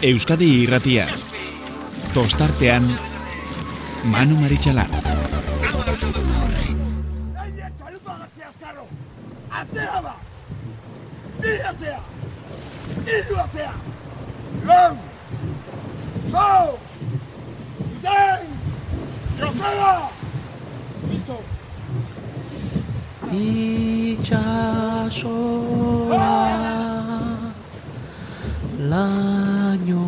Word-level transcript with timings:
Euskadi 0.00 0.62
irratia. 0.62 1.02
Tostartean, 2.14 2.84
Manu 4.04 4.36
Maritxalar. 4.38 4.86
Atzea 9.50 10.02
ba! 10.04 10.14
Bi 11.40 11.52
atzea! 11.70 11.98
Iru 13.16 13.36
atzea! 13.42 13.74
Lau! 14.66 14.94
Lau! 16.30 16.78
Zein! 18.02 18.46
Joseba! 19.40 20.10
Listo! 21.10 21.42
itxasoa 23.32 24.58
laino 28.90 30.04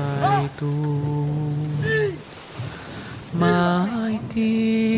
maitiago 3.40 4.93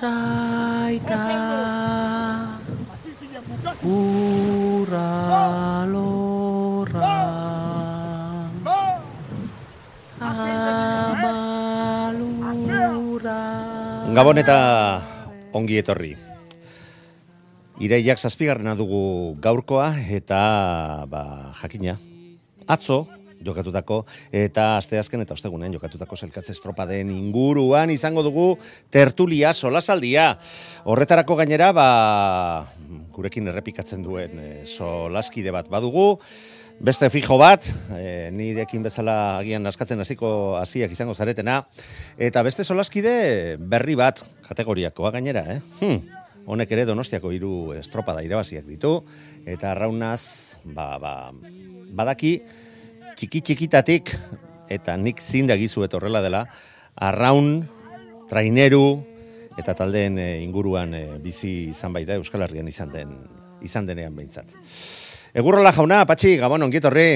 itxasaita 0.00 1.20
ura 3.84 5.84
lorra 5.84 7.12
amalura 10.20 11.80
Gabon 14.10 14.40
eta 14.40 14.56
ongi 15.52 15.76
etorri. 15.78 16.16
Ireiak 17.80 18.18
zazpigarrena 18.18 18.74
dugu 18.74 19.36
gaurkoa 19.40 19.94
eta 20.08 21.04
ba, 21.08 21.52
jakina. 21.60 21.98
Atzo 22.66 23.06
jokatutako 23.44 24.04
eta 24.32 24.76
asteazken 24.78 25.24
eta 25.24 25.34
ostegunean 25.34 25.74
jokatutako 25.74 26.16
selkatze 26.16 26.52
estropaden 26.56 27.10
inguruan 27.14 27.90
izango 27.90 28.24
dugu 28.26 28.46
tertulia 28.90 29.52
solasaldia. 29.54 30.34
Horretarako 30.84 31.36
gainera 31.40 31.72
ba, 31.76 31.90
gurekin 33.14 33.50
errepikatzen 33.52 34.04
duen 34.04 34.38
e, 34.38 34.48
solaskide 34.68 35.52
bat 35.54 35.68
badugu. 35.72 36.14
Beste 36.80 37.10
fijo 37.12 37.36
bat, 37.36 37.66
e, 37.92 38.30
nirekin 38.32 38.80
bezala 38.86 39.14
agian 39.42 39.68
askatzen 39.68 40.00
hasiko 40.00 40.30
hasiak 40.56 40.94
izango 40.94 41.12
zaretena, 41.12 41.58
eta 42.16 42.40
beste 42.46 42.64
solaskide 42.64 43.58
berri 43.60 43.98
bat 44.00 44.22
kategoriakoa 44.46 45.10
gainera, 45.12 45.42
eh? 45.52 45.58
Hm, 45.82 45.98
honek 46.48 46.72
ere 46.72 46.86
donostiako 46.88 47.34
hiru 47.36 47.52
estropada 47.76 48.24
irabaziak 48.24 48.64
ditu, 48.64 48.94
eta 49.44 49.74
raunaz, 49.76 50.56
ba, 50.64 50.94
ba, 51.02 51.14
badaki, 52.00 52.38
txiki 53.20 53.42
txikitatik, 53.44 54.14
eta 54.72 54.94
nik 54.96 55.18
zindagizuet 55.20 55.92
horrela 55.92 56.22
dela, 56.24 56.46
arraun, 56.96 57.66
traineru, 58.30 59.02
eta 59.60 59.74
taldeen 59.76 60.16
e, 60.16 60.28
inguruan 60.40 60.94
e, 60.96 61.02
bizi 61.20 61.68
izan 61.74 61.92
baita 61.92 62.16
Euskal 62.16 62.46
Herrian 62.46 62.70
izan 62.70 62.94
den 62.94 63.12
izan 63.60 63.84
denean 63.84 64.14
behintzat. 64.16 64.54
Egurrola 65.36 65.72
jauna, 65.76 66.06
Patxi, 66.08 66.38
Gabon, 66.40 66.64
ongiet 66.64 66.86
horri. 66.88 67.10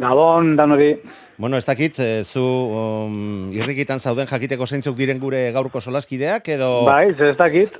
Gabon, 0.00 0.54
danori. 0.56 0.94
Bueno, 1.36 1.58
ez 1.60 1.66
dakit, 1.66 1.98
eh, 2.00 2.22
zu 2.24 2.40
um, 2.40 3.52
irrikitan 3.52 4.00
zauden 4.00 4.30
jakiteko 4.30 4.66
zeintzuk 4.66 4.96
diren 4.96 5.20
gure 5.20 5.50
gaurko 5.52 5.82
solaskideak, 5.82 6.48
edo... 6.56 6.70
Bai, 6.88 7.10
ez 7.12 7.36
dakit. 7.36 7.76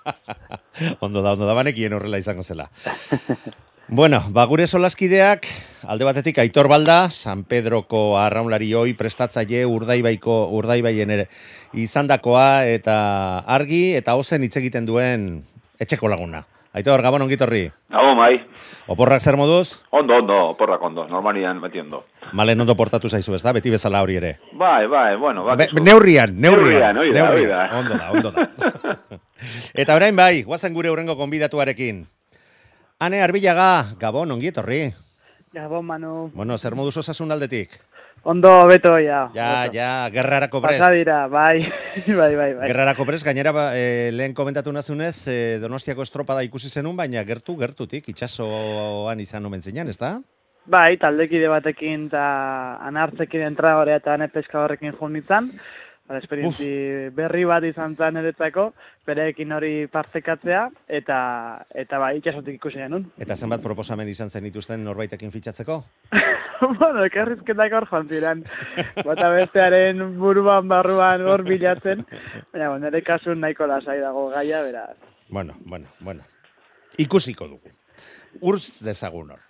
ondo 1.04 1.20
da, 1.20 1.34
ondo 1.36 1.44
da, 1.44 1.58
banekien 1.58 1.92
horrela 1.92 2.22
izango 2.22 2.46
zela. 2.46 2.70
bueno, 3.92 4.22
ba, 4.32 4.46
gure 4.48 4.64
solaskideak, 4.66 5.44
alde 5.84 6.06
batetik 6.08 6.38
Aitor 6.40 6.64
Balda, 6.64 7.10
San 7.12 7.42
Pedroko 7.44 8.16
arraunlari 8.16 8.70
hoi 8.72 8.94
prestatzaile 8.96 9.66
urdaibaiko 9.68 10.36
urdaibaien 10.56 11.12
ere 11.12 11.26
izandakoa 11.76 12.64
eta 12.72 12.94
argi 13.44 13.82
eta 13.98 14.14
ozen 14.16 14.46
hitz 14.48 14.56
egiten 14.62 14.88
duen 14.88 15.26
etxeko 15.76 16.08
laguna. 16.08 16.40
Aitor, 16.72 17.02
Gabon 17.04 17.26
ongitorri. 17.26 17.66
Gabon, 17.92 18.16
bai. 18.16 18.38
Oporrak 18.88 19.20
zer 19.20 19.36
moduz? 19.36 19.84
Ondo, 19.92 20.16
ondo, 20.22 20.38
porrak 20.56 20.80
ondo, 20.88 21.04
normalian 21.04 21.60
metiendo. 21.60 22.06
Malen 22.32 22.64
ondo 22.64 22.72
portatu 22.74 23.10
zaizu, 23.12 23.34
ez 23.36 23.42
da? 23.44 23.52
Beti 23.52 23.68
bezala 23.74 24.00
hori 24.00 24.16
ere. 24.16 24.38
Bai, 24.56 24.86
bai, 24.88 25.18
bueno. 25.20 25.44
Be, 25.52 25.68
neurrian, 25.82 26.32
neurrian. 26.32 26.96
Neurrian, 26.96 26.96
hori 26.96 27.12
da, 27.12 27.28
hori 27.28 27.44
da. 27.44 27.60
Ondo 27.76 28.00
da, 28.00 28.10
ondo 28.10 28.32
da. 28.32 28.96
Eta 29.84 30.00
orain 30.00 30.16
bai, 30.16 30.46
guazen 30.48 30.72
gure 30.72 30.88
urrengo 30.88 31.18
konbidatuarekin. 31.20 32.06
Ane 33.02 33.18
Arbilaga, 33.18 33.96
Gabon, 33.98 34.30
ongi 34.30 34.52
etorri. 34.52 34.84
Gabon, 35.50 35.82
Manu. 35.82 36.30
Bueno, 36.36 36.54
zer 36.54 36.76
moduz 36.78 37.00
osasun 37.00 37.34
aldetik? 37.34 37.72
Ondo, 38.22 38.52
beto, 38.70 38.92
ja. 39.02 39.24
Ja, 39.34 39.64
beto. 39.64 39.74
ja, 39.74 39.88
gerrarako 40.14 40.60
prest. 40.62 40.78
Pasa 40.78 40.92
dira, 40.94 41.16
bai, 41.26 41.64
bai, 42.20 42.30
bai, 42.38 42.52
bai. 42.60 42.68
Gerrarako 42.70 43.02
prest, 43.08 43.26
gainera 43.26 43.50
e, 43.74 44.12
lehen 44.14 44.36
komentatu 44.38 44.70
nazunez, 44.70 45.16
e, 45.26 45.58
Donostiako 45.58 46.06
estropada 46.06 46.46
ikusi 46.46 46.70
zenun, 46.70 46.94
baina 46.94 47.24
gertu, 47.26 47.56
gertutik, 47.58 48.06
itxasoan 48.14 49.26
izan 49.26 49.50
omen 49.50 49.66
zinean, 49.66 49.90
ez 49.90 49.98
da? 49.98 50.20
Bai, 50.70 50.94
taldekide 51.02 51.50
batekin 51.50 52.06
eta 52.06 52.24
anartzekin 52.86 53.48
entragorea 53.48 53.98
eta 53.98 54.14
ane 54.14 54.30
peska 54.30 54.62
horrekin 54.62 54.94
joan 54.94 55.50
Ba, 56.08 56.18
esperientzi 56.18 56.68
berri 57.14 57.44
bat 57.46 57.62
izan 57.64 57.94
zen 57.94 58.18
eretzako, 58.18 58.66
bereekin 59.06 59.52
hori 59.54 59.86
partekatzea, 59.92 60.64
eta, 60.98 61.18
eta 61.78 62.00
bai, 62.02 62.16
itxasotik 62.18 62.58
ikusi 62.58 62.80
genuen. 62.82 63.06
Eta 63.22 63.36
zenbat 63.36 63.62
proposamen 63.62 64.10
izan 64.10 64.30
zen 64.30 64.44
dituzten 64.48 64.82
norbaitekin 64.84 65.30
fitxatzeko? 65.30 65.78
bueno, 66.80 67.04
ekarrizketak 67.06 67.78
hor 67.78 67.88
joan 67.90 68.10
ziren. 68.10 68.42
Bata 69.06 69.30
bestearen 69.36 70.02
buruan 70.18 70.68
barruan 70.68 71.22
hor 71.22 71.46
bilatzen. 71.46 72.04
Baina, 72.52 72.72
bueno, 72.72 72.82
nire 72.86 73.04
kasun 73.06 73.40
nahiko 73.40 73.70
lasai 73.70 74.00
dago 74.02 74.28
gaia, 74.34 74.62
beraz. 74.66 74.96
Bueno, 75.30 75.54
bueno, 75.64 75.88
bueno. 76.00 76.26
Ikusiko 76.98 77.48
dugu. 77.48 77.72
Urz 78.40 78.82
dezagun 78.84 79.36
hor. 79.36 79.42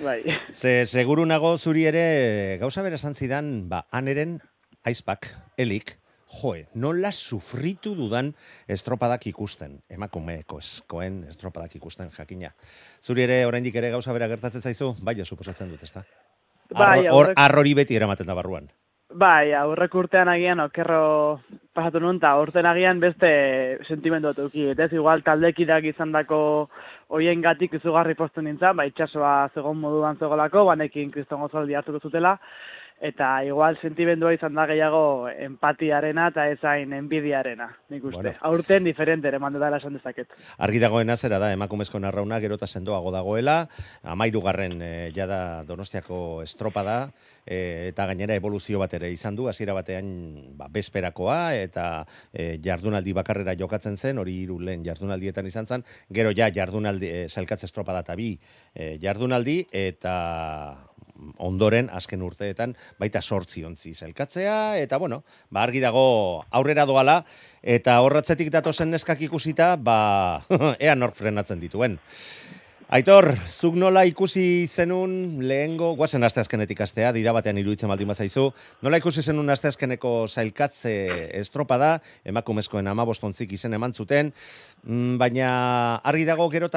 Bai. 0.00 0.22
Ze 0.52 0.86
seguru 0.86 1.24
nago 1.26 1.56
zuri 1.58 1.84
ere 1.90 2.58
gauza 2.60 2.82
bera 2.82 2.96
esan 2.96 3.14
zidan, 3.14 3.68
ba, 3.68 3.86
aneren 3.90 4.38
aizpak, 4.88 5.28
elik, 5.60 5.96
joe, 6.28 6.64
nola 6.74 7.10
sufritu 7.12 7.94
dudan 7.96 8.32
estropadak 8.68 9.26
ikusten, 9.30 9.78
emakumeeko 9.90 10.60
eskoen 10.62 11.22
estropadak 11.28 11.76
ikusten 11.80 12.10
jakina. 12.16 12.52
Zuri 13.04 13.24
ere 13.24 13.44
oraindik 13.48 13.76
ere 13.80 13.92
gauza 13.94 14.16
bera 14.16 14.28
gertatzen 14.28 14.64
zaizu, 14.64 14.94
bai, 15.04 15.16
suposatzen 15.24 15.70
dut, 15.72 15.82
ezta? 15.82 16.04
Bai, 16.74 17.08
Hor 17.08 17.32
arrori 17.36 17.72
beti 17.74 17.96
eramaten 17.96 18.28
da 18.28 18.36
barruan. 18.36 18.68
Bai, 19.08 19.54
aurrek 19.56 19.94
urtean 19.96 20.28
agian 20.28 20.60
okerro 20.60 21.40
pasatu 21.72 22.00
nuen, 22.02 22.18
eta 22.20 22.34
urtean 22.42 22.66
agian 22.68 22.98
beste 23.00 23.30
sentimendu. 23.88 24.34
Eta 24.36 24.84
ez 24.84 24.92
igual 24.92 25.24
taldekidak 25.24 25.86
izan 25.88 26.12
dako 26.12 26.40
hoien 27.16 27.40
gatik 27.40 27.78
izugarri 27.80 28.14
postu 28.14 28.44
nintzen, 28.44 28.76
ba, 28.76 28.84
itxasoa 28.84 29.48
zegoen 29.54 29.80
moduan 29.80 30.20
zegolako, 30.20 30.66
banekin 30.68 31.10
kriston 31.10 31.40
gozaldi 31.40 31.78
hartuko 31.78 32.02
zutela, 32.04 32.36
eta 33.00 33.44
igual 33.46 33.78
sentimendua 33.80 34.32
izan 34.34 34.56
da 34.58 34.64
gehiago 34.66 35.28
empatiarena 35.30 36.28
eta 36.32 36.48
ezain 36.50 36.92
enbidiarena, 36.96 37.68
nik 37.92 38.04
uste. 38.10 38.16
Bueno. 38.18 38.34
Aurten 38.50 38.84
diferente 38.84 39.28
ere 39.30 39.38
mandu 39.38 39.60
dela 39.62 39.78
esan 39.78 39.94
dezaket. 39.94 40.34
Argi 40.58 40.80
dagoena 40.82 41.16
zera 41.16 41.38
da, 41.38 41.52
emakumezko 41.54 42.00
narrauna 42.02 42.40
gero 42.42 42.58
eta 42.58 42.66
sendoago 42.66 43.12
dagoela, 43.14 43.68
amairugarren 44.02 44.82
e, 44.82 44.90
jada 45.14 45.62
donostiako 45.68 46.42
estropada, 46.42 47.12
e, 47.46 47.88
eta 47.92 48.08
gainera 48.10 48.34
evoluzio 48.38 48.82
bat 48.82 48.98
ere 48.98 49.12
izan 49.14 49.38
du, 49.38 49.48
hasiera 49.48 49.76
batean 49.78 50.10
ba, 50.58 50.66
bezperakoa, 50.72 51.54
eta 51.54 51.88
e, 52.32 52.58
jardunaldi 52.64 53.14
bakarrera 53.14 53.54
jokatzen 53.58 53.96
zen, 53.96 54.18
hori 54.18 54.40
hiru 54.42 54.58
lehen 54.58 54.84
jardunaldietan 54.86 55.46
izan 55.46 55.70
zen, 55.70 55.86
gero 56.10 56.34
ja 56.34 56.50
jardunaldi, 56.50 57.06
e, 57.06 57.26
zelkatze 57.28 57.70
estropada 57.70 58.02
eta 58.02 58.18
bi 58.18 58.32
e, 58.74 58.96
jardunaldi, 59.02 59.60
eta 59.86 60.87
ondoren, 61.36 61.90
azken 61.92 62.22
urteetan, 62.22 62.74
baita 63.00 63.22
sortzi 63.22 63.64
ontzi 63.66 63.94
zelkatzea, 63.94 64.78
eta 64.82 64.98
bueno, 64.98 65.22
ba, 65.50 65.62
argi 65.62 65.82
dago 65.84 66.44
aurrera 66.50 66.86
doala, 66.88 67.22
eta 67.62 67.98
horratzetik 68.04 68.52
datozen 68.54 68.90
neskak 68.94 69.22
ikusita, 69.28 69.76
ba, 69.76 69.98
ea 70.84 70.94
nork 70.98 71.18
frenatzen 71.18 71.60
dituen. 71.60 71.98
Aitor, 72.88 73.34
zuk 73.44 73.74
nola 73.76 74.00
ikusi 74.08 74.64
zenun 74.64 75.42
lehengo, 75.44 75.90
guazen 75.98 76.24
asteazkenetik 76.24 76.78
astea, 76.80 77.10
dira 77.12 77.34
batean 77.36 77.58
iruditzen 77.60 77.90
baldin 77.92 78.08
bazaizu, 78.08 78.46
nola 78.80 78.96
ikusi 78.96 79.20
zenun 79.20 79.52
asteazkeneko 79.52 80.12
zailkatze 80.24 80.94
estropada, 81.36 81.98
emakumezkoen 82.24 82.88
amabostontzik 82.88 83.52
izen 83.58 83.76
eman 83.76 83.92
zuten, 83.92 84.32
mm, 84.86 85.18
baina 85.20 85.50
argi 86.00 86.24
dago 86.24 86.48
gero 86.48 86.72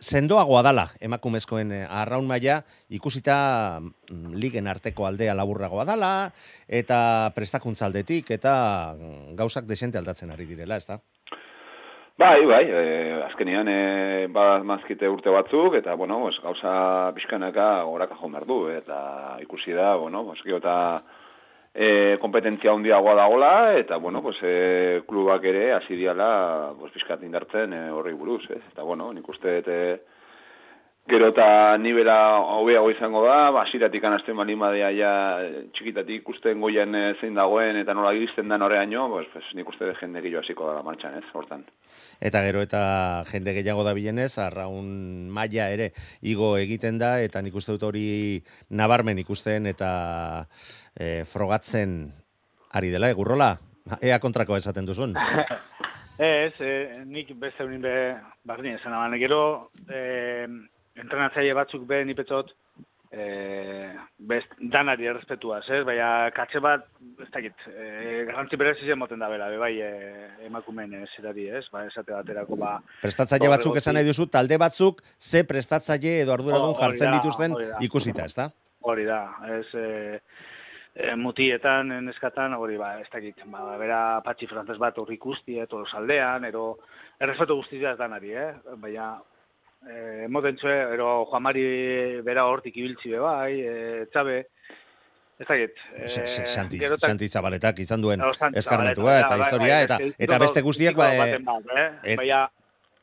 sendoagoa 0.00 0.62
dala 0.64 0.86
emakumezkoen 1.04 1.72
eh, 1.72 1.82
arraun 1.88 2.26
maila 2.28 2.60
ikusita 2.96 3.36
mm, 3.80 4.32
ligen 4.40 4.68
arteko 4.68 5.06
aldea 5.06 5.34
laburragoa 5.36 5.84
dala, 5.84 6.12
eta 6.68 7.30
prestakuntzaldetik, 7.36 8.30
eta 8.38 8.54
gauzak 9.36 9.66
desente 9.68 9.98
aldatzen 9.98 10.32
ari 10.32 10.48
direla, 10.48 10.80
ez 10.80 10.86
da? 10.88 10.98
Bai, 12.16 12.46
bai, 12.48 12.62
e, 12.64 12.82
azkenian 13.26 13.68
e, 13.68 13.80
mazkite 14.64 15.08
urte 15.12 15.28
batzuk, 15.28 15.74
eta, 15.76 15.94
bueno, 16.00 16.22
pues, 16.22 16.38
gauza 16.40 17.12
pixkanaka 17.12 17.84
horaka 17.84 18.16
jo 18.16 18.30
du, 18.46 18.68
eta 18.72 19.36
ikusi 19.42 19.72
da, 19.72 19.96
bueno, 19.96 20.24
pues, 20.24 20.40
eta 20.46 21.02
e, 21.76 22.16
kompetentzia 22.22 22.72
handiagoa 22.72 23.14
dagola, 23.14 23.52
eta, 23.76 23.98
bueno, 24.00 24.22
pues, 24.22 24.38
e, 24.42 25.02
klubak 25.06 25.44
ere, 25.44 25.74
hasi 25.76 25.96
diala, 25.96 26.72
pues, 26.80 26.92
pixkat 26.94 27.22
indartzen 27.22 27.74
e, 27.76 27.82
horri 27.92 28.14
buruz, 28.16 28.42
ez? 28.48 28.62
Eta, 28.72 28.82
bueno, 28.82 29.12
nik 29.12 29.28
uste, 29.28 29.58
eta, 29.60 29.76
Gero 31.06 31.28
eta 31.30 31.76
nibela 31.78 32.40
hobeago 32.58 32.88
izango 32.90 33.20
da, 33.22 33.52
basiratik 33.54 34.02
anazten 34.08 34.34
bali 34.40 34.56
madea 34.58 34.88
ja 34.90 35.10
txikitatik 35.76 36.24
ikusten 36.24 36.58
goien 36.58 36.98
eh, 36.98 37.12
zein 37.20 37.38
dagoen 37.38 37.78
eta 37.78 37.94
nola 37.94 38.10
gizten 38.16 38.50
da 38.50 38.58
noreaino, 38.58 39.04
pues, 39.12 39.28
pues, 39.30 39.44
nik 39.54 39.70
uste 39.70 39.86
de 39.86 39.94
jende 40.00 40.24
gehiago 40.24 40.42
hasiko 40.42 40.66
da 40.66 40.82
martxan, 40.82 41.14
ez, 41.20 41.30
hortan. 41.32 41.62
Eta 42.18 42.42
gero 42.48 42.64
eta 42.66 42.82
jende 43.30 43.54
gehiago 43.54 43.86
da 43.86 43.94
bilenez, 43.94 44.32
arraun 44.42 45.30
maila 45.30 45.70
ere 45.70 45.92
igo 46.26 46.56
egiten 46.58 46.98
da, 46.98 47.20
eta 47.22 47.38
nik 47.38 47.54
uste 47.54 47.76
dut 47.76 47.86
hori 47.86 48.42
nabarmen 48.74 49.22
ikusten 49.22 49.70
eta 49.70 49.90
e, 50.98 51.22
frogatzen 51.22 52.00
ari 52.74 52.90
dela, 52.90 53.14
egurrola? 53.14 53.54
Ea 54.02 54.18
kontrako 54.18 54.58
esaten 54.58 54.90
duzun? 54.90 55.14
ez, 56.18 56.54
e, 56.58 57.04
nik 57.06 57.36
beste 57.38 57.62
unin 57.62 57.84
be, 57.84 57.98
bardin 58.42 58.80
esan 58.80 59.20
gero, 59.20 59.70
e, 59.86 60.48
entrenatzaile 60.96 61.54
batzuk 61.56 61.86
be 61.88 62.02
nipetot 62.04 62.52
eh 63.12 63.92
best 64.18 64.50
danari 64.72 65.06
errespetua, 65.06 65.60
ez? 65.62 65.84
Baina 65.86 66.30
katxe 66.34 66.60
bat 66.60 66.84
ez 67.22 67.28
dakit, 67.32 67.54
eh 67.70 68.24
garrantzi 68.26 68.56
berezi 68.56 68.86
zen 68.86 68.98
moten 68.98 69.22
da 69.22 69.28
bela, 69.30 69.48
bai 69.58 69.80
eh 69.80 70.46
emakumeen 70.46 71.06
zerari, 71.14 71.48
ez? 71.48 71.64
Ba 71.72 71.84
esate 71.86 72.12
baterako 72.12 72.56
ba 72.56 72.80
prestatzaile 73.02 73.48
batzuk 73.48 73.76
esan 73.76 73.94
nahi 73.94 74.08
duzu, 74.08 74.26
talde 74.26 74.58
batzuk 74.58 75.02
ze 75.18 75.44
prestatzaile 75.44 76.20
edo 76.24 76.32
arduradun 76.34 76.74
jartzen 76.74 77.12
dituzten 77.12 77.56
ikusita, 77.80 78.24
ezta? 78.24 78.50
Hori 78.80 79.04
da, 79.04 79.22
ez 79.60 79.66
eh 79.74 80.20
E, 80.96 81.10
mutietan, 81.14 81.90
neskatan, 82.06 82.54
hori 82.56 82.78
ba, 82.80 82.94
ez 83.02 83.08
dakit, 83.12 83.42
ba, 83.52 83.74
bera 83.76 84.22
patxi 84.24 84.46
frantzes 84.48 84.78
bat 84.80 84.96
hori 84.96 85.18
ikusti, 85.18 85.58
eto 85.60 85.82
saldean, 85.84 86.46
ero, 86.48 86.78
errespetu 87.20 87.58
guztia 87.58 87.90
ez 87.90 87.98
danari, 87.98 88.32
eh? 88.32 88.54
Baina, 88.80 89.10
eh, 89.84 90.24
emoten 90.26 90.56
txue, 90.56 90.74
ero 90.96 91.24
Juan 91.30 91.42
Mari 91.42 91.64
bera 92.26 92.46
hortik 92.50 92.76
ibiltzi 92.76 93.12
be 93.14 93.22
bai, 93.22 93.52
eh, 93.60 94.04
txabe, 94.12 94.36
ez 95.38 95.46
dakit. 95.46 95.80
Eh, 95.94 96.08
Santi, 96.46 96.80
Santi 96.96 97.28
Zabaletak 97.28 97.80
izan 97.84 98.04
duen 98.04 98.22
eskarnetua 98.52 99.18
eta 99.20 99.34
bai, 99.34 99.40
historia, 99.40 99.74
bai, 99.74 99.88
eta, 99.88 99.98
eta 100.28 100.38
beste 100.42 100.62
guztiak, 100.64 100.96
bai, 100.96 101.16
eh, 101.36 102.16
bai, 102.16 102.30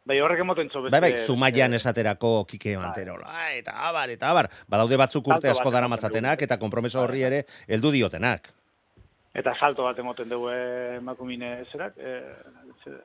Bai, 0.04 0.18
horrek 0.20 0.42
emoten 0.44 0.68
txo 0.68 0.81
Bai, 0.92 1.00
bai, 1.00 1.12
zumaian 1.24 1.74
esaterako 1.78 2.44
kike 2.44 2.74
mantero. 2.75 3.16
Bai. 3.22 3.62
Eta 3.62 3.78
abar, 3.88 4.12
eta 4.12 4.34
abar. 4.34 4.50
Badaude 4.68 4.98
batzuk 5.00 5.30
urte 5.31 5.48
asko 5.48 5.72
dara 5.72 5.88
matzatenak, 5.88 6.44
eta 6.44 6.58
kompromeso 6.60 7.00
horri 7.06 7.24
ere, 7.24 7.46
heldu 7.72 7.94
diotenak. 7.96 8.50
Eta 9.34 9.56
salto 9.56 9.88
bat 9.88 9.98
emoten 10.04 10.28
dugu 10.30 10.52
emakumine 10.52 11.56
zerak. 11.72 11.96
Eh, 11.98 13.00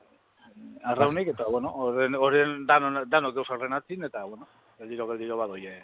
arraunik, 0.83 1.29
eta, 1.35 1.47
bueno, 1.51 1.73
horren 1.75 2.67
danok 2.67 3.09
dano 3.09 3.33
gauz 3.33 3.49
arrenatzen, 3.51 4.05
eta, 4.05 4.25
bueno, 4.25 4.49
geldiro, 4.79 5.07
geldiro 5.09 5.37
badoie. 5.37 5.83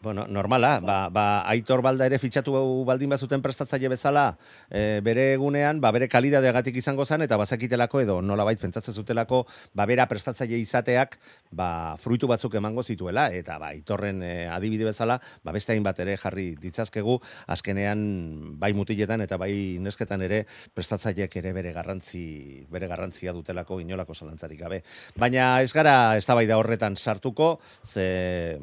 Bueno, 0.00 0.28
normala, 0.28 0.78
ba, 0.78 1.08
ba, 1.10 1.42
aitor 1.50 1.80
balda 1.82 2.06
ere 2.06 2.20
fitxatu 2.22 2.52
baldin 2.86 3.10
bazuten 3.10 3.42
prestatzaile 3.42 3.88
bezala, 3.90 4.36
e, 4.70 5.00
bere 5.02 5.32
egunean, 5.32 5.80
ba, 5.82 5.90
bere 5.90 6.06
kalidadeagatik 6.06 6.78
izango 6.78 7.02
zen, 7.02 7.24
eta 7.26 7.34
bazakitelako 7.40 8.04
edo 8.04 8.20
nola 8.22 8.46
bait 8.46 8.60
pentsatzen 8.62 8.94
zutelako, 8.94 9.40
ba, 9.74 9.88
bera 9.90 10.06
prestatzaile 10.06 10.62
izateak, 10.62 11.18
ba, 11.50 11.96
fruitu 11.98 12.30
batzuk 12.30 12.54
emango 12.54 12.86
zituela, 12.86 13.26
eta 13.34 13.58
ba, 13.58 13.72
aitorren 13.74 14.22
e, 14.22 14.46
adibide 14.46 14.86
bezala, 14.86 15.18
ba, 15.42 15.56
beste 15.58 15.74
bat 15.82 15.98
ere 16.06 16.14
jarri 16.16 16.54
ditzazkegu, 16.62 17.18
azkenean, 17.58 18.06
bai 18.54 18.70
mutiletan 18.78 19.26
eta 19.26 19.34
bai 19.34 19.82
nesketan 19.82 20.22
ere, 20.22 20.44
prestatzaileek 20.78 21.36
ere 21.42 21.56
bere 21.58 21.74
garrantzi, 21.74 22.64
bere 22.70 22.86
garrantzia 22.86 23.34
dutelako 23.34 23.82
inolako 23.82 24.14
zalantzarik 24.14 24.62
gabe. 24.62 24.84
Baina 25.18 25.56
ez 25.60 25.72
gara, 25.74 26.14
ez 26.14 26.24
da 26.24 26.38
horretan 26.38 26.94
sartuko, 26.94 27.56
ze 27.82 28.60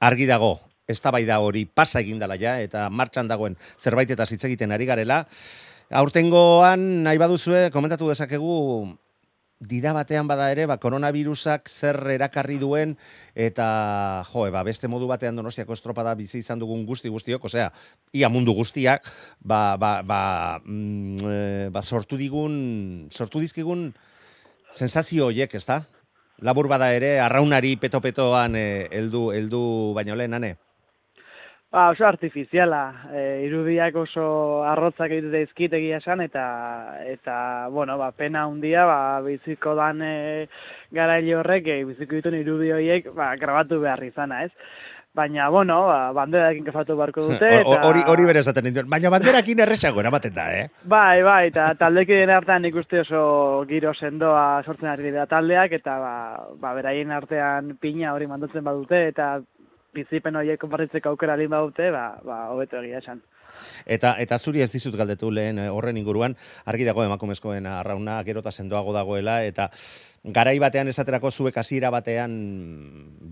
argi 0.00 0.26
dago, 0.26 0.58
ez 0.86 1.00
da 1.00 1.38
hori 1.40 1.64
pasa 1.64 2.00
egin 2.00 2.18
dela 2.18 2.36
ja, 2.36 2.60
eta 2.60 2.88
martxan 2.90 3.28
dagoen 3.28 3.56
zerbait 3.80 4.10
eta 4.10 4.24
hitz 4.24 4.44
egiten 4.44 4.72
ari 4.72 4.86
garela. 4.86 5.24
Aurtengoan, 5.90 7.02
nahi 7.04 7.18
baduzue, 7.18 7.70
komentatu 7.70 8.08
dezakegu, 8.08 8.96
dira 9.60 9.92
batean 9.94 10.28
bada 10.28 10.50
ere, 10.52 10.66
ba, 10.66 10.76
koronavirusak 10.80 11.68
zer 11.70 11.98
erakarri 12.14 12.58
duen, 12.58 12.96
eta, 13.34 14.24
jo, 14.32 14.46
ba, 14.52 14.64
beste 14.66 14.88
modu 14.90 15.08
batean 15.08 15.36
donostiako 15.36 15.76
estropada 15.76 16.14
bizi 16.18 16.40
izan 16.42 16.60
dugun 16.60 16.84
guzti 16.86 17.12
guztiok, 17.12 17.44
osea, 17.48 17.70
ia 18.12 18.28
mundu 18.28 18.54
guztiak, 18.56 19.08
ba, 19.40 19.76
ba, 19.80 20.02
ba, 20.02 20.22
mm, 20.64 21.16
e, 21.24 21.68
ba 21.72 21.82
sortu 21.82 22.18
digun, 22.20 23.08
sortu 23.12 23.40
dizkigun, 23.40 23.92
sensazio 24.74 25.30
horiek, 25.30 25.54
ez? 25.54 25.64
Labur 26.42 26.68
bada 26.68 26.92
ere, 26.94 27.18
arraunari 27.20 27.76
peto-petoan 27.76 28.56
eh, 28.56 28.88
heldu 28.92 29.30
heldu 29.32 29.64
baino 29.94 30.16
lehen, 30.16 30.34
ane? 30.34 30.56
Ba, 31.74 31.88
oso 31.90 32.04
artifiziala, 32.06 33.08
e, 33.10 33.20
irudiak 33.48 33.96
oso 33.98 34.24
arrotzak 34.62 35.10
egite 35.10 35.32
daizkit 35.32 35.72
egia 35.74 35.96
esan, 35.98 36.20
eta, 36.22 36.44
eta, 37.10 37.34
bueno, 37.74 37.96
ba, 37.98 38.12
pena 38.14 38.44
handia 38.46 38.84
ba, 38.86 38.98
biziko 39.24 39.74
dan 39.74 39.98
e, 40.06 40.12
garaile 40.94 41.34
horrek, 41.40 41.66
e, 41.66 41.80
biziko 41.88 42.20
dituen 42.20 42.38
irudi 42.38 42.70
horiek, 42.76 43.08
ba, 43.18 43.32
grabatu 43.42 43.80
behar 43.82 44.04
izana, 44.06 44.44
ez? 44.46 44.52
Baina, 45.14 45.48
bueno, 45.48 45.76
ba, 45.86 46.10
banderakin 46.10 46.64
kafatu 46.66 46.96
barko 46.98 47.22
dute. 47.28 47.46
Hori 47.62 48.00
eta... 48.02 48.10
hori 48.10 48.24
bere 48.26 48.40
esaten 48.42 48.66
dituen. 48.66 48.88
Baina 48.90 49.12
banderakin 49.14 49.62
erresago 49.62 50.02
eramaten 50.02 50.34
da, 50.34 50.48
eh? 50.58 50.64
Bai, 50.90 51.22
bai, 51.22 51.42
eta 51.52 51.68
taldeki 51.78 52.18
den 52.18 52.32
artean 52.34 52.66
ikuste 52.66 53.04
oso 53.04 53.22
giro 53.70 53.94
sendoa 53.94 54.62
sortzen 54.66 54.90
ari 54.90 55.06
dira 55.10 55.28
taldeak, 55.30 55.76
eta 55.78 55.98
ba, 56.02 56.14
ba 56.58 56.74
beraien 56.74 57.14
artean 57.14 57.76
pina 57.80 58.12
hori 58.16 58.26
mandutzen 58.26 58.66
badute, 58.66 59.06
eta 59.12 59.36
bizipen 59.94 60.36
horiek 60.36 60.60
konpartitzeko 60.60 61.14
aukera 61.14 61.36
lin 61.38 61.52
badute, 61.52 61.90
ba, 61.94 62.08
ba, 62.24 62.40
hobeto 62.52 62.80
egia 62.82 63.00
esan. 63.02 63.22
Eta 63.86 64.14
eta 64.22 64.38
zuri 64.38 64.62
ez 64.64 64.70
dizut 64.72 64.96
galdetu 64.98 65.30
lehen 65.30 65.60
eh, 65.62 65.68
horren 65.70 65.98
inguruan, 66.00 66.34
argi 66.66 66.86
dago 66.88 67.04
emakumezkoen 67.04 67.66
arrauna 67.70 68.16
gerota 68.26 68.52
sendoago 68.52 68.92
dagoela 68.96 69.40
eta 69.46 69.68
garai 70.24 70.56
batean 70.58 70.88
esaterako 70.88 71.30
zuek 71.30 71.56
hasiera 71.60 71.90
batean 71.94 72.34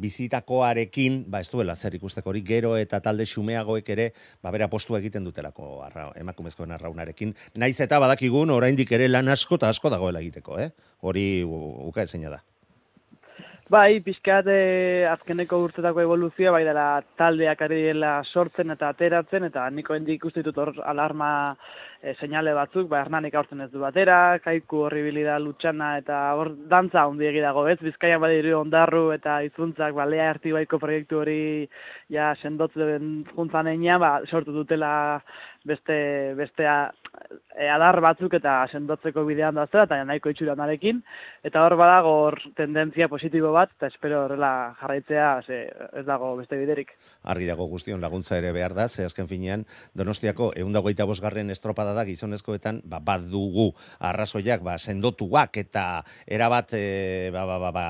bizitakoarekin, 0.05 1.25
ba 1.33 1.41
ez 1.41 1.51
duela 1.51 1.75
zer 1.75 1.97
ikusteko 1.99 2.31
hori 2.31 2.45
gero 2.47 2.77
eta 2.77 3.01
talde 3.01 3.27
xumeagoek 3.27 3.89
ere 3.97 4.13
ba 4.43 4.53
bera 4.55 4.69
postu 4.69 4.97
egiten 5.01 5.25
dutelako 5.25 5.83
arra, 5.87 6.11
emakumezkoen 6.21 6.73
arraunarekin. 6.79 7.35
Naiz 7.57 7.79
eta 7.81 7.99
badakigun 8.03 8.51
oraindik 8.51 8.93
ere 8.93 9.09
lan 9.09 9.29
asko 9.33 9.61
eta 9.61 9.73
asko 9.73 9.91
dagoela 9.91 10.21
egiteko, 10.21 10.59
eh? 10.61 10.71
Hori 11.03 11.43
uka 11.43 12.07
ezina 12.07 12.31
da. 12.37 12.43
Bai, 13.73 14.03
pixkat 14.05 14.49
e, 14.53 14.55
azkeneko 15.09 15.57
urtetako 15.65 16.03
evoluzioa, 16.03 16.51
bai 16.53 16.65
dela 16.67 16.87
taldeak 17.17 17.63
ari 17.65 17.79
dela 17.87 18.11
sortzen 18.27 18.75
eta 18.75 18.91
ateratzen, 18.93 19.47
eta 19.49 19.63
niko 19.73 19.97
hendik 19.97 20.19
ikuste 20.19 20.43
ditut 20.43 20.59
hor 20.61 20.73
alarma 20.93 21.31
e, 22.03 22.15
seinale 22.19 22.53
batzuk, 22.57 22.89
bai 22.91 23.01
hernanik 23.05 23.35
aurten 23.39 23.63
ez 23.63 23.71
du 23.71 23.81
batera, 23.83 24.39
kaiku 24.43 24.83
horribilida 24.89 25.39
lutxana, 25.39 25.95
eta 26.03 26.19
hor 26.39 26.53
dantza 26.71 27.07
hundi 27.07 27.31
dago 27.41 27.67
ez, 27.71 27.79
bizkaian 27.81 28.21
badiru 28.21 28.59
ondarru 28.59 29.05
eta 29.15 29.41
izuntzak, 29.47 29.95
ba, 29.95 30.07
lea 30.07 30.33
baiko 30.43 30.79
proiektu 30.79 31.21
hori 31.23 31.69
ja 32.11 32.35
sendotzen 32.43 33.25
juntzan 33.35 33.71
ba, 34.01 34.21
sortu 34.27 34.53
dutela 34.53 35.23
beste, 35.65 36.35
beste 36.35 36.65
e, 36.65 37.69
adar 37.69 38.01
batzuk 38.01 38.35
eta 38.35 38.67
sendotzeko 38.73 39.25
bidean 39.25 39.55
da 39.55 39.67
eta 39.71 40.05
nahiko 40.05 40.31
itxura 40.31 40.55
narekin, 40.59 41.03
eta 41.45 41.63
hor 41.65 41.77
badago 41.77 42.15
hor 42.25 42.39
tendentzia 42.57 43.09
positibo 43.09 43.53
bat, 43.53 43.71
eta 43.77 43.87
espero 43.87 44.25
horrela 44.25 44.75
jarraitzea, 44.81 45.43
ze, 45.47 45.63
ez 46.01 46.05
dago 46.07 46.35
beste 46.37 46.59
biderik. 46.59 46.93
Argi 47.23 47.47
dago 47.47 47.67
guztion 47.67 48.01
laguntza 48.01 48.39
ere 48.39 48.53
behar 48.53 48.75
da, 48.75 48.89
ze 48.89 49.05
azken 49.05 49.29
finean, 49.29 49.65
donostiako 49.95 50.53
eundagoita 50.57 51.05
bosgarren 51.05 51.51
estropada 51.51 51.92
da 51.95 52.07
gizonezkoetan, 52.09 52.83
ba, 52.85 53.01
bat 53.01 53.29
dugu 53.31 53.71
arrazoiak, 54.01 54.65
ba, 54.65 54.79
sendotuak, 54.79 55.57
eta 55.63 55.87
erabat, 56.27 56.75
e, 56.79 57.31
ba, 57.35 57.47
ba, 57.47 57.73
ba, 57.73 57.87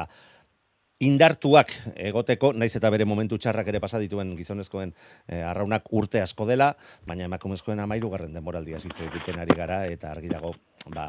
indartuak 1.03 1.73
egoteko, 1.99 2.53
naiz 2.55 2.75
eta 2.79 2.91
bere 2.93 3.07
momentu 3.09 3.39
txarrak 3.41 3.69
ere 3.73 3.81
pasa 3.83 3.99
dituen 4.03 4.35
gizonezkoen 4.39 4.93
e, 4.93 5.41
arraunak 5.43 5.89
urte 5.99 6.23
asko 6.23 6.47
dela, 6.47 6.71
baina 7.09 7.27
emakumezkoen 7.27 7.83
amairu 7.83 8.11
garren 8.13 8.35
denboraldia 8.37 8.79
zitze 8.79 9.09
egiten 9.09 9.41
ari 9.43 9.57
gara, 9.59 9.83
eta 9.91 10.13
argi 10.13 10.31
dago, 10.31 10.55
ba, 10.95 11.07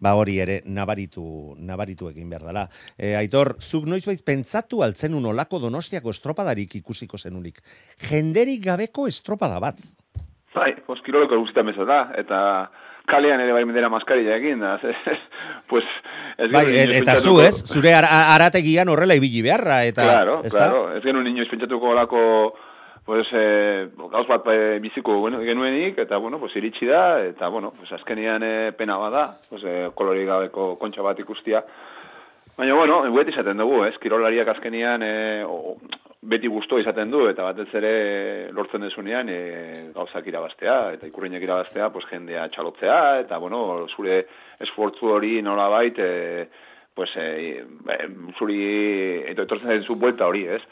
ba 0.00 0.14
hori 0.16 0.38
ere 0.44 0.60
nabaritu, 0.64 1.24
nabaritu 1.60 2.08
egin 2.12 2.32
behar 2.32 2.46
dela. 2.48 2.66
E, 2.96 3.14
aitor, 3.20 3.56
zuk 3.60 3.88
noiz 3.90 4.04
baiz 4.08 4.20
pentsatu 4.24 4.82
altzen 4.86 5.16
unolako 5.18 5.60
donostiako 5.66 6.14
estropadarik 6.16 6.78
ikusiko 6.80 7.20
zenunik. 7.20 7.60
Jenderik 8.08 8.64
gabeko 8.64 9.08
estropada 9.10 9.60
bat. 9.60 9.82
Bai, 10.54 10.74
pues 10.86 11.00
kiroleko 11.04 11.38
guztietan 11.40 11.70
bezala, 11.70 12.00
eta 12.18 12.38
kalean 13.08 13.40
ere 13.40 13.54
bai 13.56 13.64
mendera 13.64 13.88
maskarilla 13.92 14.36
egin, 14.36 14.60
da, 14.60 14.76
pues... 15.70 15.86
Ez 16.38 16.50
bai, 16.52 16.66
et, 16.76 16.92
eta 17.00 17.16
zu 17.20 17.38
ez, 17.44 17.54
zure 17.66 17.94
ar 17.96 18.06
arategian 18.08 18.88
horrela 18.92 19.16
ibili 19.18 19.42
beharra, 19.44 19.82
eta... 19.88 20.04
Claro, 20.10 20.40
ez 20.44 20.52
claro, 20.52 20.84
ez 20.96 21.02
genuen 21.04 21.24
niño 21.28 21.46
pentsatuko 21.50 21.94
lako, 21.96 22.22
pues, 23.06 23.26
eh, 23.32 23.88
gauz 24.12 24.26
bat 24.28 24.46
eh, 24.52 24.78
biziko 24.82 25.18
bueno, 25.24 25.40
genuenik, 25.40 25.98
eta, 26.04 26.18
bueno, 26.18 26.38
pues, 26.38 26.54
iritsi 26.60 26.86
da, 26.86 27.22
eta, 27.24 27.48
bueno, 27.48 27.72
pues, 27.78 27.90
azkenian 27.92 28.44
eh, 28.44 28.72
pena 28.76 28.96
bada, 29.00 29.26
pues, 29.48 29.64
eh, 29.64 29.88
kolorik 29.94 30.28
gabeko 30.28 30.76
kontxa 30.78 31.02
bat 31.02 31.24
ikustia, 31.24 31.64
Baina, 32.52 32.74
bueno, 32.76 32.98
guet 33.10 33.30
izaten 33.32 33.56
dugu, 33.62 33.78
ez? 33.86 33.94
Kirolariak 34.00 34.50
azkenian 34.52 35.02
e, 35.02 35.12
o, 35.48 35.78
beti 36.22 36.46
gusto 36.46 36.78
izaten 36.78 37.10
du, 37.10 37.24
eta 37.26 37.48
batez 37.48 37.68
ere 37.74 37.94
lortzen 38.54 38.84
desunean 38.86 39.28
e, 39.28 39.38
gauzak 39.94 40.26
irabaztea, 40.30 40.76
eta 40.96 41.08
ikurriñak 41.08 41.42
irabaztea, 41.42 41.90
pues, 41.94 42.06
jendea 42.10 42.46
txalotzea, 42.54 42.98
eta, 43.24 43.40
bueno, 43.42 43.88
zure 43.96 44.20
esfortzu 44.62 45.10
hori 45.16 45.40
nola 45.42 45.66
bait, 45.72 45.98
e, 45.98 46.46
pues, 46.94 47.10
e, 47.18 47.64
zuri, 48.38 48.60
eto 49.32 49.48
etortzen 49.48 49.74
den 49.74 49.82
zu 49.82 49.98
buelta 49.98 50.30
hori, 50.30 50.46
ez? 50.46 50.62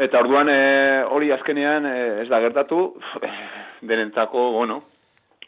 Eta 0.00 0.20
orduan 0.24 0.48
e, 0.52 0.60
hori 1.12 1.30
azkenean 1.32 1.88
e, 1.88 1.96
ez 2.22 2.28
da 2.32 2.40
gertatu, 2.40 2.80
denentzako, 3.92 4.50
bueno, 4.56 4.80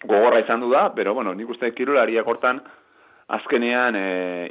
gogorra 0.05 0.45
izan 0.45 0.61
du 0.61 0.69
da, 0.75 0.91
pero, 0.95 1.17
bueno, 1.17 1.33
nik 1.35 1.57
uste 1.57 1.73
kirolariak 1.73 2.29
hortan, 2.29 2.61
azkenean 3.29 3.97
e, 3.97 4.05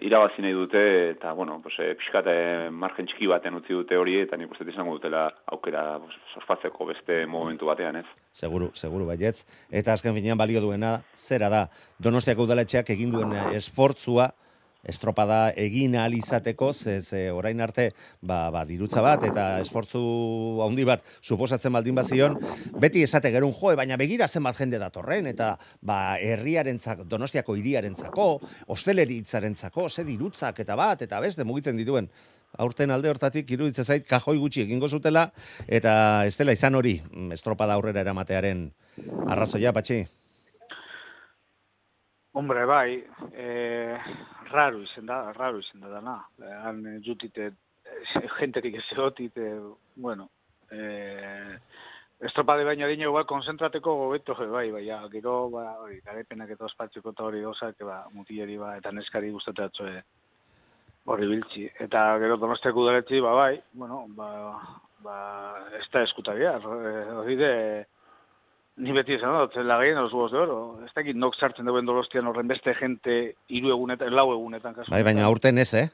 irabazi 0.05 0.43
nahi 0.43 0.53
dute 0.53 0.81
eta 1.11 1.31
bueno, 1.33 1.57
pues 1.63 1.75
e, 1.81 1.89
pixkat 1.97 2.29
e, 2.29 2.37
margen 2.69 3.09
txiki 3.09 3.29
baten 3.29 3.57
utzi 3.57 3.73
dute 3.73 3.97
hori 3.97 4.19
eta 4.21 4.37
nik 4.37 4.53
uste 4.53 4.67
izango 4.69 4.93
dutela 4.99 5.27
aukera 5.53 5.85
pues, 6.03 6.17
sorfatzeko 6.35 6.89
beste 6.93 7.23
momentu 7.25 7.65
batean, 7.69 7.97
ez? 8.03 8.05
Seguru, 8.37 8.69
seguru 8.77 9.09
baietz. 9.09 9.47
Eta 9.71 9.97
azken 9.97 10.13
finean 10.17 10.37
balio 10.37 10.61
duena, 10.61 10.99
zera 11.17 11.49
da, 11.49 11.63
Donostiako 11.97 12.45
udaletxeak 12.45 12.93
egin 12.93 13.15
duen 13.15 13.33
esfortzua, 13.57 14.29
estropada 14.87 15.51
egin 15.55 15.97
alizateko, 15.99 16.71
ze, 16.73 17.01
ze 17.01 17.27
orain 17.31 17.61
arte 17.61 17.91
ba, 18.21 18.49
ba, 18.53 18.63
dirutza 18.65 19.03
bat 19.05 19.23
eta 19.27 19.47
esportzu 19.61 20.01
handi 20.65 20.85
bat 20.87 21.03
suposatzen 21.21 21.73
baldin 21.73 21.95
bazion, 21.95 22.37
beti 22.79 23.03
esate 23.03 23.31
gerun 23.35 23.53
joe, 23.53 23.75
baina 23.75 23.97
begira 23.99 24.27
zenbat 24.27 24.57
jende 24.57 24.79
datorren, 24.79 25.27
eta 25.27 25.53
ba, 25.81 26.17
herriarentzako, 26.17 27.07
donostiako 27.09 27.57
hiriarentzako, 27.59 28.29
osteleritzaren 28.73 29.55
ze 29.55 30.03
dirutzak 30.03 30.59
eta 30.59 30.75
bat, 30.75 31.01
eta 31.01 31.19
beste 31.21 31.43
mugitzen 31.43 31.77
dituen, 31.77 32.09
aurten 32.57 32.91
alde 32.91 33.09
hortatik 33.09 33.49
iruditza 33.51 33.83
zait 33.83 34.05
kajoi 34.07 34.37
gutxi 34.37 34.63
egingo 34.63 34.89
zutela, 34.89 35.31
eta 35.67 36.25
ez 36.25 36.35
dela 36.37 36.53
izan 36.53 36.75
hori, 36.75 37.01
mm, 37.01 37.31
estropada 37.33 37.73
aurrera 37.73 38.01
eramatearen 38.01 38.71
arrazoia, 39.27 39.73
patxi? 39.73 40.05
Hombre, 42.37 42.65
bai, 42.69 43.03
eh, 43.33 43.97
raro 44.51 44.81
izen 44.81 45.05
da, 45.05 45.31
raro 45.35 45.59
izen 45.59 45.81
da 45.81 45.89
dana. 45.97 46.17
Han 46.63 46.85
eh, 46.85 46.97
jutite, 47.05 47.51
eh, 47.85 48.27
jenterik 48.39 48.79
ez 48.79 48.85
egotite, 48.95 49.51
bueno, 49.95 50.29
eh, 50.71 51.57
estropade 52.19 52.65
baina 52.65 52.87
dine 52.89 53.05
igual 53.05 53.25
konzentrateko 53.29 53.95
gobeto, 54.01 54.35
bai, 54.51 54.69
bai, 54.71 54.85
ja, 54.87 55.01
gero, 55.13 55.49
ba, 55.53 55.65
hori, 55.83 55.99
garepenak 56.05 56.55
eta 56.55 56.65
ospatzeko 56.65 57.13
eta 57.13 57.23
hori 57.23 57.43
que 57.77 57.83
ba, 57.83 58.05
mutileri, 58.11 58.57
ba, 58.57 58.77
eta 58.77 58.91
neskari 58.91 59.29
guztatatxo, 59.31 59.85
e, 59.87 60.03
hori 61.05 61.27
biltzi. 61.27 61.69
Eta 61.79 62.17
gero 62.19 62.37
donostiak 62.37 62.75
udaletzi, 62.75 63.19
ba, 63.19 63.33
bai, 63.33 63.61
bueno, 63.73 64.05
ba, 64.09 64.59
ba, 64.99 65.17
ez 65.77 65.87
da 65.91 66.01
eskutagia, 66.01 66.57
hori 66.57 67.35
de, 67.35 67.85
Ni 68.77 68.93
beti 68.93 69.15
esan 69.17 69.33
dut, 69.33 69.55
lagien 69.65 69.95
los 69.97 70.13
huevos 70.13 70.31
de 70.31 70.37
oro. 70.37 70.57
Ez 70.85 70.91
da 70.93 71.01
nok 71.17 71.35
sartzen 71.35 71.65
duen 71.65 71.85
dolostian 71.85 72.27
horren 72.29 72.47
beste 72.47 72.75
gente 72.77 73.13
iru 73.49 73.71
egunetan, 73.73 74.13
lau 74.13 74.29
egunetan. 74.35 74.75
Kasu. 74.75 74.91
Bai, 74.93 75.01
baina 75.03 75.23
aurten 75.25 75.57
ez, 75.57 75.71
eh? 75.73 75.87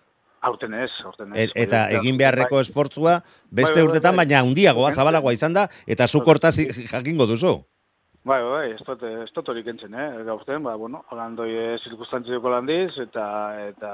Aurten 0.43 0.73
ez, 0.75 0.91
aurten 1.05 1.31
ez. 1.31 1.45
E, 1.47 1.63
eta 1.63 1.85
egin 1.95 2.17
beharreko 2.19 2.57
bai. 2.59 2.63
esportzua 2.65 3.13
beste 3.49 3.77
bai, 3.77 3.83
bai, 3.83 3.85
urtetan, 3.87 4.17
bai, 4.17 4.25
baina 4.25 4.41
undiagoa, 4.43 4.91
zabalagoa 4.91 5.31
izan 5.31 5.55
da, 5.55 5.69
eta 5.87 6.07
zu 6.07 6.19
kortaz 6.27 6.57
jakingo 6.91 7.27
duzu. 7.29 7.61
Bai, 8.27 8.41
bai, 8.43 8.65
ez 8.73 8.83
dut, 8.83 9.05
ez 9.23 9.31
dut 9.35 9.49
hori 9.51 9.63
kentzen, 9.63 9.95
eh? 9.95 10.09
Gaurten, 10.27 10.59
ba, 10.67 10.75
bueno, 10.79 11.05
holandoi 11.11 11.77
zirkustantzioko 11.85 12.51
landiz, 12.51 12.97
eta, 12.99 13.25
eta 13.69 13.93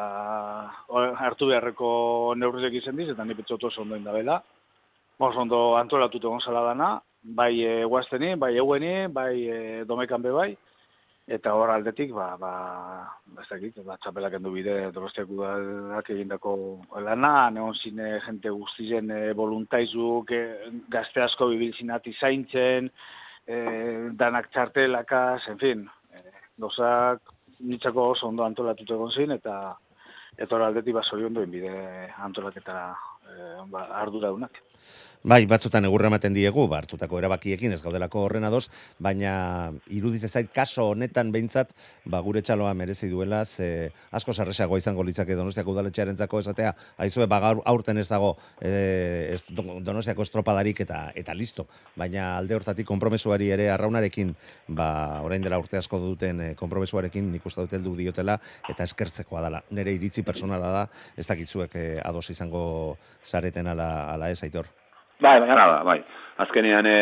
hartu 1.27 1.49
beharreko 1.49 1.91
neurrizek 2.37 2.81
izan 2.81 2.97
diz, 2.97 3.11
eta 3.13 3.25
ni 3.25 3.37
petxotu 3.37 3.69
oso 3.69 3.85
ondoin 3.85 4.05
da 4.05 4.17
bela. 4.17 4.39
Oso 5.19 5.41
ondo 5.45 5.61
antolatute 5.77 6.25
gonzala 6.25 6.61
dana, 6.71 6.91
bai 7.23 7.53
e, 7.63 7.83
guazteni, 7.85 8.35
bai 8.35 8.55
egueni, 8.57 9.07
bai 9.13 9.33
e, 9.47 9.59
domekan 9.87 10.21
be 10.21 10.31
bai, 10.31 10.49
eta 11.29 11.53
hor 11.53 11.69
aldetik, 11.69 12.11
ba, 12.15 12.31
ba, 12.41 12.51
ba, 13.25 13.43
ez 13.43 13.47
dakit, 13.51 13.81
ba, 13.85 13.97
txapelak 14.01 14.39
endu 14.39 14.53
bide, 14.55 14.75
dorostiak 14.95 15.29
udalak 15.29 16.09
egindako 16.15 16.53
lana, 17.05 17.49
neon 17.53 17.75
zine 17.77 18.15
jente 18.25 18.49
guztien 18.49 19.11
e, 19.13 19.19
voluntaizuk, 19.37 20.31
e, 20.31 20.71
gazte 20.89 21.21
asko 21.21 21.51
bibilzinat 21.51 22.07
izaintzen, 22.09 22.89
e, 23.45 23.59
danak 24.17 24.49
txartelakaz, 24.53 25.43
en 25.53 25.61
fin, 25.61 25.85
e, 26.13 26.23
gozak 26.57 27.35
nitzako 27.59 28.09
oso 28.15 28.27
ondo 28.31 28.47
antolatute 28.47 28.95
egon 28.95 29.13
zin, 29.13 29.35
eta 29.37 29.75
eta 30.39 30.55
hor 30.55 30.63
aldetik 30.69 30.95
ba, 30.95 31.03
zorion 31.03 31.35
duen 31.35 31.51
bide 31.51 31.71
antolaketa 32.25 32.79
e, 33.27 33.53
ba, 33.69 33.85
arduraunak. 34.01 34.61
Bai, 35.19 35.43
batzutan 35.51 35.83
egurra 35.83 36.07
ematen 36.07 36.31
diegu, 36.31 36.63
hartutako 36.71 37.17
erabakiekin 37.19 37.73
ez 37.75 37.81
gaudelako 37.83 38.21
horren 38.23 38.45
ados, 38.47 38.69
baina 39.03 39.73
iruditzen 39.91 40.31
zait 40.31 40.47
kaso 40.55 40.85
honetan 40.93 41.33
behintzat, 41.35 41.73
ba, 42.07 42.21
gure 42.23 42.39
txaloa 42.39 42.71
merezi 42.73 43.09
duela, 43.11 43.41
ze 43.43 43.91
asko 44.15 44.31
sarresago 44.31 44.77
izango 44.79 45.03
litzake 45.03 45.35
donostiako 45.35 45.75
udaletxearentzako 45.75 46.39
esatea, 46.39 46.71
aizue, 47.03 47.27
ba, 47.27 47.41
aurten 47.67 47.99
ez 47.99 48.07
dago 48.07 48.37
e, 48.61 49.35
donostiako 49.51 50.23
estropadarik 50.23 50.79
eta 50.87 51.11
eta 51.13 51.35
listo. 51.35 51.67
Baina 51.99 52.37
alde 52.37 52.55
hortatik 52.55 52.87
konpromesuari 52.87 53.51
ere 53.51 53.69
arraunarekin, 53.75 54.31
ba, 54.69 55.19
orain 55.27 55.43
dela 55.43 55.59
urte 55.59 55.83
asko 55.83 55.99
duten 55.99 56.39
e, 56.39 56.51
konpromesuarekin 56.55 57.27
nik 57.33 57.45
uste 57.45 57.67
dut 57.67 57.83
du 57.83 57.97
diotela, 57.99 58.39
eta 58.71 58.87
eskertzekoa 58.87 59.43
dela. 59.49 59.65
Nere 59.75 59.99
iritzi 59.99 60.23
personala 60.23 60.71
da, 60.79 60.89
ez 61.19 61.27
dakizuek 61.27 61.75
e, 61.75 61.89
ados 61.99 62.29
izango 62.31 62.95
zareten 63.25 63.67
ala, 63.67 64.13
ala 64.13 64.31
ez, 64.31 64.39
aitor. 64.47 64.71
Bai, 65.19 65.39
baina 65.43 65.55
nada, 65.55 65.83
bai. 65.83 65.99
Azkenean 66.39 66.87
e, 66.87 66.99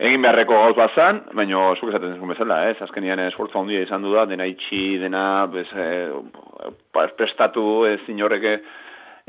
egin 0.00 0.22
beharreko 0.24 0.56
gauz 0.56 0.76
bat 0.78 0.94
zan, 0.96 1.22
baina 1.36 1.66
zuk 1.76 1.90
esaten 1.92 2.16
zuen 2.16 2.32
bezala, 2.32 2.62
ez? 2.70 2.78
Azkenean 2.80 3.20
esfortza 3.26 3.60
handia 3.60 3.82
izan 3.84 4.06
du 4.06 4.14
da, 4.16 4.24
dena 4.28 4.46
itxi, 4.48 4.96
dena 5.02 5.24
bez, 5.52 5.66
e, 5.76 5.88
prestatu 7.18 7.84
ez 7.90 8.00
inorreke 8.08 8.60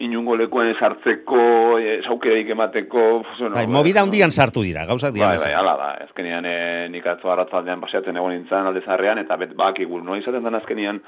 inungo 0.01 0.37
lekuen 0.39 0.71
sartzeko, 0.79 1.43
e, 1.77 1.99
saukereik 2.07 2.55
emateko... 2.55 3.05
Bueno, 3.27 3.55
bai, 3.57 3.67
movida 3.67 4.05
hundian 4.07 4.31
sartu 4.31 4.63
dira, 4.63 4.85
gauzak 4.87 5.13
dira. 5.13 5.33
Bai, 5.35 5.43
bai, 5.43 5.53
ala 5.59 5.75
da. 5.77 5.91
Azkenean 6.07 6.47
e, 6.47 6.57
nik 6.95 7.11
atzo 7.11 7.29
arratzaldean 7.33 7.83
baseatzen 7.83 8.17
egon 8.17 8.31
nintzen 8.37 8.71
aldezarrean, 8.71 9.19
eta 9.25 9.35
bet 9.41 9.51
bak 9.59 9.83
igur, 9.83 10.01
no 10.07 10.15
izaten 10.15 10.47
den 10.47 10.55
azkenean 10.57 11.03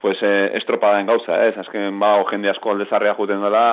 pues, 0.00 0.16
e, 0.24 0.32
estropada 0.56 1.04
gauza, 1.04 1.44
ez? 1.44 1.58
Azkenean 1.60 2.00
ba, 2.00 2.16
jende 2.32 2.50
asko 2.50 2.72
aldezarrea 2.72 3.14
juten 3.20 3.44
dela, 3.44 3.68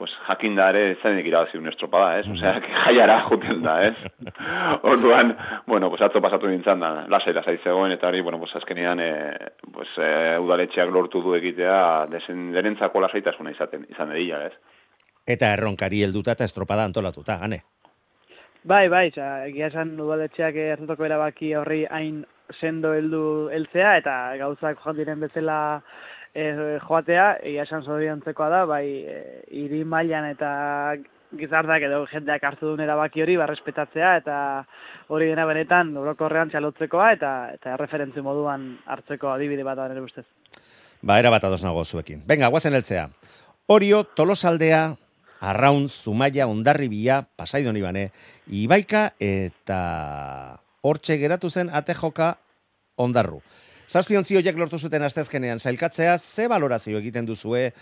pues 0.00 0.12
jakin 0.24 0.54
da 0.56 0.70
ere 0.72 0.94
zainik 1.02 1.26
irabazi 1.28 1.58
un 1.60 1.68
estropada, 1.68 2.20
ez? 2.22 2.28
Osea, 2.32 2.54
que 2.64 2.72
jaiara 2.72 3.18
juten 3.26 3.58
da, 3.60 3.74
ez? 3.84 3.96
Orduan, 4.92 5.34
bueno, 5.66 5.90
pues 5.92 6.00
atzo 6.06 6.22
pasatu 6.24 6.48
nintzen 6.48 6.80
da, 6.80 6.88
lasai, 7.12 7.34
lasai 7.36 7.58
zegoen, 7.58 7.92
eta 7.92 8.08
hori, 8.08 8.22
bueno, 8.24 8.38
pues 8.40 8.56
azkenian, 8.56 9.02
e, 9.04 9.10
pues, 9.74 9.90
e, 10.00 10.38
udaletxeak 10.40 10.88
lortu 10.88 11.20
du 11.20 11.34
egitea, 11.36 12.06
desen, 12.14 12.48
derentzako 12.56 13.04
lasaitasuna 13.04 13.52
izaten, 13.52 13.84
izan 13.92 14.16
edila, 14.16 14.46
ez? 14.48 14.54
Eta 15.36 15.52
erronkari 15.52 16.00
helduta 16.06 16.32
eta 16.32 16.48
estropada 16.48 16.88
antolatuta, 16.88 17.36
gane? 17.44 17.60
Bai, 18.64 18.86
bai, 18.88 19.10
egia 19.50 19.68
esan 19.68 19.92
udaletxeak 20.00 20.56
hartutako 20.78 21.10
erabaki 21.10 21.52
horri 21.60 21.84
hain 21.92 22.24
sendo 22.56 22.94
heldu 22.96 23.50
heltzea 23.52 23.98
eta 24.00 24.16
gauzak 24.40 24.80
joan 24.80 24.96
diren 24.96 25.20
bezala 25.28 25.60
e, 26.34 26.78
joatea, 26.86 27.38
ia 27.46 27.64
esan 27.64 27.84
zoriontzekoa 27.84 28.48
da, 28.52 28.64
bai 28.68 28.84
e, 29.04 29.16
hiri 29.50 29.84
mailan 29.84 30.30
eta 30.30 30.50
gizarteak 31.38 31.84
edo 31.86 32.00
jendeak 32.10 32.44
hartu 32.44 32.72
duen 32.72 32.82
erabaki 32.82 33.22
hori 33.22 33.36
barrespetatzea 33.38 34.16
eta 34.18 34.36
hori 35.14 35.28
dena 35.30 35.44
benetan 35.46 35.92
orokorrean 35.96 36.50
txalotzekoa 36.50 37.12
eta 37.14 37.32
eta 37.54 37.76
referentzi 37.78 38.22
moduan 38.24 38.72
hartzeko 38.86 39.30
adibide 39.30 39.66
bat 39.66 39.78
da 39.78 39.88
nire 39.88 40.02
ustez. 40.02 40.26
Ba, 41.02 41.18
era 41.18 41.30
bat 41.30 41.44
ados 41.44 41.62
nago 41.64 41.84
zuekin. 41.84 42.24
Venga, 42.28 42.50
guazen 42.52 42.74
eltzea. 42.74 43.06
Orio, 43.70 44.02
tolosaldea, 44.04 44.82
arraun, 45.40 45.88
zumaia, 45.88 46.46
ondarribia, 46.50 47.22
pasaidon 47.36 47.78
ibane, 47.78 48.10
ibaika 48.46 49.12
eta 49.22 49.80
hortxe 50.82 51.16
geratu 51.22 51.50
zen 51.50 51.70
atejoka 51.72 52.34
ondarru. 53.00 53.40
Zazpiontzi 53.90 54.36
horiek 54.38 54.54
lortu 54.54 54.78
zuten 54.78 55.02
astezkenean 55.02 55.58
zailkatzea, 55.58 56.12
ze 56.18 56.44
valorazio 56.46 57.00
egiten 57.00 57.26
duzue 57.26 57.72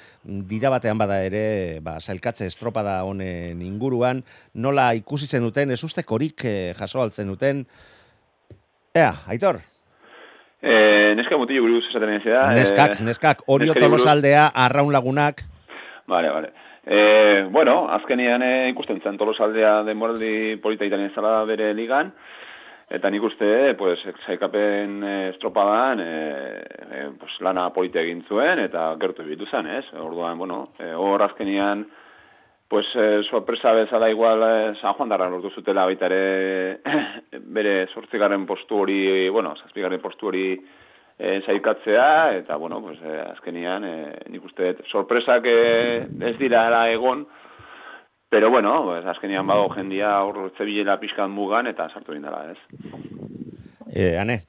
dira 0.48 0.70
batean 0.72 0.96
bada 0.96 1.18
ere, 1.20 1.42
ba, 1.84 1.98
zailkatze 2.00 2.46
estropada 2.48 3.02
honen 3.04 3.60
inguruan, 3.60 4.22
nola 4.54 4.86
ikusi 4.96 5.28
zen 5.28 5.44
duten, 5.44 5.74
ez 5.74 5.82
uste 5.84 6.06
korik 6.08 6.46
eh, 6.48 6.72
jaso 6.78 7.02
altzen 7.02 7.28
duten. 7.28 7.60
Ea, 8.96 9.10
Aitor? 9.28 9.60
Eh, 10.62 11.12
neska 11.18 11.36
mutillo 11.36 11.66
buruz 11.66 11.84
esaten 11.90 12.16
da. 12.24 12.46
Neskak, 12.56 12.96
eh, 12.96 13.04
neskak, 13.04 13.44
orio 13.46 13.76
tolosaldea, 13.76 14.48
arraun 14.64 14.96
lagunak, 14.96 15.44
Vale, 16.08 16.30
vale. 16.30 16.52
Eh, 16.86 17.44
bueno, 17.50 17.82
azkenean 17.92 18.42
eh, 18.42 18.68
ikusten 18.70 19.02
zen 19.04 19.18
tolosaldea 19.20 19.82
denboraldi 19.84 20.56
polita 20.62 20.86
iten 20.88 21.04
ezala 21.04 21.42
bere 21.44 21.74
ligan, 21.76 22.14
eta 22.90 23.10
nik 23.10 23.22
uste, 23.22 23.74
pues, 23.76 24.00
zaikapen 24.24 25.02
eh, 25.04 25.28
estropadan, 25.34 26.00
eh, 26.00 26.62
eh, 26.90 27.08
pues, 27.20 27.34
lana 27.44 27.68
polita 27.74 28.00
egin 28.00 28.24
zuen, 28.28 28.62
eta 28.64 28.90
gertu 29.00 29.26
bitu 29.28 29.46
zen, 29.46 29.66
ez? 29.66 29.84
Orduan, 30.00 30.38
bueno, 30.38 30.70
eh, 30.78 30.94
hor 30.96 31.22
azkenean, 31.22 31.86
pues, 32.68 32.86
eh, 32.94 33.22
sorpresa 33.30 33.72
bezala 33.72 34.10
igual 34.10 34.42
eh, 34.42 34.74
San 34.80 34.94
Juan 34.94 35.08
darra 35.08 35.28
lortu 35.28 35.50
zutela 35.50 35.84
baita 35.84 36.06
ere 36.06 36.80
bere 37.56 37.86
sortzigarren 37.94 38.46
postu 38.46 38.82
hori, 38.84 39.28
bueno, 39.28 39.54
zazpigarren 39.56 40.00
postu 40.00 40.28
hori 40.28 40.46
eh, 41.18 41.42
zailkatzea, 41.44 42.36
eta, 42.38 42.56
bueno, 42.56 42.80
pues, 42.80 42.98
eh, 43.02 43.20
azkenian, 43.32 43.84
eh, 43.84 44.18
nik 44.30 44.44
uste, 44.44 44.76
sorpresak 44.92 45.44
eh, 45.44 46.06
ez 46.20 46.36
dira 46.38 46.68
egon, 46.92 47.26
pero, 48.28 48.50
bueno, 48.50 48.84
pues, 48.84 49.06
azkenian 49.06 49.46
bago 49.46 49.70
jendia 49.70 50.22
hor 50.22 50.52
zebilela 50.56 51.00
pixkan 51.00 51.30
mugan, 51.30 51.66
eta 51.66 51.88
sartu 51.88 52.12
dindala, 52.12 52.52
ez? 52.52 52.58
e, 53.88 54.16
ane, 54.18 54.42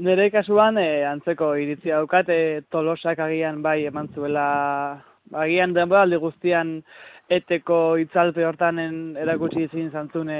Nire 0.00 0.30
kasuan, 0.30 0.78
e, 0.78 1.02
antzeko 1.04 1.56
iritzi 1.58 1.90
daukat, 1.90 2.28
e, 2.30 2.62
tolosak 2.70 3.18
agian 3.18 3.58
bai 3.62 3.82
eman 3.88 4.06
zuela, 4.14 4.44
agian 5.34 5.74
denboraldi 5.74 6.20
guztian 6.22 6.76
eteko 7.30 7.96
itzalpe 8.02 8.44
hortanen 8.46 9.16
erakutsi 9.18 9.64
izin 9.66 9.90
zantzune 9.90 10.38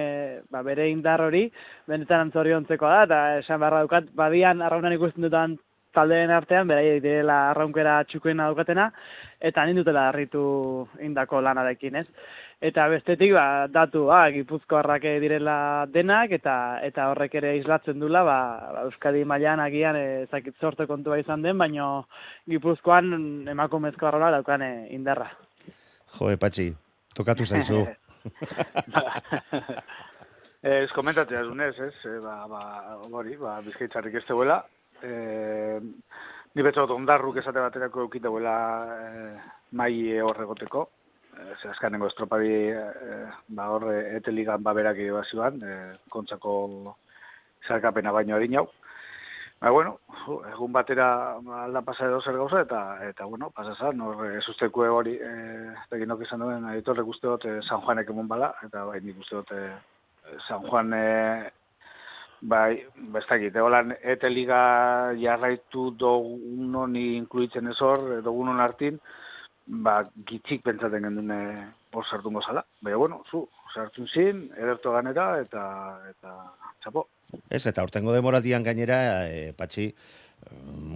ba, 0.50 0.62
bere 0.66 0.88
indar 0.90 1.22
hori, 1.26 1.44
benetan 1.90 2.28
antzoriontzekoa 2.28 2.94
da, 2.94 3.02
eta 3.04 3.20
esan 3.42 3.60
beharra 3.62 3.82
daukat, 3.84 4.08
badian 4.14 4.62
arraunan 4.62 4.94
ikusten 4.94 5.26
dutan 5.26 5.58
taldeen 5.94 6.30
artean, 6.30 6.68
beraiek 6.68 7.02
direla 7.02 7.50
arraunkera 7.50 8.02
txukoena 8.08 8.46
daukatena, 8.50 8.90
eta 9.40 9.64
nindutela 9.66 10.08
harritu 10.10 10.42
indako 11.00 11.40
lanarekin, 11.44 11.96
ez? 12.02 12.06
Eta 12.60 12.84
bestetik, 12.92 13.32
ba, 13.32 13.66
datu, 13.72 14.04
ba, 14.10 14.20
gipuzkoarrak 14.34 15.06
direla 15.22 15.86
denak, 15.88 16.34
eta 16.36 16.54
eta 16.84 17.08
horrek 17.12 17.38
ere 17.40 17.54
islatzen 17.56 18.00
dula, 18.02 18.20
ba, 18.26 18.38
ba 18.74 18.84
Euskadi 18.88 19.24
mailan 19.24 19.62
agian 19.64 19.96
ez 19.96 20.28
dakit 20.28 20.54
sorte 20.60 20.86
kontua 20.86 21.18
izan 21.18 21.42
den, 21.42 21.56
baino 21.58 22.04
gipuzkoan 22.50 23.48
emakumezko 23.48 24.06
arrola 24.10 24.30
daukan 24.36 24.62
eh, 24.62 24.86
indarra. 24.96 25.30
jo, 26.18 26.36
patxi, 26.36 26.74
tokatu 27.14 27.44
zaizu. 27.46 27.86
Ez 30.60 30.90
komentatzea 30.92 31.40
zunez, 31.48 31.72
ez, 31.80 31.94
ba, 32.20 32.44
ba, 32.44 32.60
hori, 33.08 33.38
ba, 33.40 33.54
bizkaitzarrik 33.64 34.18
ez 34.20 34.26
zegoela. 34.26 34.58
E, 35.02 35.80
ni 36.54 36.64
betzot 36.66 36.90
ondarruk 36.94 37.38
esate 37.40 37.62
baterako 37.62 38.06
eukiteuela 38.06 38.56
e, 38.94 39.28
mai 39.78 39.92
horregoteko. 40.20 40.88
E, 41.36 41.46
ze 41.60 41.70
azkanengo 41.70 42.10
estropadi, 42.10 42.52
e, 42.72 43.22
ba, 43.48 43.70
horre, 43.74 44.16
eteligan 44.18 44.62
baberak 44.62 44.98
edo 44.98 45.20
bazioan, 45.20 45.60
e, 45.62 45.78
kontzako 46.10 46.54
zarkapena 47.68 48.12
baino 48.12 48.36
harin 48.36 48.58
jau. 48.58 48.66
Ba, 49.60 49.70
bueno, 49.70 49.98
egun 50.54 50.72
batera 50.72 51.06
alda 51.62 51.82
pasa 51.84 52.06
edo 52.08 52.20
zer 52.24 52.38
gauza, 52.40 52.62
eta, 52.64 52.80
eta 53.08 53.26
bueno, 53.28 53.50
pasa 53.56 53.74
zan, 53.76 54.00
hor, 54.00 54.24
ez 54.32 54.46
usteko 54.48 54.88
hori, 54.88 55.18
e, 55.20 55.74
teginok 55.92 56.24
izan 56.24 56.44
duen, 56.44 56.68
editorrek 56.72 57.08
uste 57.12 57.28
dut 57.28 57.48
San 57.68 57.84
Juanek 57.84 58.08
emon 58.08 58.28
bala, 58.28 58.54
eta 58.64 58.86
bai, 58.88 59.02
nik 59.04 59.20
uste 59.20 59.42
dut 59.42 59.52
San 60.46 60.64
Juan, 60.64 60.94
e, 60.96 61.50
bai, 62.40 62.84
bestakit, 63.14 63.56
egolan, 63.56 63.94
ete 64.02 64.30
liga 64.30 64.60
jarraitu 65.20 65.90
dogun 65.98 66.74
honi 66.82 67.16
inkluitzen 67.18 67.68
ez 67.68 67.78
hor, 67.84 68.22
dogun 68.24 68.52
hon 68.52 68.62
hartin, 68.64 68.98
ba, 69.84 70.00
gitzik 70.26 70.64
pentsaten 70.64 71.04
gendun 71.06 71.30
e, 71.34 71.40
hor 71.92 72.06
sartungo 72.06 72.42
zala. 72.42 72.64
Baina, 72.80 72.98
bueno, 73.02 73.22
zu, 73.28 73.44
sartun 73.74 74.08
zin, 74.08 74.48
ederto 74.56 74.94
ganera, 74.96 75.32
eta, 75.42 75.64
eta, 76.10 76.34
txapo. 76.82 77.06
Ez, 77.48 77.66
eta 77.66 77.84
hortengo 77.84 78.14
demoraldian 78.16 78.64
gainera, 78.66 79.00
e, 79.28 79.52
patxi, 79.56 79.90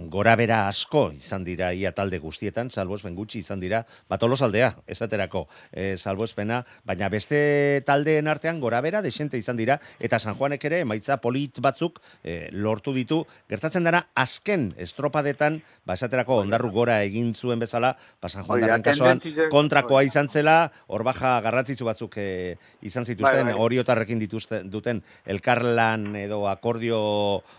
gora 0.09 0.35
bera 0.39 0.67
asko 0.69 1.09
izan 1.15 1.43
dira 1.43 1.71
ia 1.75 1.91
talde 1.95 2.19
guztietan, 2.23 2.69
salbuespen 2.69 3.15
gutxi 3.17 3.41
izan 3.41 3.59
dira, 3.59 3.81
bat 4.09 4.23
aldea, 4.23 4.69
esaterako 4.87 5.45
e, 5.71 5.97
salbuespena, 5.97 6.61
baina 6.85 7.09
beste 7.09 7.81
taldeen 7.85 8.27
artean 8.27 8.61
gora 8.61 8.81
bera 8.81 9.01
desente 9.01 9.37
izan 9.37 9.57
dira, 9.57 9.79
eta 9.99 10.19
San 10.19 10.37
Juanek 10.37 10.63
ere, 10.65 10.79
emaitza 10.85 11.17
polit 11.17 11.59
batzuk 11.59 11.99
e, 12.23 12.49
lortu 12.51 12.93
ditu, 12.93 13.25
gertatzen 13.49 13.83
dara 13.83 14.05
azken 14.15 14.73
estropadetan, 14.77 15.61
ba 15.85 15.97
esaterako 15.99 16.39
ondarru 16.45 16.71
gora 16.71 17.01
egin 17.03 17.33
zuen 17.35 17.59
bezala, 17.59 17.95
ba 18.21 18.29
San 18.29 18.45
Juan 18.45 18.55
Hori 18.55 18.61
da, 18.61 18.71
darren 18.71 18.85
kasuan 18.85 19.21
kontrakoa 19.51 19.99
hori 19.99 20.13
izan 20.13 20.29
zela, 20.29 20.71
hor 20.87 21.03
baja 21.03 21.39
garrantzitsu 21.41 21.85
batzuk 21.85 22.17
e, 22.17 22.55
izan 22.81 23.05
zituzten, 23.05 23.51
Bai, 23.51 23.53
bai. 23.53 23.61
oriotarrekin 23.67 24.19
dituzten 24.21 24.69
duten 24.71 25.01
elkarlan 25.25 26.15
edo 26.15 26.45
akordio 26.47 26.99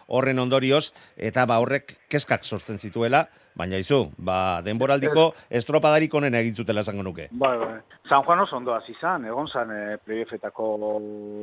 horren 0.07 0.38
ondorioz, 0.38 0.92
eta 1.16 1.44
ba 1.46 1.59
horrek 1.76 1.96
keskak 2.08 2.44
sortzen 2.44 2.78
zituela, 2.78 3.26
baina 3.56 3.78
izu, 3.78 4.10
ba 4.18 4.62
denboraldiko 4.62 5.32
estropadarik 5.50 6.14
onen 6.14 6.34
egin 6.34 6.54
zutela 6.54 6.80
esango 6.80 7.02
nuke. 7.02 7.28
Bai, 7.32 7.56
bai. 7.58 7.80
San 8.08 8.22
Juan 8.24 8.40
oso 8.40 8.56
ondo 8.56 8.74
hasi 8.74 8.92
izan, 8.92 9.24
egon 9.24 9.48
zan 9.48 9.70
e, 9.70 9.96
playoffetako 9.98 10.68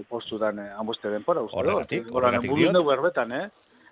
postutan 0.09 0.59
e, 0.59 0.69
hanbeste 0.71 1.09
denpora, 1.09 1.41
uste 1.41 1.55
dut. 1.55 1.65
Horregatik, 1.65 2.09
horregatik 2.11 2.55
diot. 2.55 2.85
berbetan, 2.85 3.31
eh? 3.31 3.49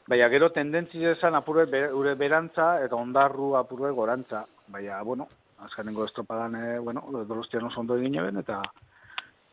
Baina 0.07 0.29
gero 0.29 0.51
tendentzia 0.51 1.11
esan 1.11 1.35
apurue 1.35 1.65
ure 1.93 2.15
berantza 2.15 2.83
eta 2.83 2.95
ondarru 2.95 3.55
apurue 3.55 3.91
gorantza. 3.91 4.45
Baina, 4.67 5.01
bueno, 5.03 5.27
azkenengo 5.59 6.05
estropadan, 6.05 6.55
e, 6.55 6.79
bueno, 6.79 7.05
dolostian 7.27 7.65
oso 7.65 7.81
ondo 7.81 7.97
egin 7.97 8.15
eben, 8.15 8.37
eta 8.37 8.61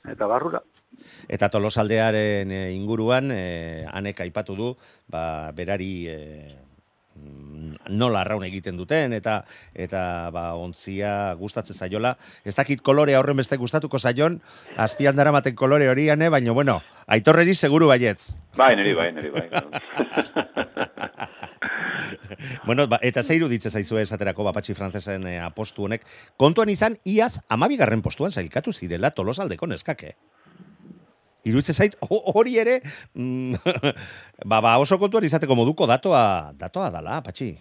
eta 0.09 0.27
barrura. 0.31 0.63
Eta 1.29 1.51
tolosaldearen 1.53 2.53
inguruan, 2.73 3.31
e, 3.35 3.85
anek 3.93 4.23
aipatu 4.25 4.57
du, 4.57 4.73
ba, 5.11 5.53
berari 5.53 5.93
e, 6.09 6.17
mm, 6.17 6.68
nola 7.89 8.21
arraun 8.21 8.45
egiten 8.45 8.77
duten, 8.77 9.13
eta 9.17 9.43
eta 9.75 10.31
ba, 10.35 10.53
ontzia 10.61 11.35
gustatzen 11.41 11.77
zaiola. 11.77 12.17
Ez 12.45 12.55
dakit 12.57 12.83
kolorea 12.85 13.21
horren 13.21 13.37
beste 13.41 13.57
gustatuko 13.57 13.99
zaion, 13.99 14.41
azpian 14.77 15.17
daramaten 15.17 15.57
kolore 15.57 15.89
horian, 15.89 16.23
eh, 16.23 16.29
baina, 16.29 16.53
bueno, 16.53 16.83
aitorreri 17.07 17.55
seguru 17.55 17.89
baietz. 17.89 18.35
Bai, 18.57 18.77
niri 18.77 18.95
bai, 18.95 19.13
niri 19.13 19.31
bai. 19.31 19.49
bueno, 22.69 22.87
ba, 22.87 22.99
eta 23.03 23.23
zeiru 23.23 23.49
ditze 23.49 23.71
zaizu 23.71 23.99
esaterako 23.99 24.45
bapatxi 24.51 24.75
frantzesen 24.75 25.27
e, 25.27 25.39
apostu 25.41 25.85
honek. 25.89 26.05
Kontuan 26.37 26.69
izan, 26.69 26.97
iaz, 27.05 27.41
amabigarren 27.49 28.03
postuan 28.03 28.33
zailkatu 28.33 28.73
zirela 28.73 29.11
tolosaldeko 29.11 29.67
neskake. 29.67 30.17
Irutze 31.45 31.73
zait, 31.73 31.95
ho- 32.09 32.33
hori 32.35 32.59
ere, 32.59 32.81
mm, 33.15 33.55
ba, 34.51 34.61
ba, 34.61 34.79
oso 34.83 34.99
kontuan 34.99 35.25
izateko 35.25 35.55
moduko 35.55 35.87
datoa, 35.87 36.53
datoa 36.59 36.91
dala, 36.91 37.21
patxi. 37.23 37.53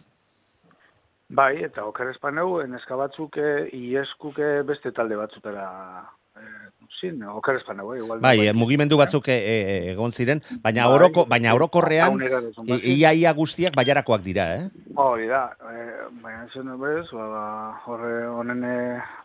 Bai, 1.30 1.58
eta 1.68 1.84
oker 1.86 2.10
espaneu, 2.14 2.62
neska 2.72 2.96
batzuk 2.96 3.36
e, 3.38 3.68
ieskuke 3.76 4.62
beste 4.68 4.94
talde 4.96 5.18
batzutera 5.20 5.66
e, 6.40 6.44
zin, 7.02 7.20
oker 7.28 7.60
espaneu, 7.60 7.90
eh, 7.94 8.00
igual. 8.00 8.22
Bai, 8.24 8.48
eh, 8.48 8.54
mugimendu 8.56 8.96
batzuk 8.98 9.28
egon 9.28 10.12
ziren, 10.16 10.40
baina 10.64 10.88
oroko, 10.90 11.26
baina 11.28 11.52
orokorrean, 11.58 12.16
Taunera 12.16 12.40
duzun 12.46 12.64
i- 12.66 12.72
batzuk. 12.72 12.88
ia 12.96 13.12
ia 13.14 13.34
guztiak 13.36 13.76
baiarakoak 13.76 14.24
dira, 14.24 14.46
eh? 14.56 14.70
Hori 14.96 15.28
da, 15.28 15.44
e, 15.68 15.84
baina 16.24 16.48
zen 16.56 16.72
bez, 16.80 17.12
ba, 17.12 17.28
ba, 17.36 17.44
horre 17.86 18.14
honen 18.32 18.64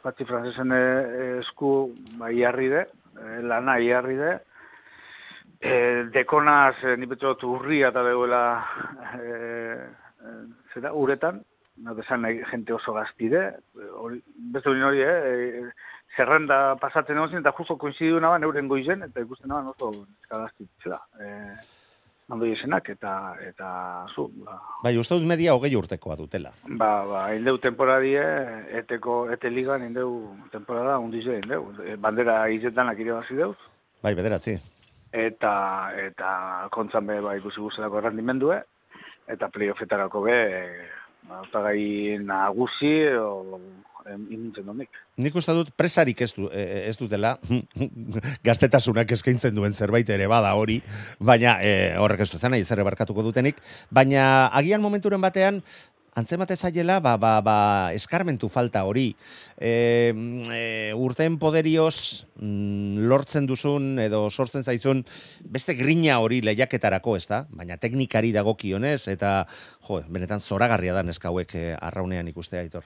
batzi 0.02 0.26
frantzesen 0.26 0.74
esku 1.38 1.92
ba, 2.18 2.32
iarri 2.34 2.68
de, 2.74 2.82
lana 3.42 3.79
iarri 3.81 4.16
de, 4.16 4.33
E, 5.62 6.09
dekonaz, 6.11 6.75
e, 6.83 6.96
ni 6.98 7.07
betot 7.07 7.44
urria 7.46 7.92
eta 7.92 8.03
begoela 8.03 8.40
e, 9.14 9.27
e, 9.31 10.33
zera, 10.75 10.90
uretan, 10.90 11.38
no, 11.87 11.94
desan 11.94 12.27
jente 12.51 12.75
oso 12.75 12.92
gaztide, 12.96 13.44
hori, 13.94 14.18
beste 14.35 14.72
hori 14.72 14.83
hori, 14.88 15.05
eh, 15.07 15.62
zerrenda 16.16 16.75
pasatzen 16.83 17.20
egon 17.20 17.38
eta 17.38 17.55
justo 17.55 17.77
koinzidu 17.79 18.18
naban 18.20 18.42
euren 18.42 18.66
goizen, 18.68 19.07
eta 19.07 19.22
ikusten 19.22 19.55
naban 19.55 19.70
oso 19.70 19.92
gaztitzela. 20.29 20.98
E, 21.22 21.31
ondo 22.30 22.46
esenak 22.46 22.88
eta 22.94 23.12
eta 23.42 23.68
zu 24.14 24.28
ba. 24.44 24.58
Bai 24.85 24.94
uste 24.98 25.16
dut 25.18 25.26
media 25.28 25.54
hogei 25.54 25.74
urtekoa 25.76 26.16
dutela. 26.16 26.52
Ba 26.66 27.04
ba 27.06 27.22
indeu 27.35 27.58
temporadie 27.58 28.22
eteko 28.82 29.30
ete 29.35 29.50
ligan 29.50 29.85
indeu 29.87 30.37
temporada 30.52 30.98
undize 30.98 31.40
indeu 31.42 31.72
bandera 31.98 32.48
izetan 32.50 32.88
akire 32.88 33.16
hasi 33.16 33.37
deuz. 33.37 33.56
Bai 34.02 34.14
bederatzi. 34.14 34.58
Eta 35.12 35.54
eta 36.06 36.68
kontzan 36.72 37.06
be 37.06 37.20
bai 37.20 37.38
ikusi 37.38 37.61
guztelako 37.61 38.00
errendimendue. 38.00 38.62
Eta 39.28 39.48
playoffetarako 39.48 40.22
be 40.22 40.38
ba 41.28 41.42
nagusi 42.18 42.94
o 43.16 43.61
imintzen 44.10 44.66
donik. 44.66 44.90
Nik 45.22 45.36
uste 45.38 45.54
dut 45.56 45.72
presarik 45.76 46.20
ez, 46.24 46.32
du, 46.36 46.48
e, 46.50 46.62
e, 46.62 46.80
ez 46.90 46.96
dutela, 47.00 47.36
gaztetasunak 48.48 49.14
eskaintzen 49.18 49.54
duen 49.54 49.74
zerbait 49.74 50.08
ere 50.10 50.28
bada 50.30 50.54
hori, 50.58 50.80
baina 51.20 51.58
e, 51.62 51.94
horrek 52.00 52.26
ez 52.26 52.30
duzen 52.32 52.54
nahi 52.54 52.64
zerre 52.64 52.86
barkatuko 52.86 53.24
dutenik, 53.26 53.62
baina 53.90 54.48
agian 54.52 54.82
momenturen 54.84 55.22
batean, 55.22 55.62
antzemate 56.14 56.56
zaiela, 56.56 56.98
ba, 57.00 57.16
ba, 57.16 57.40
ba, 57.40 57.56
eskarmentu 57.96 58.48
falta 58.52 58.84
hori. 58.84 59.12
E, 59.56 60.12
e, 60.52 60.92
urten 60.98 61.38
poderioz 61.40 62.26
mm, 62.36 63.06
lortzen 63.08 63.48
duzun 63.48 63.96
edo 64.02 64.26
sortzen 64.30 64.64
zaizun 64.64 65.04
beste 65.54 65.74
grina 65.78 66.18
hori 66.20 66.42
lehiaketarako, 66.44 67.16
ez 67.16 67.26
da? 67.30 67.42
Baina 67.48 67.78
teknikari 67.80 68.32
dagokionez 68.36 69.06
eta 69.12 69.34
jo, 69.88 70.02
benetan 70.12 70.44
zoragarria 70.44 70.98
da 70.98 71.06
neskauek 71.06 71.56
e, 71.56 71.66
arraunean 71.80 72.28
ikustea, 72.28 72.60
Aitor. 72.66 72.84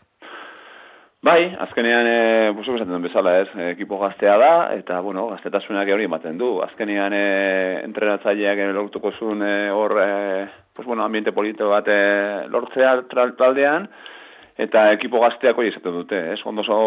Bai, 1.27 1.57
azkenean, 1.59 2.07
e, 2.07 2.51
buso 2.55 2.77
esaten 2.77 2.93
duen 2.93 3.03
bezala 3.03 3.33
ez, 3.41 3.49
ekipo 3.73 3.97
gaztea 3.99 4.37
da, 4.39 4.51
eta, 4.79 5.01
bueno, 5.03 5.25
gaztetasunak 5.33 5.89
hori 5.91 6.05
ematen 6.07 6.37
du. 6.39 6.53
Azkenean, 6.63 7.17
e, 7.19 7.81
entrenatzaileak 7.83 8.61
lortuko 8.77 9.11
zuen 9.19 9.43
e, 9.43 9.55
hor, 9.75 9.97
e, 9.99 10.45
pues, 10.77 10.87
bueno, 10.87 11.03
ambiente 11.03 11.33
polito 11.35 11.73
bat 11.73 11.91
e, 11.91 11.97
lortzea 12.53 12.93
taldean, 13.41 13.89
eta 14.67 14.85
ekipo 14.93 15.25
gazteak 15.25 15.59
hori 15.59 15.73
esaten 15.73 15.99
dute, 15.99 16.23
ez? 16.37 16.39
Ondo, 16.47 16.63
so, 16.63 16.79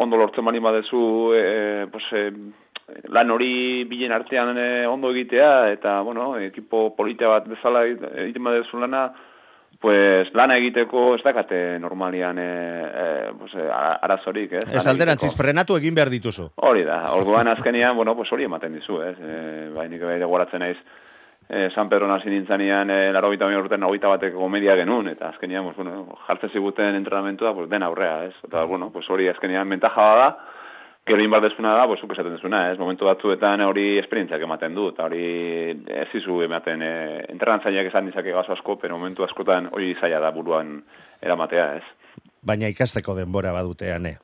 ondo 0.00 0.16
lortzen 0.16 0.48
mani 0.48 0.64
badezu, 0.64 1.04
e, 1.36 1.44
pues, 1.92 2.08
e, 2.16 2.24
lan 3.12 3.36
hori 3.36 3.84
bilen 3.90 4.16
artean 4.16 4.56
e, 4.56 4.66
ondo 4.88 5.12
egitea, 5.12 5.52
eta, 5.76 5.98
bueno, 6.08 6.38
ekipo 6.40 6.86
politea 6.96 7.36
bat 7.36 7.52
bezala 7.52 7.84
egiten 7.84 8.48
badezu 8.48 8.80
lana, 8.80 9.10
pues 9.84 10.32
lana 10.32 10.56
egiteko 10.56 11.10
ez 11.12 11.20
dakate 11.20 11.78
normalian 11.78 12.38
e, 12.40 12.44
e, 12.48 13.32
pues, 13.36 13.52
e, 13.52 13.66
arazorik, 13.68 14.54
ez? 14.56 14.64
Ez 14.80 14.86
alderantziz, 14.88 15.34
frenatu 15.36 15.76
egin 15.76 15.92
behar 15.98 16.08
dituzu. 16.08 16.46
Hori 16.56 16.86
da, 16.88 17.02
orduan 17.12 17.50
azkenian, 17.52 17.92
bueno, 17.98 18.14
pues 18.16 18.32
hori 18.32 18.46
ematen 18.48 18.78
dizu, 18.78 19.02
ez? 19.04 19.18
E, 19.20 19.34
bai, 19.74 19.90
nik 19.92 20.00
bai 20.08 20.16
goratzen 20.22 20.64
naiz, 20.64 20.78
e, 21.50 21.68
San 21.74 21.90
Pedro 21.92 22.08
nasi 22.08 22.32
nintzanean, 22.32 22.94
e, 22.96 23.12
laro 23.12 23.28
gita 23.34 23.50
urten 23.60 23.84
nagoita 23.84 24.14
bateko 24.14 24.40
komedia 24.40 24.78
genuen, 24.80 25.12
eta 25.12 25.28
azkenian, 25.34 25.68
pues, 25.68 25.76
bueno, 25.76 26.16
jartzen 26.30 26.54
ziguten 26.56 26.96
entrenamentua, 27.02 27.52
pues, 27.52 27.68
den 27.68 27.84
aurrea, 27.84 28.24
ez? 28.30 28.34
Eta, 28.48 28.64
bueno, 28.64 28.88
pues 28.88 29.10
hori 29.10 29.28
azkenian 29.28 29.68
mentaja 29.68 30.08
da, 30.22 30.30
Gero 31.06 31.20
inbar 31.20 31.42
da, 31.42 31.86
pues, 31.86 32.00
esaten 32.02 32.32
dezuna, 32.32 32.70
ez? 32.72 32.78
Momentu 32.78 33.04
batzuetan 33.04 33.60
hori 33.60 33.98
esperientziak 33.98 34.40
ematen 34.40 34.74
du, 34.74 34.88
eta 34.88 35.04
hori 35.04 35.24
ez 36.00 36.08
izu 36.16 36.40
ematen, 36.46 36.80
e, 36.80 37.24
enterrantzaileak 37.28 37.90
esan 37.90 38.06
dizake 38.08 38.32
gazo 38.32 38.52
asko, 38.52 38.78
pero 38.80 38.96
momentu 38.96 39.24
askotan 39.24 39.68
hori 39.70 39.94
zaila 40.00 40.20
da 40.20 40.30
buruan 40.32 40.78
eramatea, 41.20 41.74
ez? 41.76 42.22
Baina 42.40 42.72
ikasteko 42.72 43.14
denbora 43.18 43.52
badutean, 43.52 44.06
eh? 44.06 44.16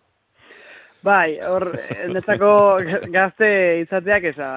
Bai, 1.00 1.38
hor, 1.48 1.64
netzako 2.12 2.50
gazte 3.12 3.48
izateak, 3.80 4.26
eza, 4.34 4.48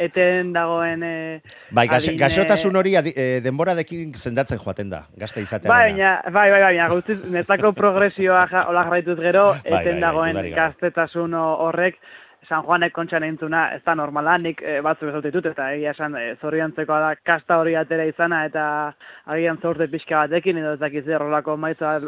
eten 0.00 0.54
dagoen... 0.54 1.02
E, 1.04 1.40
bai, 1.76 1.84
gaxotasun 1.90 2.78
hori 2.80 2.94
e, 2.96 3.26
denbora 3.44 3.74
dekin 3.76 4.14
zendatzen 4.16 4.62
joaten 4.62 4.88
da, 4.92 5.02
gazte 5.20 5.44
izateak. 5.44 5.68
Bai, 5.68 5.92
bai, 5.92 6.32
bai, 6.32 6.62
bai, 6.64 6.72
bai, 6.80 7.18
netzako 7.36 7.74
progresioa 7.76 8.46
ola 8.62 8.86
jarraituz 8.88 9.18
gero, 9.20 9.50
bai, 9.52 9.60
eten 9.60 10.00
bai, 10.00 10.00
bai, 10.00 10.00
dagoen 10.06 10.40
gaztetasun 10.56 11.36
horrek, 11.36 12.00
San 12.48 12.64
Juanek 12.64 12.92
kontxan 12.92 13.24
entzuna, 13.26 13.66
ez 13.76 13.82
da 13.86 13.94
normala, 13.94 14.36
nik 14.38 14.62
e, 14.62 14.78
batzu 14.84 15.10
ez 15.10 15.22
ditut, 15.22 15.46
eta 15.52 15.68
egia 15.74 15.92
esan 15.92 16.16
e, 16.16 16.34
da 16.86 17.14
kasta 17.24 17.58
hori 17.58 17.74
atera 17.76 18.04
izana, 18.04 18.44
eta 18.46 18.64
agian 19.26 19.58
zorte 19.60 19.86
pixka 19.88 20.24
batekin, 20.24 20.58
edo 20.58 20.72
ez 20.72 20.80
dakiz 20.80 21.06
errolako 21.08 21.56
maitza 21.56 21.98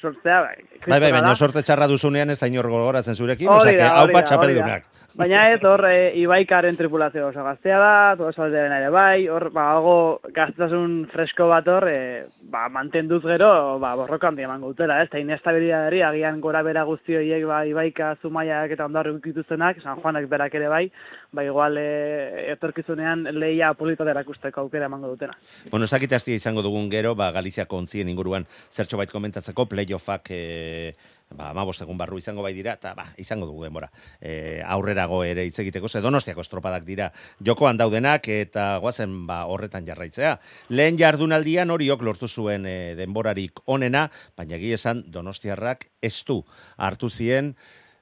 sortzea. 0.00 0.40
Bai, 0.42 0.56
bai, 0.86 1.00
bai, 1.00 1.12
baina 1.12 1.34
sorte 1.34 1.62
txarra 1.62 1.88
duzunean 1.88 2.30
ez 2.30 2.38
da 2.38 2.46
inor 2.46 2.68
gogoratzen 2.68 3.14
zurekin, 3.14 3.48
hau 3.48 4.06
pat 4.12 4.30
txapeldunak. 4.30 4.84
Baina 5.16 5.46
ez, 5.54 5.60
hor, 5.64 5.80
e, 5.88 6.12
ibaikaren 6.20 6.76
tripulazio 6.76 7.30
oso 7.30 7.40
gaztea 7.42 7.78
da, 7.80 8.30
salderen 8.34 8.74
ere 8.76 8.90
bai, 8.92 9.24
hor, 9.32 9.48
ba, 9.54 9.70
hago 9.78 9.94
gaztasun 10.36 11.06
fresko 11.08 11.46
bat 11.48 11.66
hor, 11.72 11.86
e, 11.88 12.26
ba, 12.52 12.66
mantenduz 12.68 13.22
gero, 13.24 13.78
ba, 13.80 13.94
borrokan 13.96 14.36
eman 14.38 14.60
gautela, 14.66 15.00
ez, 15.00 15.08
eta 15.08 15.22
inestabilidadari, 15.22 16.02
agian 16.04 16.42
gora 16.44 16.62
bera 16.62 16.84
guzti 16.84 17.16
horiek, 17.16 17.46
ba, 17.48 17.62
ibaika, 17.66 18.12
zumaiak 18.20 18.76
eta 18.76 18.84
ondarru 18.84 19.16
ikituzenak, 19.16 19.80
San 19.82 20.02
Juanak 20.04 20.28
berak 20.28 20.54
ere 20.60 20.68
bai, 20.68 20.84
ba, 21.32 21.46
igual, 21.46 21.80
e, 21.80 22.44
etorkizunean 22.52 23.30
leia 23.40 23.72
politotera 23.72 24.20
erakusteko 24.20 24.66
aukera 24.66 24.92
emango 24.92 25.14
dutena. 25.14 25.38
Bueno, 25.70 25.88
ez 25.88 25.90
dakite 25.90 26.20
izango 26.36 26.62
dugun 26.62 26.92
gero, 26.92 27.14
ba, 27.16 27.32
Galiziako 27.32 27.80
ontzien 27.80 28.12
inguruan 28.12 28.44
zertxo 28.70 29.00
bait 29.00 29.10
komentatzeko, 29.10 29.66
playoffak, 29.72 30.30
e, 30.30 30.92
ba, 31.30 31.52
ma 31.54 31.64
egun 31.68 31.98
barru 31.98 32.18
izango 32.18 32.42
bai 32.42 32.52
dira, 32.54 32.74
eta 32.78 32.94
ba, 32.94 33.08
izango 33.16 33.46
dugu 33.46 33.64
denbora. 33.64 33.90
E, 34.20 34.62
aurrerago 34.64 35.22
ere 35.24 35.44
hitz 35.46 35.58
egiteko, 35.60 35.88
ze 35.88 36.00
donostiako 36.00 36.40
estropadak 36.40 36.84
dira 36.84 37.10
jokoan 37.44 37.76
daudenak, 37.76 38.28
eta 38.28 38.78
guazen 38.78 39.26
ba, 39.26 39.44
horretan 39.46 39.86
jarraitzea. 39.86 40.38
Lehen 40.68 40.98
jardunaldian 40.98 41.70
horiok 41.70 42.02
lortu 42.02 42.28
zuen 42.28 42.66
e, 42.66 42.94
denborarik 42.98 43.60
onena, 43.66 44.08
baina 44.36 44.58
gi 44.58 44.72
esan 44.72 45.04
donostiarrak 45.06 45.88
ez 46.02 46.16
du 46.26 46.42
hartu 46.76 47.10
zien, 47.10 47.54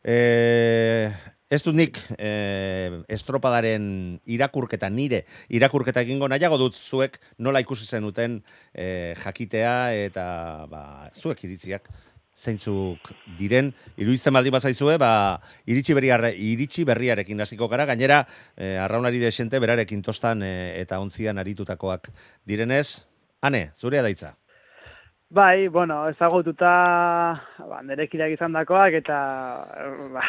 e, 0.04 1.10
Ez 1.46 1.60
dut 1.62 1.76
nik 1.78 1.98
e, 2.18 3.02
estropadaren 3.14 3.84
irakurketa 4.34 4.88
nire 4.90 5.20
irakurketa 5.54 6.02
egingo 6.02 6.26
nahiago 6.26 6.58
dut 6.58 6.74
zuek 6.74 7.20
nola 7.38 7.62
ikusi 7.62 7.86
zenuten 7.86 8.40
e, 8.74 9.14
jakitea 9.20 9.76
eta 10.08 10.24
ba, 10.66 10.82
zuek 11.14 11.44
iritziak 11.46 11.86
zeintzuk 12.36 13.10
diren, 13.38 13.72
iruditzen 13.96 14.34
baldi 14.36 14.52
bazaizue, 14.52 14.98
ba, 15.00 15.40
iritsi, 15.66 15.96
berriare, 15.96 16.34
iritsi 16.36 16.84
berriarekin 16.84 17.40
hasiko 17.40 17.68
gara, 17.72 17.88
gainera, 17.88 18.22
e, 18.54 18.76
arraunari 18.76 19.22
desente 19.22 19.60
berarekin 19.62 20.02
tostan 20.04 20.44
e, 20.44 20.56
eta 20.82 21.00
ontzian 21.00 21.40
aritutakoak 21.40 22.10
direnez, 22.44 23.06
ane, 23.40 23.70
zurea 23.76 24.04
daitza. 24.04 24.36
Bai, 25.26 25.66
bueno, 25.66 26.04
ezagututa 26.06 26.68
ba, 27.58 27.80
nerekirak 27.82 28.36
izan 28.36 28.52
dakoak, 28.54 28.94
eta 29.00 29.16
ba, 30.12 30.22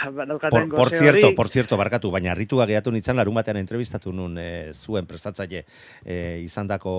por, 0.50 0.70
por 0.74 0.90
cierto, 0.90 1.36
por 1.36 1.50
cierto, 1.54 1.78
barkatu, 1.78 2.10
baina 2.10 2.34
ritua 2.34 2.66
gehiatu 2.66 2.96
nintzen 2.96 3.20
larun 3.20 3.38
batean 3.38 3.60
entrevistatu 3.62 4.16
nun 4.16 4.40
e, 4.42 4.74
zuen 4.74 5.06
prestatzaile 5.06 5.68
e, 6.02 6.40
izan 6.42 6.72
dako 6.72 6.96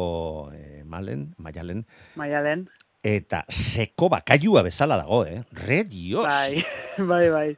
e, 0.55 0.85
malen, 0.85 1.33
maialen. 1.43 1.83
Maialen 2.21 2.69
eta 3.03 3.45
seko 3.49 4.09
bakailua 4.11 4.63
bezala 4.67 4.97
dago, 4.99 5.25
eh? 5.27 5.43
Re 5.53 5.85
dios! 5.85 6.27
Bai, 6.27 6.65
bai, 7.11 7.29
bai. 7.31 7.49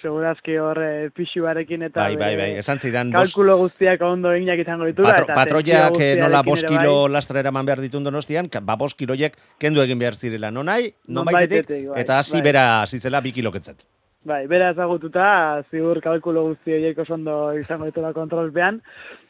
Segurazki 0.00 0.56
hor 0.60 0.78
eh, 0.82 1.10
pixu 1.14 1.42
barekin 1.42 1.82
eta... 1.88 2.04
Bai, 2.04 2.16
bai, 2.20 2.34
bai. 2.38 2.50
Esan 2.60 2.78
zidan... 2.78 3.10
Kalkulo 3.14 3.56
guztiak 3.58 4.02
ondo 4.06 4.32
eginak 4.36 4.62
izango 4.62 4.86
ditu 4.86 5.02
Patro, 5.06 5.26
eta 5.26 5.38
patroiak 5.38 5.98
nola 6.20 6.44
boskilo 6.46 6.94
bai. 7.04 7.14
lastra 7.16 7.42
eraman 7.42 7.66
behar 7.66 7.82
ditun 7.82 8.06
donostian, 8.06 8.50
ba 8.62 8.78
boskiloiek 8.78 9.36
kendu 9.58 9.82
egin 9.82 9.98
behar 9.98 10.14
zirela, 10.14 10.52
non 10.54 10.70
nahi, 10.70 10.92
non 11.08 11.26
baitetik, 11.26 11.90
bai, 11.90 12.00
eta 12.04 12.20
hasi 12.20 12.38
bai. 12.38 12.46
bera 12.52 12.64
zizela 12.86 13.20
bi 13.24 13.34
kiloketzen. 13.34 13.82
Bai, 14.24 14.46
bera 14.48 14.70
ezagututa, 14.72 15.26
ziur 15.68 15.98
kalkulo 16.00 16.46
guzti 16.46 16.72
horiek 16.72 17.00
ondo 17.12 17.52
izango 17.60 17.90
ditu 17.90 18.00
da 18.00 18.14
kontrolpean, 18.16 18.80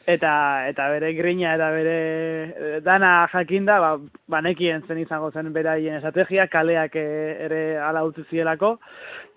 eta 0.05 0.67
eta 0.69 0.87
bere 0.93 1.11
grina 1.17 1.55
eta 1.55 1.69
bere 1.73 1.97
eh, 2.45 2.79
dana 2.85 3.27
jakinda, 3.31 3.79
ba, 3.81 3.91
banekien 4.29 4.85
zen 4.87 5.01
izango 5.01 5.31
zen 5.31 5.51
beraien 5.53 5.97
estrategia, 5.97 6.47
kaleak 6.47 6.95
eh, 6.95 7.45
ere 7.47 7.61
ala 7.81 8.05
utzi 8.05 8.25
zielako, 8.29 8.75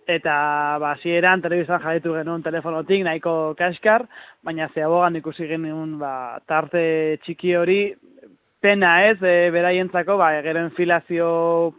eta 0.09 0.35
ba, 0.81 0.94
zieran 1.02 1.42
telebizan 1.44 1.81
jarritu 1.85 2.14
genuen 2.16 2.44
telefonotik, 2.44 3.04
nahiko 3.04 3.54
kaskar, 3.59 4.07
baina 4.44 4.68
ze 4.74 4.85
abogan 4.85 5.16
ikusi 5.16 5.48
genuen 5.48 5.98
ba, 6.00 6.40
tarte 6.46 7.18
txiki 7.24 7.54
hori, 7.57 7.81
pena 8.61 9.04
ez, 9.07 9.18
e, 9.22 9.50
beraientzako, 9.54 10.16
ba, 10.18 10.33
gero 10.42 10.64
enfilazio 10.66 11.28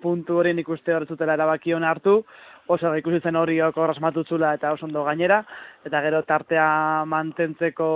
puntu 0.02 0.40
hori 0.40 0.54
ikuste 0.62 0.96
horretzutela 0.96 1.36
erabakion 1.38 1.84
hartu, 1.84 2.24
oso 2.70 2.92
ikusi 2.98 3.20
zen 3.26 3.38
horiok 3.40 3.78
horrasmatutzula 3.82 4.54
eta 4.58 4.72
oso 4.76 4.86
ondo 4.86 5.02
gainera, 5.08 5.40
eta 5.86 6.02
gero 6.06 6.22
tartea 6.28 6.68
mantentzeko 7.10 7.88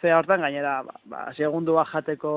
zea 0.00 0.18
hortan 0.20 0.44
gainera, 0.44 0.76
ba, 0.86 0.94
ba 1.10 1.22
segundua 1.34 1.84
jateko 1.90 2.34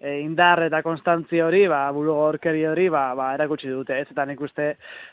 e, 0.00 0.18
indar 0.22 0.62
eta 0.68 0.80
konstantzi 0.86 1.42
hori, 1.44 1.66
ba, 1.68 1.82
bulugo 1.92 2.24
horkeri 2.30 2.64
hori, 2.70 2.88
ba, 2.92 3.12
ba, 3.18 3.28
erakutsi 3.36 3.68
dute, 3.68 4.00
ez, 4.00 4.08
eta 4.10 4.24
nik 4.28 4.40
uste, 4.40 4.70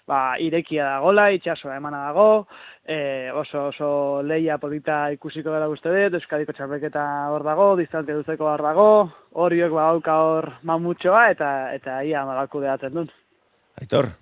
ba, 0.08 0.21
irekia 0.39 0.88
da 0.93 0.97
gola, 1.04 1.30
itxasoa 1.36 1.75
emana 1.82 2.06
dago, 2.08 2.47
e, 2.88 3.30
oso, 3.36 3.67
oso 3.73 3.91
leia 4.23 4.58
polita 4.62 5.10
ikusiko 5.17 5.51
dela 5.51 5.67
uste 5.71 5.91
dut, 5.91 6.19
Euskadiko 6.21 6.56
txapeketa 6.56 7.06
hor 7.36 7.43
dago, 7.43 7.73
distante 7.75 8.15
duzeko 8.15 8.54
hor 8.54 8.63
dago, 8.71 8.89
horiok 9.45 9.75
ba, 9.75 9.89
hor 10.15 10.54
mamutxoa, 10.63 11.30
eta, 11.36 11.56
eta 11.75 12.04
ia 12.08 12.23
magaku 12.23 12.63
deatzen 12.63 13.01
dut. 13.01 13.12
Aitor, 13.82 14.15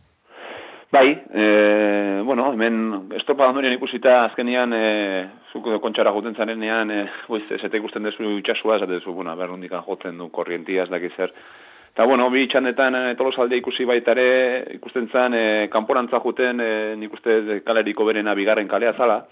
Bai, 0.94 1.24
e, 1.34 2.22
bueno, 2.24 2.52
hemen 2.54 3.08
estropa 3.18 3.48
ondorien 3.50 3.74
ikusita 3.74 4.28
azkenian, 4.28 4.76
e, 4.78 5.24
zuko 5.50 5.80
kontxara 5.82 6.12
joten 6.14 6.36
zarenean, 6.38 6.92
e, 6.94 6.98
boiz, 7.26 7.48
ez 7.50 7.66
ikusten 7.66 8.06
dezu 8.06 8.36
itxasua, 8.38 8.76
ez 8.78 8.90
dezu, 8.92 9.10
bueno, 9.18 9.34
berrundikan 9.36 9.82
joten 9.88 10.22
du 10.22 10.30
korrientiaz 10.30 10.86
daki 10.92 11.10
zer. 11.18 11.34
Eta, 11.96 12.06
bueno, 12.06 12.30
bi 12.30 12.46
txandetan 12.46 13.00
e, 13.00 13.02
tolosalde 13.18 13.58
ikusi 13.58 13.90
baitare, 13.90 14.28
ikusten 14.76 15.10
zan, 15.10 15.34
e, 15.34 15.68
kanporantza 15.74 16.22
joten, 16.22 16.62
e, 16.62 16.72
nik 17.02 17.18
uste 17.18 17.64
kaleriko 17.66 18.06
berena 18.06 18.38
bigarren 18.38 18.70
kalea 18.70 18.94
zala, 18.94 19.24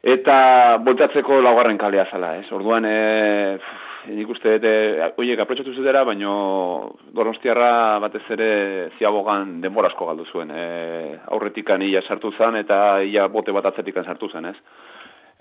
eta 0.00 0.78
boltatzeko 0.80 1.42
laugarren 1.44 1.76
kalea 1.76 2.08
zala, 2.08 2.38
ez? 2.40 2.48
Orduan, 2.56 2.88
e, 2.88 3.58
nik 4.10 4.30
uste, 4.34 4.56
e, 4.58 5.10
oiek, 5.20 5.40
aprotxatu 5.42 5.74
zutera, 5.76 6.02
baino 6.04 6.32
donostiarra 7.14 7.98
batez 8.02 8.24
ere 8.34 8.48
ziabogan 8.98 9.60
denbora 9.62 9.92
asko 9.92 10.08
galdu 10.08 10.26
zuen. 10.32 10.50
E, 10.50 11.18
aurretikan 11.34 11.82
ia 11.86 12.02
sartu 12.02 12.32
zen 12.38 12.58
eta 12.62 13.02
ia 13.02 13.28
bote 13.28 13.54
bat 13.54 13.70
atzetikan 13.70 14.04
sartu 14.04 14.30
zen, 14.32 14.50
ez? 14.50 14.56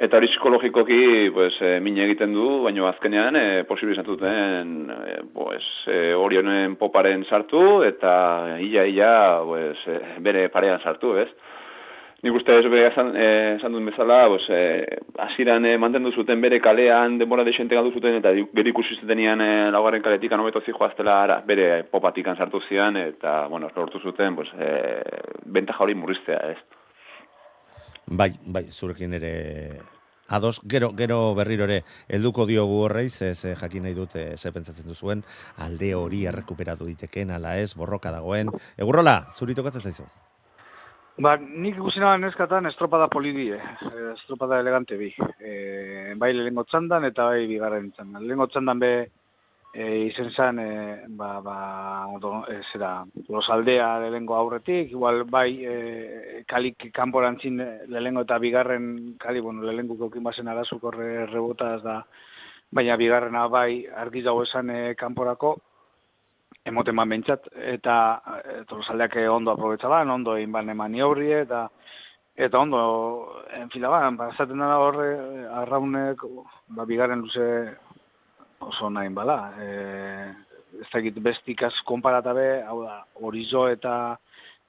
Eta 0.02 0.18
hori 0.18 0.30
psikologikoki 0.32 1.30
pues, 1.34 1.56
e, 1.62 1.80
mine 1.84 2.06
egiten 2.06 2.34
du, 2.34 2.64
baino 2.64 2.88
azkenean 2.90 3.36
e, 3.38 3.64
posibilizatuten 3.70 4.72
e, 4.96 5.16
pues, 5.34 5.66
e, 5.86 6.14
hori 6.18 6.40
honen 6.40 6.78
poparen 6.80 7.26
sartu 7.30 7.82
eta 7.86 8.14
ia, 8.62 8.86
ia 8.88 9.14
pues, 9.46 9.78
e, 9.88 10.00
bere 10.26 10.48
parean 10.54 10.82
sartu, 10.82 11.18
ez? 11.22 11.30
Nik 12.22 12.36
uste 12.38 12.54
ez 12.54 12.68
bere 12.70 12.90
esan, 12.92 13.16
eh, 13.18 13.56
esan 13.56 13.74
duen 13.74 13.88
bezala, 13.90 14.28
pues, 14.30 14.44
eh, 14.54 14.86
asiran 15.18 15.66
eh, 15.66 15.78
mantendu 15.82 16.12
zuten 16.14 16.42
bere 16.42 16.60
kalean, 16.62 17.18
denbora 17.18 17.44
desente 17.44 17.74
galdu 17.74 17.92
zuten, 17.98 18.20
eta 18.20 18.30
gero 18.36 18.70
ikusi 18.70 19.00
zutenean 19.00 19.42
eh, 19.42 19.72
laugarren 19.74 20.04
kaletik 20.06 20.36
anobeto 20.38 20.62
zijoaztela 20.62 21.16
ara, 21.24 21.40
bere 21.42 21.84
popatikan 21.90 22.38
sartu 22.38 22.62
zian, 22.70 22.98
eta, 22.98 23.48
bueno, 23.48 23.72
lortu 23.76 24.00
zuten, 24.00 24.36
pues, 24.36 24.54
eh, 24.60 25.02
benta 25.46 25.74
jauri 25.74 25.96
murriztea, 25.96 26.38
ez. 26.52 26.58
Bai, 28.06 28.36
bai, 28.46 28.68
zurekin 28.70 29.18
ere 29.18 29.36
ados, 30.28 30.62
gero, 30.64 30.94
gero 30.96 31.34
berrirore 31.34 31.82
helduko 32.08 32.46
diogu 32.46 32.84
horreiz, 32.86 33.16
ez 33.24 33.58
jakin 33.58 33.90
nahi 33.90 33.98
dute 33.98 34.38
ze 34.38 34.52
pentsatzen 34.52 34.86
duzuen, 34.86 35.26
alde 35.58 35.96
hori 35.96 36.28
errekuperatu 36.28 36.86
diteken, 36.86 37.32
ala 37.32 37.58
ez, 37.58 37.74
borroka 37.74 38.12
dagoen. 38.12 38.54
Egurrola, 38.78 39.24
zuritokatzen 39.34 39.90
zaizu? 39.90 40.06
Ba, 41.22 41.36
nik 41.38 41.76
ikusi 41.78 42.02
nahan 42.02 42.24
eskatan 42.26 42.66
estropada 42.66 43.06
polidi, 43.12 43.52
eh? 43.54 43.62
estropada 44.16 44.58
elegante 44.58 44.96
bi. 44.98 45.12
E, 45.38 46.14
bai 46.18 46.32
lehenko 46.34 46.64
txandan 46.66 47.06
eta 47.06 47.28
bai 47.30 47.44
bigarren 47.50 47.92
txandan. 47.94 48.24
Lehenko 48.26 48.48
txandan 48.50 48.82
be 48.82 48.90
e, 49.76 49.86
izen 50.08 50.32
zan, 50.34 50.58
e, 50.64 50.72
ba, 51.20 51.30
ba, 51.46 51.58
do, 52.24 52.34
e, 52.50 52.58
zera, 52.72 53.06
los 53.30 53.50
aldea 53.54 53.92
lehenko 54.08 54.40
aurretik, 54.40 54.90
igual 54.96 55.22
bai 55.30 55.50
e, 55.62 55.76
kalik 56.50 56.90
kanporantzin 56.96 57.62
lehenko 57.94 58.26
eta 58.26 58.42
bigarren, 58.42 58.88
kali, 59.22 59.46
bueno, 59.46 59.68
lehenko 59.68 60.00
kokin 60.02 60.26
bazen 60.26 60.50
arazuk 60.50 60.90
horre 60.90 61.28
rebotaz 61.28 61.84
da, 61.86 62.00
baina 62.72 62.98
bigarrena 62.98 63.46
bai 63.48 63.86
argi 64.06 64.26
dago 64.26 64.42
esan 64.50 64.74
e, 64.74 64.82
kanporako, 64.98 65.60
emoten 66.66 66.96
ban 66.96 67.10
bentsat, 67.10 67.48
eta 67.74 67.96
e, 68.42 68.58
tolosaldeak 68.70 69.18
ondo 69.32 69.54
aprobetsaban, 69.54 70.10
ondo 70.10 70.36
egin 70.38 70.52
ban 70.52 70.70
maniobri, 70.78 71.32
eta 71.42 71.68
eta 72.36 72.60
ondo 72.60 72.82
enfilaban, 73.58 74.18
ba, 74.18 74.32
zaten 74.38 74.62
da 74.62 74.78
horre, 74.80 75.10
arraunek, 75.62 76.24
ba, 76.78 76.86
bigaren 76.86 77.22
luze 77.22 77.48
oso 78.62 78.90
nahi 78.90 79.10
bala. 79.14 79.40
E, 79.60 79.70
ez 80.82 80.88
da 80.88 81.00
egit 81.02 81.20
bestikaz 81.22 81.74
konparatabe, 81.86 82.64
hau 82.68 82.82
da, 82.86 83.02
horizo 83.22 83.68
eta 83.70 84.18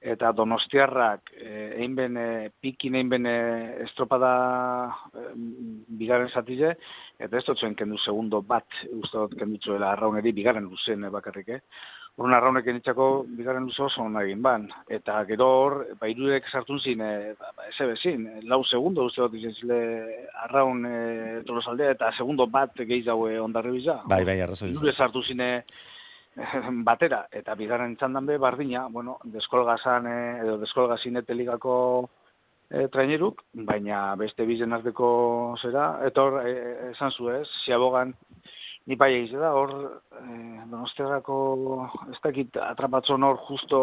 eta 0.03 0.33
donostiarrak 0.35 1.31
eh, 1.37 1.69
egin 1.77 1.95
ben 1.95 2.17
eh, 2.19 2.51
pikin 2.61 2.97
egin 2.99 3.09
ben 3.13 3.27
estropada 3.85 4.33
eh, 5.15 5.31
bigarren 5.99 6.29
zatize, 6.29 6.73
eta 7.19 7.39
ez 7.39 7.43
dutzen 7.47 7.75
kendu 7.79 7.97
segundo 8.03 8.41
bat, 8.43 8.67
uste 8.91 9.17
dut 9.17 9.37
kendu 9.39 9.59
zuela 9.63 9.93
arrauneri 9.93 10.33
bigarren 10.35 10.67
luzen 10.67 11.07
eh, 11.07 11.11
bakarrik, 11.13 11.53
eh? 11.55 11.61
Horren 12.13 12.35
arraunek 12.37 12.67
enitzako 12.69 13.07
bigarren 13.39 13.63
luze 13.65 13.81
oso 13.87 14.03
egin 14.21 14.41
ban. 14.45 14.67
Eta 14.85 15.15
gero 15.25 15.47
hor, 15.49 15.77
ba, 15.97 16.09
irudek 16.11 16.45
sartun 16.51 16.77
zin, 16.79 17.01
eh, 17.01 17.31
ba, 17.39 17.49
ba, 17.57 17.69
eze 17.71 17.87
bezin, 17.89 18.27
lau 18.43 18.61
segundo 18.63 19.07
uste 19.07 19.23
dut 19.23 19.39
izan 19.39 19.55
zile 19.55 19.79
arraun 20.43 20.85
tolosaldea, 21.47 21.95
eta 21.95 22.11
segundo 22.17 22.45
bat 22.45 22.75
gehi 22.77 23.01
daue 23.07 23.39
ondarri 23.39 23.79
biza. 23.79 24.01
Bai, 24.05 24.21
bai, 24.27 24.41
arrazoi. 24.43 24.69
Irudek 24.75 24.99
sartu 24.99 25.23
zine, 25.23 25.49
batera, 26.87 27.27
eta 27.31 27.55
bigarren 27.55 27.95
txandan 27.95 28.25
be, 28.25 28.37
bardina, 28.41 28.87
bueno, 28.89 29.19
deskolgazan, 29.23 30.07
eh, 30.07 30.41
edo 30.43 30.57
deskolgazin 30.61 31.21
eteligako 31.21 31.75
e, 32.73 32.87
traineruk, 32.93 33.43
baina 33.69 34.13
beste 34.19 34.47
bizen 34.49 34.73
arteko 34.73 35.09
zera, 35.61 35.87
eta 36.07 36.25
hor, 36.25 36.41
e, 36.47 36.53
esan 36.91 37.13
zu 37.13 37.29
ez, 37.33 37.45
ziabogan, 37.65 38.15
ni 38.89 38.97
bai 38.99 39.13
egiz 39.15 39.37
da, 39.39 39.53
hor, 39.55 39.71
e, 40.17 40.25
donostiarako, 40.71 41.37
ez 42.11 42.17
dakit, 42.23 42.57
atrapatzon 42.59 43.23
hor 43.23 43.39
justo 43.47 43.79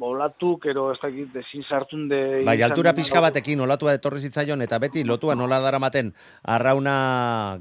bolatu, 0.00 0.54
kero 0.62 0.88
ez 0.94 0.98
dakit, 1.02 1.30
dezin 1.36 1.66
sartun 1.68 2.08
de... 2.10 2.20
Bai, 2.48 2.58
altura 2.66 2.94
pixka 2.96 3.22
batekin, 3.22 3.62
olatua 3.66 3.94
etorri 3.98 4.24
zitzaion, 4.24 4.64
eta 4.64 4.80
beti 4.82 5.04
lotua 5.06 5.36
nola 5.38 5.60
daramaten 5.62 6.14
arrauna 6.56 6.96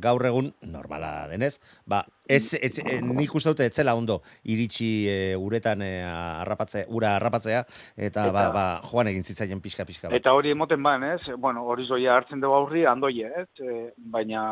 gaur 0.02 0.26
egun, 0.32 0.54
normala 0.64 1.28
denez, 1.30 1.58
ba, 1.86 2.06
Ez, 2.26 2.54
ez, 2.54 2.78
ez, 2.80 3.02
nik 3.04 3.34
uste 3.36 3.52
dute 3.52 3.66
etzela 3.68 3.96
ondo 4.00 4.22
iritsi 4.48 4.90
e, 5.12 5.16
uretan 5.36 5.82
e, 5.84 5.90
arrapatze, 6.08 6.86
ura 6.88 7.18
arrapatzea, 7.18 7.66
eta, 7.98 8.30
ba, 8.32 8.46
ba, 8.56 8.64
joan 8.88 9.10
egin 9.12 9.28
zitzaien 9.28 9.60
pixka 9.60 9.84
pixka 9.84 10.12
Eta 10.16 10.32
hori 10.32 10.54
emoten 10.56 10.80
ban, 10.84 11.04
ez? 11.04 11.20
Bueno, 11.38 11.66
hori 11.68 11.84
zoia 11.84 12.16
hartzen 12.16 12.40
dugu 12.40 12.56
aurri, 12.56 12.86
andoie, 12.88 13.28
ez? 13.44 13.50
E, 13.60 13.90
baina, 14.14 14.46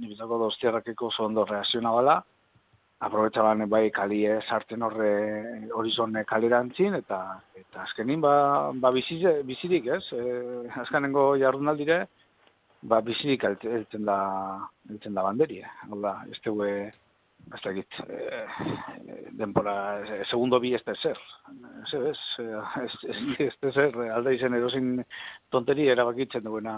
nibizako 0.00 0.40
doztiarrakeko 0.46 1.12
oso 1.12 1.28
ondo 1.28 1.44
reaziona 1.44 1.92
bala, 1.92 2.16
aprobetxaban 3.04 3.66
bai 3.68 3.90
kali 3.92 4.22
ez 4.24 4.44
hartzen 4.48 4.82
horre 4.86 5.10
horizon 5.76 6.16
kalerantzin, 6.24 6.96
eta, 6.96 7.20
eta 7.60 7.84
azkenin, 7.84 8.24
ba, 8.24 8.72
ba 8.72 8.92
bizirik, 8.96 9.92
ez? 9.98 10.04
E, 10.16 10.38
azkenengo 10.80 11.34
jardunaldire, 11.42 12.06
ba, 12.90 13.00
bizirik 13.04 13.44
eltzen 13.46 14.06
da, 14.08 14.20
eltzen 14.90 15.16
da 15.16 15.26
banderi. 15.26 15.60
Hau 15.88 16.00
da, 16.02 16.14
ez 16.30 16.38
dugu, 16.44 16.66
ez 16.66 17.60
da 17.62 17.72
egit, 17.72 17.98
e, 18.06 18.46
denpora, 19.38 19.76
segundo 20.30 20.60
bi 20.62 20.74
ez 20.78 20.82
da 20.86 20.96
zer. 20.96 21.20
Ez 21.84 22.00
ez, 22.00 22.16
ez, 22.86 23.20
ez 23.48 23.52
da 23.62 23.72
zer, 23.72 24.00
alda 24.16 24.34
izen 24.34 24.58
erosin 24.58 24.96
tonteri 25.54 25.88
erabakitzen 25.92 26.46
duena, 26.46 26.76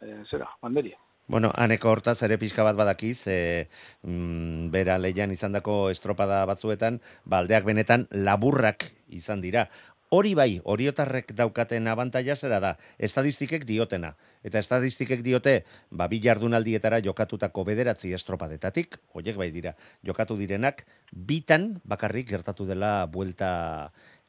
e, 0.00 0.20
zera, 0.30 0.50
banderi. 0.62 0.94
Bueno, 1.32 1.52
aneko 1.54 1.88
hortaz 1.88 2.16
ere 2.26 2.36
pixka 2.36 2.64
bat 2.66 2.76
badakiz, 2.76 3.28
e, 3.30 3.68
mm, 4.02 4.66
bera 4.74 4.98
leian 4.98 5.30
izandako 5.32 5.86
estropada 5.92 6.42
batzuetan, 6.50 6.98
baldeak 7.24 7.64
benetan 7.64 8.08
laburrak 8.10 8.88
izan 9.08 9.40
dira. 9.40 9.68
Hori 10.12 10.34
bai, 10.36 10.60
oriotarrek 10.68 11.30
daukaten 11.32 11.86
abantaia 11.88 12.34
zera 12.36 12.58
da, 12.60 12.74
estadistikek 13.00 13.62
diotena. 13.64 14.10
Eta 14.44 14.60
estadistikek 14.60 15.22
diote, 15.24 15.62
ba, 15.88 16.04
bi 16.12 16.18
jardunaldietara 16.20 16.98
jokatutako 17.00 17.64
bederatzi 17.64 18.12
estropadetatik, 18.12 18.98
hoiek 19.16 19.38
bai 19.40 19.48
dira, 19.54 19.72
jokatu 20.04 20.36
direnak, 20.36 20.84
bitan 21.12 21.78
bakarrik 21.88 22.28
gertatu 22.28 22.68
dela 22.68 23.06
buelta 23.08 23.52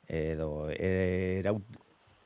edo 0.08 0.70
erau, 0.78 1.58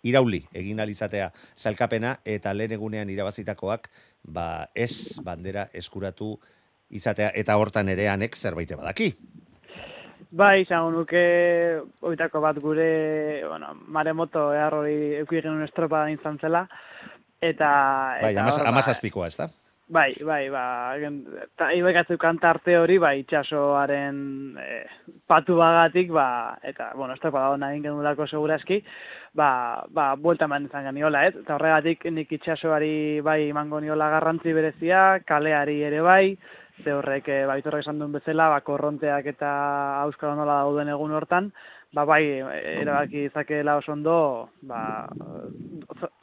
irauli 0.05 0.43
egin 0.53 0.79
alizatea 0.79 1.31
salkapena 1.57 2.17
eta 2.25 2.53
lehen 2.53 2.77
egunean 2.77 3.09
irabazitakoak 3.09 3.89
ba, 4.23 4.67
ez 4.75 5.17
bandera 5.25 5.67
eskuratu 5.73 6.35
izatea 6.93 7.33
eta 7.33 7.57
hortan 7.57 7.89
ere 7.89 8.07
anek 8.09 8.37
zerbait 8.37 8.69
badaki. 8.77 9.11
Bai, 10.31 10.63
izango 10.65 10.91
nuke 10.91 11.21
oitako 12.03 12.41
bat 12.43 12.57
gure, 12.59 13.43
bueno, 13.47 13.71
maremoto 13.87 14.49
ehar 14.53 14.73
hori 14.81 14.97
euki 15.21 15.39
genuen 15.39 15.63
estropa 15.63 16.03
da 16.03 16.33
zela, 16.41 16.67
eta... 17.39 17.69
Bai, 18.21 18.33
eta 18.33 18.43
amaz, 18.43 18.59
amazazpikoa, 18.59 19.27
ez 19.27 19.37
da? 19.37 19.47
Bai, 19.87 20.17
bai, 20.19 20.49
ba, 20.51 20.95
ta 21.55 21.69
ibekatzu 21.71 22.17
kantarte 22.19 22.75
hori, 22.75 22.97
ba, 22.99 23.13
itxasoaren 23.15 24.17
e, 24.59 24.81
patu 25.31 25.55
bagatik, 25.55 26.11
ba, 26.11 26.57
eta, 26.61 26.89
bueno, 26.93 27.13
ez 27.15 27.21
da 27.23 27.31
da 27.31 27.71
egin 27.71 27.85
genulako 27.85 28.27
segurazki, 28.27 28.81
ba, 29.33 29.85
ba, 29.87 30.15
buelta 30.15 30.43
eman 30.43 30.65
izan 30.65 30.83
geniola, 30.89 31.23
ez? 31.27 31.37
Eta 31.39 31.55
horregatik 31.55 32.03
nik 32.11 32.31
itxasoari 32.35 33.21
bai 33.21 33.47
emango 33.47 33.79
niola 33.79 34.09
garrantzi 34.09 34.51
berezia, 34.51 35.21
kaleari 35.25 35.81
ere 35.87 36.01
bai, 36.01 36.37
ze 36.83 36.93
horrek, 36.93 37.27
e, 37.27 37.45
baitorrek 37.49 37.85
esan 37.85 37.99
duen 37.99 38.13
bezala, 38.15 38.49
ba, 38.53 38.61
korronteak 38.61 39.25
eta 39.33 39.49
auskalo 40.03 40.35
nola 40.35 40.61
dauden 40.63 40.89
egun 40.93 41.15
hortan, 41.17 41.51
ba, 41.93 42.05
bai, 42.05 42.23
e, 42.39 42.61
erabaki 42.81 43.27
izakeela 43.29 43.77
oso 43.81 43.93
ondo, 43.95 44.17
ba, 44.61 45.07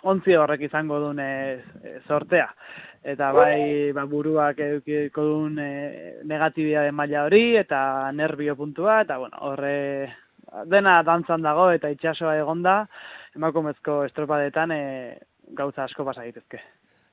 ontzi 0.03 0.37
horrek 0.39 0.67
izango 0.69 1.01
duen 1.03 1.23
e, 1.23 1.31
sortea 2.07 2.49
eta 3.05 3.31
bai 3.37 3.93
ba, 3.93 4.07
buruak 4.09 4.59
edukiko 4.65 5.25
duen 5.29 5.59
e, 5.61 5.71
negatibidade 6.25 6.93
maila 6.97 7.27
hori 7.27 7.57
eta 7.61 8.11
nervio 8.17 8.57
puntua 8.57 9.03
eta 9.05 9.19
bueno, 9.21 9.37
horre 9.45 9.75
dena 10.71 10.97
dantzan 11.05 11.45
dago 11.45 11.69
eta 11.75 11.91
itxasoa 11.93 12.39
egonda 12.41 12.85
emakumezko 13.37 14.03
estropadetan 14.09 14.73
e, 14.73 14.83
gauza 15.59 15.85
asko 15.85 16.07
pasa 16.07 16.25
daitezke. 16.25 16.61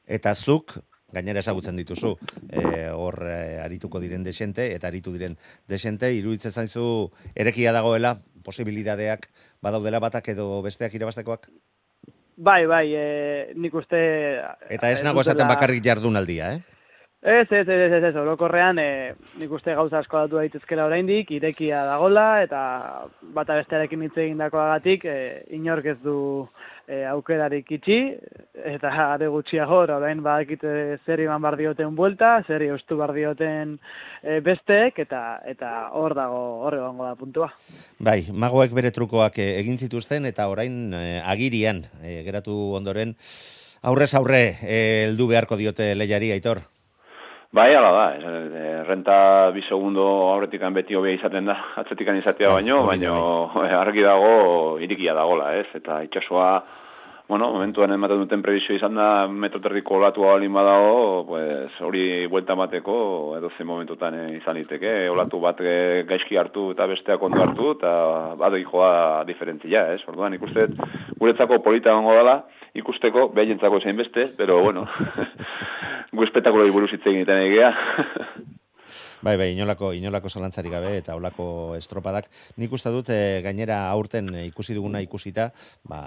Eta 0.07 0.33
zuk, 0.35 0.77
gainera 1.13 1.43
ezagutzen 1.43 1.77
dituzu, 1.79 2.15
e, 2.49 2.89
hor 2.89 3.21
e, 3.27 3.59
arituko 3.63 3.99
diren 3.99 4.23
desente, 4.23 4.71
eta 4.75 4.87
aritu 4.87 5.13
diren 5.15 5.37
desente, 5.69 6.13
iruditzen 6.13 6.51
zaizu 6.51 6.85
erekia 7.35 7.73
dagoela, 7.75 8.17
posibilidadeak 8.43 9.27
badaudela 9.61 9.99
batak 10.01 10.31
edo 10.33 10.61
besteak 10.65 10.95
irabaztekoak? 10.97 11.47
Bai, 12.41 12.65
bai, 12.65 12.85
e, 12.95 13.07
nik 13.55 13.73
uste... 13.77 13.99
Eta 14.73 14.89
ez 14.89 15.03
nago 15.05 15.21
esaten 15.21 15.49
bakarrik 15.51 15.83
jardunaldia, 15.85 16.55
eh? 16.55 16.71
Ez, 17.21 17.51
ez, 17.51 17.67
ez, 17.69 17.91
ez, 17.93 18.03
ez, 18.03 18.15
orokorrean 18.17 18.79
e, 18.81 19.13
nik 19.37 19.51
uste 19.53 19.75
gauza 19.77 19.99
asko 19.99 20.23
datu 20.23 20.39
daitezkela 20.39 20.87
oraindik, 20.87 21.29
irekia 21.35 21.83
dagola, 21.85 22.41
eta 22.41 22.61
bata 23.35 23.59
bestearekin 23.59 24.07
hitz 24.07 24.15
egindakoagatik 24.23 25.05
e, 25.05 25.17
inork 25.53 25.91
ez 25.93 25.99
du 26.01 26.15
e, 26.91 27.01
aukerarik 27.07 27.69
itxi, 27.77 27.99
eta 28.67 28.91
are 29.05 29.29
gutxiago, 29.31 29.81
orain 29.95 30.21
badakite 30.23 30.97
zer 31.05 31.23
iman 31.23 31.41
bar 31.41 31.57
dioten 31.59 31.95
buelta, 31.95 32.33
zer 32.47 32.65
eustu 32.67 32.97
bar 32.99 33.13
dioten 33.15 33.77
e, 34.21 34.39
besteek, 34.43 34.99
eta 35.05 35.21
eta 35.47 35.71
hor 35.97 36.15
dago, 36.17 36.41
hor 36.65 36.77
egongo 36.81 37.07
da 37.07 37.15
puntua. 37.15 37.51
Bai, 37.99 38.19
magoek 38.33 38.75
bere 38.75 38.91
trukoak 38.91 39.39
eh, 39.39 39.53
egin 39.61 39.79
zituzten, 39.79 40.27
eta 40.29 40.49
orain 40.51 40.93
eh, 40.97 41.21
agirian, 41.23 41.85
eh, 42.03 42.21
geratu 42.27 42.57
ondoren, 42.77 43.15
aurrez 43.87 44.11
aurre 44.19 44.43
eh, 44.61 45.07
heldu 45.07 45.31
beharko 45.31 45.57
diote 45.57 45.93
lehiari, 45.95 46.33
aitor. 46.35 46.65
Bai, 47.51 47.73
ala 47.75 47.89
da, 47.91 48.03
e, 48.15 48.67
renta 48.87 49.15
bi 49.51 49.59
segundo 49.67 50.05
aurretikan 50.31 50.71
beti 50.71 50.95
hobea 50.95 51.17
izaten 51.17 51.49
da, 51.49 51.57
atzetikan 51.81 52.15
izatea 52.15 52.47
Bai, 52.47 52.61
baino, 52.61 52.77
baino 52.87 53.15
argi 53.75 54.05
dago 54.05 54.77
irikia 54.79 55.11
dagola, 55.17 55.49
ez? 55.59 55.65
Eta 55.75 55.97
itxasoa, 56.05 56.53
bueno, 57.31 57.47
momentuan 57.53 57.93
ematen 57.95 58.25
duten 58.25 58.41
prebizio 58.43 58.75
izan 58.75 58.97
da, 58.99 59.05
metro 59.31 59.61
terdiko 59.63 59.95
olatu 59.95 60.25
balin 60.25 60.51
badago, 60.51 61.23
pues, 61.29 61.77
hori 61.79 62.27
buelta 62.27 62.57
mateko, 62.59 62.95
edo 63.37 63.47
zen 63.55 63.69
momentutan 63.69 64.17
eh, 64.19 64.25
izan 64.41 64.59
liteke, 64.59 64.91
olatu 65.07 65.39
bat 65.39 65.63
eh, 65.63 66.03
gaizki 66.09 66.35
hartu 66.35 66.65
eta 66.73 66.89
besteak 66.91 67.23
ondo 67.23 67.39
hartu, 67.39 67.71
eta 67.77 67.93
bado 68.35 68.59
joa 68.59 69.23
diferentzia, 69.23 69.87
ez? 69.95 70.01
Orduan, 70.11 70.35
ikusten, 70.35 70.75
guretzako 71.23 71.61
polita 71.63 71.95
gongo 71.95 72.19
dela, 72.19 72.41
ikusteko, 72.75 73.29
behientzako 73.37 73.79
zein 73.79 74.03
beste, 74.03 74.33
pero 74.35 74.59
bueno, 74.65 74.83
gu 76.11 76.27
espetakuloi 76.27 76.73
buruz 76.75 76.91
hitz 76.91 77.05
egiten 77.05 77.47
egea. 77.47 77.71
Bai, 79.21 79.35
bai, 79.37 79.51
inolako, 79.53 79.91
inolako 79.93 80.31
zalantzari 80.33 80.71
gabe 80.73 80.95
eta 80.97 81.13
olako 81.13 81.75
estropadak. 81.77 82.25
Nik 82.57 82.71
uste 82.73 82.89
dut 82.89 83.11
eh, 83.13 83.41
gainera 83.45 83.83
aurten 83.93 84.31
ikusi 84.47 84.73
duguna 84.73 85.01
ikusita, 85.05 85.51
ba, 85.85 85.99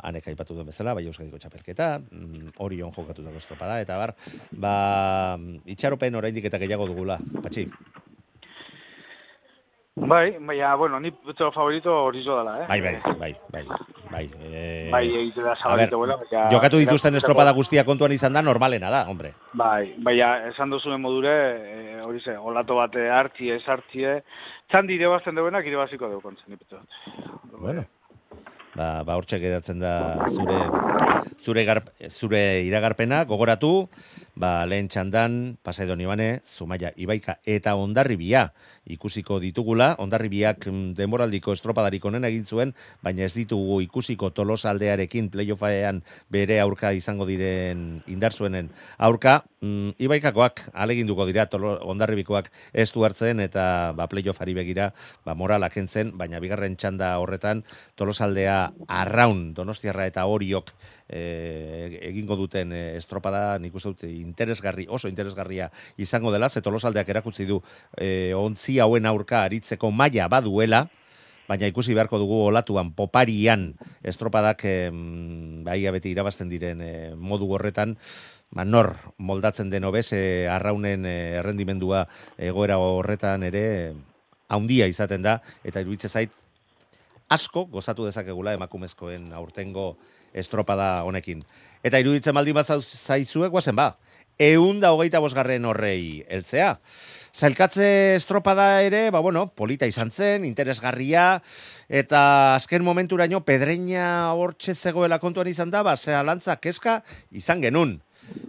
hanek 0.00 0.30
aipatu 0.32 0.56
duen 0.56 0.70
bezala, 0.70 0.94
bai 0.96 1.04
Euskadiko 1.04 1.36
txapelketa, 1.42 1.90
mm, 2.00 2.54
Orion 2.64 2.94
jokatutako 2.96 3.42
estropada, 3.42 3.76
eta 3.84 3.98
bar, 4.00 4.14
ba, 4.56 4.74
itxaropen 5.68 6.16
oraindik 6.22 6.48
eta 6.48 6.62
gehiago 6.64 6.88
dugula, 6.88 7.20
patxi. 7.44 7.68
Bai, 9.94 10.38
baina, 10.40 10.74
bueno, 10.74 10.98
ni 11.00 11.10
betxo 11.10 11.50
favorito 11.52 11.92
horizo 11.92 12.38
dela, 12.38 12.62
eh? 12.62 12.66
Bai, 12.66 12.80
bai, 12.80 12.96
bai, 13.18 13.36
bai, 13.52 13.64
bai. 14.10 14.30
Eh, 14.40 14.88
Bai, 14.90 15.04
egite 15.18 15.42
da 15.42 15.52
a 15.52 15.52
ber, 15.52 15.60
zabalito, 15.62 15.98
bueno, 15.98 16.16
baina... 16.16 16.46
jokatu 16.48 16.78
dituzten 16.80 17.14
estropada 17.20 17.52
guztia 17.52 17.84
kontuan 17.84 18.12
izan 18.16 18.32
da, 18.32 18.40
normalena 18.40 18.88
da, 18.90 19.02
hombre. 19.04 19.34
Bai, 19.52 19.92
baina, 19.98 20.48
esan 20.48 20.72
duzuen 20.72 21.00
modure, 21.00 21.34
e, 21.60 22.00
hori 22.00 22.24
ze, 22.24 22.38
olato 22.38 22.80
bate 22.80 23.04
hartzie, 23.12 23.58
ez 23.60 23.68
hartzie, 23.68 24.22
txandi 24.72 24.96
irebazten 24.96 25.36
duenak 25.36 25.68
irebaziko 25.68 26.08
deu 26.08 26.22
kontzen, 26.24 26.48
nipetu. 26.48 26.80
Bueno. 27.58 27.84
Ba, 28.72 29.02
ba 29.04 29.18
hortxe 29.20 29.36
geratzen 29.36 29.82
da 29.82 30.24
zure 30.32 30.56
zure, 31.42 31.64
gar, 31.68 31.82
zure 32.08 32.62
iragarpena, 32.64 33.24
gogoratu, 33.28 33.88
ba, 34.34 34.64
lehen 34.66 34.88
txandan, 34.88 35.58
Pasaidon 35.62 36.00
Ibane, 36.00 36.40
Zumaia 36.48 36.92
Ibaika 36.96 37.38
eta 37.44 37.74
Ondarribia 37.76 38.48
ikusiko 38.90 39.38
ditugula, 39.42 39.92
Ondarribiak 40.02 40.66
mm, 40.66 40.94
denboraldiko 40.98 41.52
estropadarik 41.54 42.04
onena 42.08 42.30
egin 42.32 42.44
zuen, 42.46 42.72
baina 43.04 43.26
ez 43.26 43.34
ditugu 43.36 43.80
ikusiko 43.84 44.32
tolosaldearekin 44.34 45.30
playoffaean 45.32 46.02
bere 46.32 46.58
aurka 46.62 46.92
izango 46.96 47.26
diren 47.28 48.02
indarzuenen 48.10 48.72
aurka, 48.98 49.42
mm, 49.60 49.94
Ibaikakoak 50.02 50.64
aleginduko 50.72 51.28
dira 51.28 51.46
tolo, 51.46 51.76
Ondarribikoak 51.92 52.50
ez 52.72 52.90
du 52.92 53.04
hartzen 53.04 53.40
eta 53.44 53.92
ba, 53.96 54.08
playoffari 54.08 54.56
begira 54.56 54.92
ba, 55.26 55.36
morala 55.38 55.70
kentzen, 55.70 56.16
baina 56.18 56.40
bigarren 56.42 56.76
txanda 56.76 57.14
horretan 57.22 57.62
tolosaldea 57.96 58.72
arraun 58.88 59.52
donostiarra 59.54 60.08
eta 60.10 60.26
horiok 60.26 60.72
e, 61.12 61.98
egingo 62.08 62.36
duten 62.40 62.72
e, 62.72 62.96
estropada 62.96 63.58
nik 63.60 63.74
uste 63.76 63.92
dut 63.92 64.04
interesgarri, 64.08 64.86
oso 64.88 65.10
interesgarria 65.12 65.70
izango 66.00 66.32
dela, 66.32 66.48
ze 66.48 66.64
tolosaldeak 66.64 67.08
erakutsi 67.08 67.46
du 67.46 67.60
e, 67.96 68.32
ontzi 68.34 68.78
hauen 68.80 69.06
aurka 69.06 69.44
aritzeko 69.44 69.92
maila 69.92 70.28
baduela, 70.32 70.86
baina 71.48 71.68
ikusi 71.68 71.94
beharko 71.94 72.18
dugu 72.22 72.38
olatuan 72.48 72.92
poparian 72.96 73.72
estropadak 74.02 74.64
em, 74.64 75.64
bai 75.66 75.82
beti 75.92 76.12
irabazten 76.14 76.48
diren 76.48 76.80
e, 76.80 76.92
modu 77.14 77.50
horretan, 77.52 77.96
ba, 78.50 78.64
nor 78.64 78.94
moldatzen 79.18 79.70
den 79.70 79.84
hobez 79.84 80.12
e, 80.16 80.48
arraunen 80.48 81.04
errendimendua 81.06 82.06
egoera 82.38 82.78
horretan 82.78 83.44
ere 83.48 83.66
haundia 84.52 84.86
izaten 84.88 85.22
da, 85.24 85.40
eta 85.64 85.80
iruditze 85.80 86.08
zait 86.08 86.32
asko 87.32 87.64
gozatu 87.72 88.04
dezakegula 88.04 88.52
emakumezkoen 88.58 89.30
aurtengo 89.32 89.96
estropada 90.34 91.02
honekin. 91.04 91.42
Eta 91.82 91.98
iruditzen 91.98 92.34
baldin 92.34 92.54
bat 92.54 92.68
zaizue, 92.68 93.48
guazen 93.50 93.76
ba, 93.76 93.92
eun 94.38 94.80
da 94.80 94.92
hogeita 94.92 95.20
bosgarren 95.22 95.64
horrei 95.68 96.24
heltzea. 96.30 96.76
Zailkatze 97.32 98.14
estropada 98.16 98.82
ere, 98.84 99.06
ba 99.10 99.20
bueno, 99.24 99.46
polita 99.56 99.86
izan 99.88 100.10
zen, 100.10 100.44
interesgarria, 100.44 101.42
eta 101.88 102.54
azken 102.56 102.84
momenturaino 102.84 103.42
pedreina 103.44 104.32
hortxe 104.36 104.74
zegoela 104.74 105.18
kontuan 105.18 105.48
izan 105.48 105.70
da, 105.72 105.82
ba, 105.82 105.96
zea 105.96 106.22
lantza 106.22 106.56
keska 106.60 107.00
izan 107.30 107.62
genun. 107.64 108.00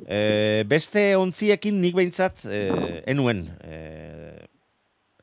E, 0.06 0.64
beste 0.70 1.14
ontziekin 1.18 1.80
nik 1.82 1.96
behintzat 1.96 2.46
e, 2.46 3.04
enuen, 3.10 3.48
e, 3.64 3.80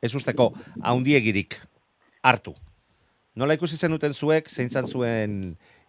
ez 0.00 0.14
usteko, 0.16 0.50
haundiegirik 0.82 1.58
hartu. 2.22 2.54
Nola 3.38 3.54
ikusi 3.54 3.76
zenuten 3.78 4.14
zuek, 4.14 4.48
zeintzan 4.50 4.88
zuen 4.90 5.34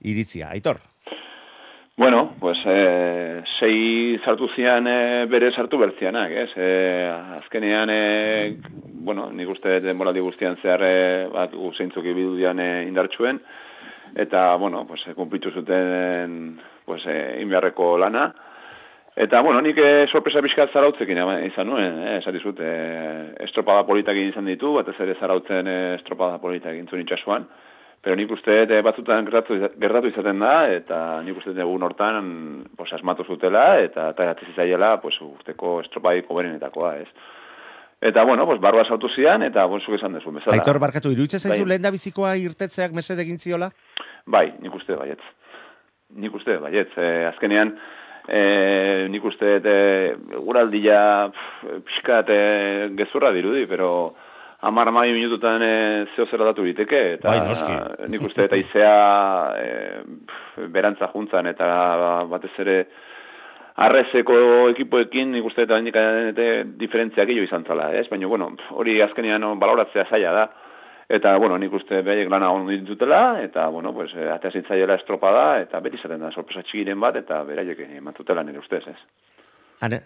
iritzia, 0.06 0.52
Aitor? 0.54 0.78
Bueno, 1.98 2.36
pues 2.40 2.58
eh, 2.66 3.42
sei 3.60 4.20
sartu 4.24 4.48
zian 4.56 4.88
eh, 4.88 5.26
bere 5.30 5.52
sartu 5.52 5.78
bertzianak, 5.82 6.32
ez? 6.32 6.50
Eh, 6.56 7.10
azkenean, 7.40 7.90
eh, 7.94 8.58
bueno, 9.06 9.28
nik 9.34 9.50
uste 9.50 9.80
denboraldi 9.82 10.22
guztian 10.24 10.58
zehar 10.62 10.86
eh, 10.86 11.28
bat 11.34 11.54
zeintzuk 11.78 12.06
ibidudian 12.06 12.60
eh, 12.60 12.86
indartsuen, 12.88 13.42
eta, 14.16 14.56
bueno, 14.62 14.86
pues, 14.88 15.04
kumplitu 15.16 15.52
zuten 15.52 16.60
pues, 16.86 17.04
eh, 17.08 17.40
inbiarreko 17.42 17.98
lana, 17.98 18.32
Eta, 19.16 19.42
bueno, 19.42 19.60
nik 19.62 19.76
eh, 19.78 20.06
sorpresa 20.08 20.42
pixkat 20.42 20.72
zarautzekin 20.72 21.18
ama- 21.20 21.42
izan 21.44 21.68
nuen, 21.68 21.98
eh, 22.00 22.18
esati 22.22 22.40
zut, 22.40 22.60
eh, 22.64 23.34
estropada 23.44 23.84
politak 23.84 24.16
egin 24.16 24.30
izan 24.32 24.46
ditu, 24.48 24.74
batez 24.78 24.96
ere 25.04 25.16
zarautzen 25.20 25.68
eh, 25.68 25.96
estropada 26.00 26.38
politak 26.40 26.72
egin 26.72 26.88
zuen 26.88 27.02
itxasuan, 27.04 27.46
pero 28.02 28.16
nik 28.16 28.32
uste 28.32 28.64
eh, 28.64 28.82
batzutan 28.82 29.26
gertatu, 29.28 29.58
gertatu 29.84 30.08
izaten 30.08 30.40
da, 30.40 30.54
eta 30.72 31.22
nik 31.26 31.38
uste 31.38 31.52
egun 31.52 31.84
hortan, 31.84 32.64
pues, 32.78 32.94
asmatu 32.94 33.26
zutela, 33.28 33.80
eta 33.84 34.10
eta 34.16 34.34
zaiela, 34.56 35.02
pues, 35.02 35.20
urteko 35.22 35.82
estropadiko 35.82 36.34
berenetakoa, 36.40 36.96
ez. 37.04 37.08
Eta, 38.02 38.24
bueno, 38.24 38.46
pues, 38.48 38.60
barba 38.62 38.86
sautu 38.86 39.10
zian, 39.10 39.44
eta, 39.44 39.66
bon, 39.66 39.82
zuk 39.82 40.00
esan 40.00 40.14
dezu, 40.14 40.32
bezala. 40.32 40.56
Aitor, 40.56 40.80
barkatu, 40.80 41.12
iruditzen 41.12 41.40
zaizu 41.40 41.62
Bai. 41.62 41.70
lehen 41.70 41.82
da 41.84 41.92
bizikoa 41.92 42.38
irtetzeak 42.38 42.94
mesede 42.94 43.22
egin 43.22 43.38
ziola? 43.38 43.70
Bai, 44.26 44.54
nik 44.60 44.74
uste 44.74 44.96
baietz. 44.96 45.22
Nik 46.16 46.34
uste 46.34 46.58
baietz. 46.58 46.90
E, 46.98 47.26
azkenean, 47.28 47.76
e, 48.28 49.08
nik 49.10 49.24
uste 49.26 49.60
e, 49.64 50.16
guraldia 50.46 51.32
pixkat 51.86 52.30
e, 52.30 52.42
gezurra 52.98 53.32
dirudi, 53.32 53.66
pero 53.66 54.14
amar 54.62 54.88
amai 54.88 55.12
minututan 55.12 55.62
e, 55.64 56.06
zeo 56.16 56.28
zer 56.28 56.44
datu 56.46 56.64
diteke, 56.64 57.02
eta 57.18 57.30
Bai, 57.30 58.10
nik 58.10 58.22
uste 58.28 58.46
dut 58.46 58.58
aizea 58.58 58.96
e, 59.58 60.68
berantza 60.70 61.10
juntzan, 61.14 61.50
eta 61.50 62.26
batez 62.30 62.54
ere 62.62 62.78
arrezeko 63.82 64.36
ekipoekin 64.76 65.32
nik 65.34 65.46
uste 65.48 65.66
handik 65.66 65.96
e, 65.98 66.50
diferentziak 66.78 67.28
gehiago 67.28 67.48
izan 67.48 67.66
zala, 67.66 67.90
ez? 67.98 68.08
Baina, 68.12 68.28
bueno, 68.28 68.52
hori 68.78 69.00
azkenean 69.02 69.48
baloratzea 69.60 70.06
zaila 70.10 70.34
da, 70.38 70.50
eta, 71.18 71.36
bueno, 71.38 71.58
nik 71.60 71.74
uste 71.74 72.02
behaiek 72.06 72.30
lana 72.32 72.52
hon 72.52 72.70
ditutela, 72.70 73.42
eta, 73.44 73.68
bueno, 73.74 73.94
pues, 73.94 74.14
e, 74.16 74.30
atea 74.32 74.52
zintzaiela 74.52 74.96
estropada, 75.02 75.60
eta 75.62 75.80
beti 75.84 76.00
zaten 76.02 76.24
da 76.24 76.32
sorpresa 76.32 76.64
txikiren 76.64 77.00
bat, 77.00 77.20
eta 77.20 77.44
beraiek 77.48 77.84
ematutela 77.90 78.44
nire 78.48 78.64
ustez, 78.64 78.84
ez? 78.88 78.98
Hane, 79.82 80.02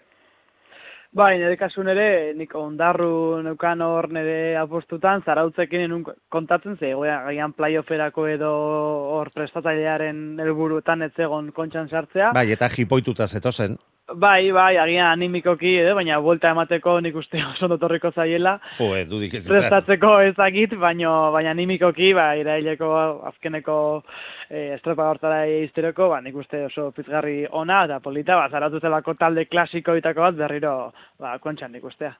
Bai, 1.16 1.38
nire 1.40 1.56
kasun 1.56 1.88
ere, 1.88 2.34
nik 2.36 2.52
ondarru 2.60 3.40
neukan 3.46 3.80
hor 3.86 4.10
nire 4.12 4.58
apostutan, 4.60 5.22
zarautzekin 5.24 5.86
enun 5.86 6.02
kontatzen 6.34 6.76
ze, 6.76 6.90
goia, 6.92 7.22
gaian 7.30 7.54
playofferako 7.56 8.26
edo 8.28 8.50
hor 9.16 9.32
prestatzailearen 9.32 10.42
helburuetan 10.44 11.08
ez 11.08 11.14
egon 11.16 11.54
kontxan 11.56 11.88
sartzea. 11.88 12.34
bai, 12.36 12.50
eta 12.52 12.68
jipoituta 12.68 13.28
zetozen. 13.28 13.78
Bai, 14.14 14.52
bai, 14.54 14.76
agian 14.78 15.08
animikoki 15.10 15.72
edo, 15.82 15.96
baina 15.98 16.20
buelta 16.22 16.52
emateko 16.54 17.00
nik 17.02 17.16
uste 17.18 17.40
oso 17.42 17.66
ondo 17.66 17.80
torriko 17.82 18.12
zaiela. 18.14 18.60
Jo, 18.78 18.92
eh, 18.94 19.06
dudik 19.10 19.34
ez. 19.34 19.48
Prestatzeko 19.50 20.12
ezagit, 20.28 20.76
baina 20.78 21.32
baina 21.34 21.50
animikoki, 21.56 22.12
ba, 22.14 22.28
iraileko 22.38 22.90
azkeneko 23.32 23.78
e, 24.48 24.76
estropa 24.76 25.08
hortara 25.10 25.40
izteroko, 25.50 26.12
ba, 26.14 26.20
nik 26.22 26.38
uste 26.38 26.62
oso 26.68 26.92
pizgarri 26.94 27.48
ona, 27.50 27.80
eta 27.90 27.98
polita, 28.00 28.38
ba, 28.38 28.46
zaratu 28.54 28.80
talde 29.18 29.48
klasikoitako 29.50 30.22
bat 30.28 30.38
berriro, 30.38 30.76
ba, 31.18 31.40
kontxan 31.42 31.74
nik 31.74 31.90
ustea. 31.90 32.14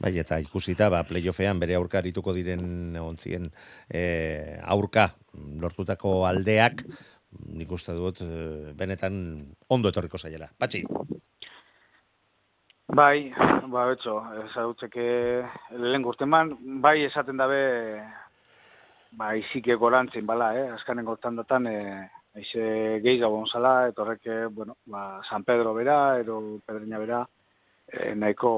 Bai, 0.00 0.14
eta 0.16 0.38
ikusita, 0.40 0.88
ba, 0.88 1.02
playoffean 1.04 1.60
bere 1.60 1.76
aurka 1.76 1.98
arituko 1.98 2.32
diren 2.32 2.96
ontzien 2.96 3.50
e, 3.92 4.56
aurka 4.64 5.10
lortutako 5.60 6.24
aldeak, 6.24 6.80
nik 7.52 7.76
uste 7.76 7.92
dut, 7.92 8.24
e, 8.24 8.72
benetan 8.72 9.20
ondo 9.68 9.92
etorriko 9.92 10.16
zaiela. 10.16 10.48
Patxi, 10.56 10.84
Bai, 12.94 13.34
ba, 13.66 13.84
betxo, 13.90 14.12
ezagutzeke 14.44 15.04
lehen 15.74 16.04
gurteman, 16.06 16.52
bai 16.84 17.00
esaten 17.02 17.40
dabe, 17.40 17.58
ba, 19.18 19.32
izike 19.34 19.74
gorantzin, 19.74 20.22
bala, 20.26 20.52
eh? 20.54 20.68
azkanen 20.76 21.04
gortan 21.08 21.34
datan, 21.40 21.66
e, 21.66 21.80
aize 22.38 22.68
gehi 23.02 23.18
gabon 23.18 23.50
zala, 23.50 23.88
eta 23.90 24.04
horrek, 24.04 24.22
eh, 24.30 24.46
bueno, 24.46 24.76
ba, 24.86 25.20
San 25.28 25.42
Pedro 25.42 25.74
bera, 25.74 25.98
ero 26.20 26.38
Pedreña 26.64 27.02
bera, 27.02 27.24
e, 27.90 28.14
nahiko 28.14 28.52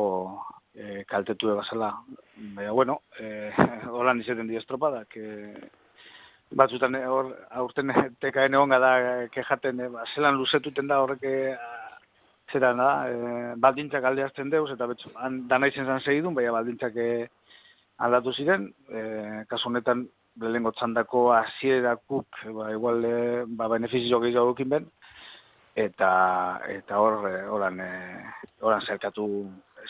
e, 0.75 1.05
kaltetu 1.09 1.55
ebazala. 1.55 1.95
Baina, 2.37 2.73
bueno, 2.73 3.01
e, 3.19 3.51
holan 3.97 4.21
izaten 4.21 4.53
di 4.53 4.61
estropadak, 4.61 5.17
e, 5.17 5.71
batzutan 6.51 6.95
eh, 6.97 7.05
hor 7.07 7.33
aurten 7.61 7.93
tekaen 8.23 8.55
egon 8.55 8.73
da 8.73 8.93
eh, 8.99 9.29
kejaten 9.33 9.81
e, 9.81 9.89
ba, 9.93 10.05
zelan 10.15 10.39
luzetuten 10.41 10.89
da 10.89 11.01
horrek 11.03 11.25
eh, 11.29 11.57
zera 12.53 12.73
da, 12.75 12.91
e, 13.09 13.55
baldintzak 13.57 14.05
alde 14.05 14.25
hartzen 14.25 14.51
deuz, 14.51 14.71
eta 14.73 14.87
betzu, 14.91 15.11
han, 15.17 15.43
dana 15.49 15.69
izen 15.71 15.87
zan 15.87 16.01
segidun, 16.01 16.35
baina 16.35 16.55
baldintzak 16.57 16.97
e, 16.97 17.09
aldatu 18.07 18.33
ziren, 18.33 18.69
e, 18.89 19.03
kasu 19.51 19.69
honetan 19.71 20.07
lehengo 20.39 20.73
txandako 20.77 21.29
hasierakuk 21.35 22.43
ba, 22.55 22.71
igual, 22.73 23.05
e, 23.05 23.45
ba, 23.47 23.69
benefizio 23.75 24.21
gehiago 24.23 24.53
dukin 24.53 24.69
ben, 24.77 24.91
eta 25.79 26.11
eta 26.75 27.01
hor, 27.03 27.27
e, 27.31 27.43
horan, 27.49 27.81
e, 27.81 27.91
horan 28.61 28.87
zerkatu 28.87 29.29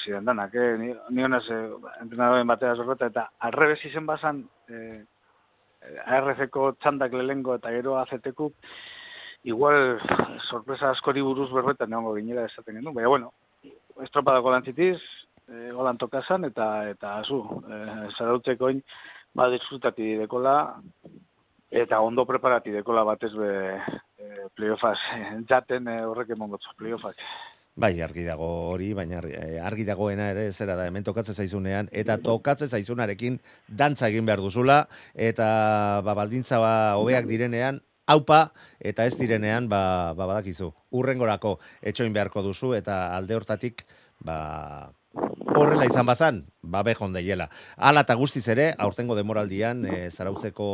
ziren 0.05 0.25
danak, 0.29 0.55
eh? 0.55 0.77
ni, 0.81 0.93
ni 1.11 1.25
honez, 1.25 1.45
e, 1.51 1.61
entrenadoren 2.03 2.49
batera 2.49 2.77
zorreta, 2.77 3.11
eta 3.13 3.29
arrebez 3.49 3.81
izen 3.91 4.07
bazan, 4.07 4.43
e, 4.69 5.03
ARF-ko 6.07 6.73
txandak 6.83 7.15
lehengo 7.15 7.55
eta 7.59 7.71
gero 7.75 7.97
azetekuk, 8.01 8.55
igual 9.45 10.01
sorpresa 10.49 10.91
askori 10.91 11.23
buruz 11.23 11.51
berbetan 11.53 11.93
egongo 11.93 12.15
ginela 12.17 12.47
esaten 12.47 12.79
genuen, 12.79 12.95
baina 12.95 13.09
bueno, 13.09 13.33
estropada 14.03 14.43
golantzitiz, 14.45 14.99
e, 15.49 15.71
golan 15.73 15.99
tokasan, 15.99 16.45
eta 16.51 16.89
eta 16.91 17.19
azu, 17.23 17.43
e, 17.67 17.81
zarautzeko 18.17 18.71
oin, 18.71 18.83
ba, 19.35 19.49
disfrutati 19.53 20.15
dekola, 20.23 20.57
eta 21.71 22.01
ondo 22.01 22.25
preparati 22.27 22.73
dekola 22.75 23.05
batez 23.05 23.35
be 23.37 23.53
e, 24.19 24.49
playoffaz, 24.57 24.99
jaten 25.49 25.89
e, 25.89 26.01
horrek 26.05 26.35
emongotzu, 26.37 26.75
playoffak. 26.79 27.23
Bai, 27.79 27.93
argi 28.03 28.25
dago 28.27 28.47
hori, 28.73 28.89
baina 28.99 29.21
eh, 29.23 29.61
argi 29.63 29.85
dagoena 29.87 30.33
ere 30.33 30.49
zera 30.51 30.75
da, 30.75 30.89
hemen 30.91 31.05
tokatzen 31.07 31.37
zaizunean, 31.39 31.87
eta 31.95 32.17
tokatzen 32.19 32.73
zaizunarekin 32.75 33.37
dantza 33.69 34.09
egin 34.11 34.27
behar 34.27 34.43
duzula, 34.43 34.81
eta 35.15 35.47
ba, 36.03 36.17
baldintza 36.19 36.59
ba, 36.59 36.73
hobeak 36.99 37.29
direnean, 37.31 37.79
haupa, 38.09 38.53
eta 38.81 39.05
ez 39.07 39.17
direnean, 39.21 39.69
ba, 39.69 40.15
ba 40.17 40.27
badakizu, 40.31 40.73
urrengorako 40.97 41.59
etxoin 41.85 42.15
beharko 42.17 42.43
duzu, 42.47 42.73
eta 42.79 43.15
alde 43.17 43.37
hortatik, 43.37 43.85
ba, 44.25 44.91
horrela 45.59 45.87
izan 45.89 46.09
bazan, 46.09 46.43
ba 46.63 46.83
behon 46.87 47.13
deiela. 47.17 47.49
Hala 47.77 48.05
eta 48.07 48.17
guztiz 48.19 48.47
ere, 48.49 48.71
aurtengo 48.79 49.17
demoraldian, 49.19 49.85
e, 49.87 50.09
zarautzeko 50.11 50.69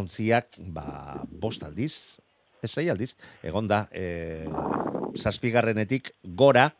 ontziak, 0.00 0.58
ba, 0.74 1.22
bost 1.28 1.64
aldiz, 1.66 2.18
ez 2.62 2.72
sei 2.72 2.88
aldiz, 2.90 3.14
egon 3.46 3.68
da, 3.70 3.84
e, 3.92 4.46
zazpigarrenetik 5.16 6.12
gora, 6.38 6.70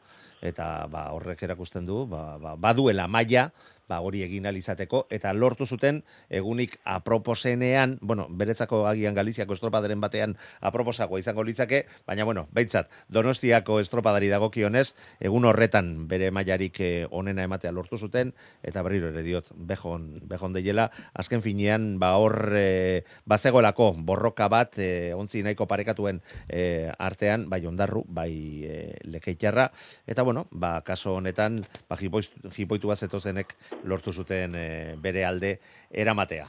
eta 0.44 0.86
ba, 0.90 1.08
horrek 1.16 1.42
erakusten 1.44 1.86
du, 1.86 2.04
ba, 2.10 2.38
ba, 2.42 2.54
baduela 2.56 3.08
maila, 3.10 3.48
ba, 3.88 4.00
hori 4.04 4.22
egin 4.22 4.46
alizateko, 4.46 5.06
eta 5.10 5.32
lortu 5.32 5.66
zuten 5.66 6.02
egunik 6.28 6.78
aproposenean, 6.84 7.96
bueno, 8.00 8.28
beretzako 8.30 8.84
agian 8.86 9.16
Galiziako 9.16 9.56
estropadaren 9.56 10.00
batean 10.00 10.36
aproposago 10.60 11.18
izango 11.18 11.44
litzake, 11.44 11.84
baina 12.06 12.24
bueno, 12.28 12.46
beintzat 12.52 12.92
Donostiako 13.08 13.80
estropadari 13.80 14.28
dagokionez, 14.28 14.92
egun 15.20 15.48
horretan 15.48 16.06
bere 16.08 16.30
mailarik 16.30 16.80
eh, 16.84 17.06
onena 17.10 17.46
ematea 17.48 17.72
lortu 17.72 17.98
zuten, 17.98 18.34
eta 18.62 18.82
berriro 18.84 19.08
ere 19.12 19.24
diot, 19.26 19.50
bejon, 19.56 20.08
bejon 20.28 20.52
deiela, 20.56 20.88
azken 21.14 21.42
finean, 21.42 21.96
ba 21.98 22.14
hor, 22.20 22.52
e, 22.56 23.04
bazegoelako 23.28 23.92
borroka 24.06 24.48
bat, 24.52 24.78
e, 24.78 25.14
ontzi 25.16 25.42
nahiko 25.46 25.66
parekatuen 25.70 26.20
e, 26.48 26.90
artean, 26.98 27.48
bai 27.48 27.64
ondarru, 27.66 28.04
bai 28.08 28.32
e, 28.68 28.78
lekeitarra, 29.08 29.70
eta 30.06 30.24
bueno, 30.26 30.46
ba, 30.50 30.78
kaso 30.86 31.16
honetan, 31.16 31.62
ba, 31.88 31.96
jipoitu 31.98 32.90
bat 32.90 33.00
zetozenek 33.00 33.54
lortu 33.84 34.12
zuten 34.12 34.54
e, 34.56 34.96
bere 35.00 35.24
alde 35.26 35.58
eramatea. 35.90 36.48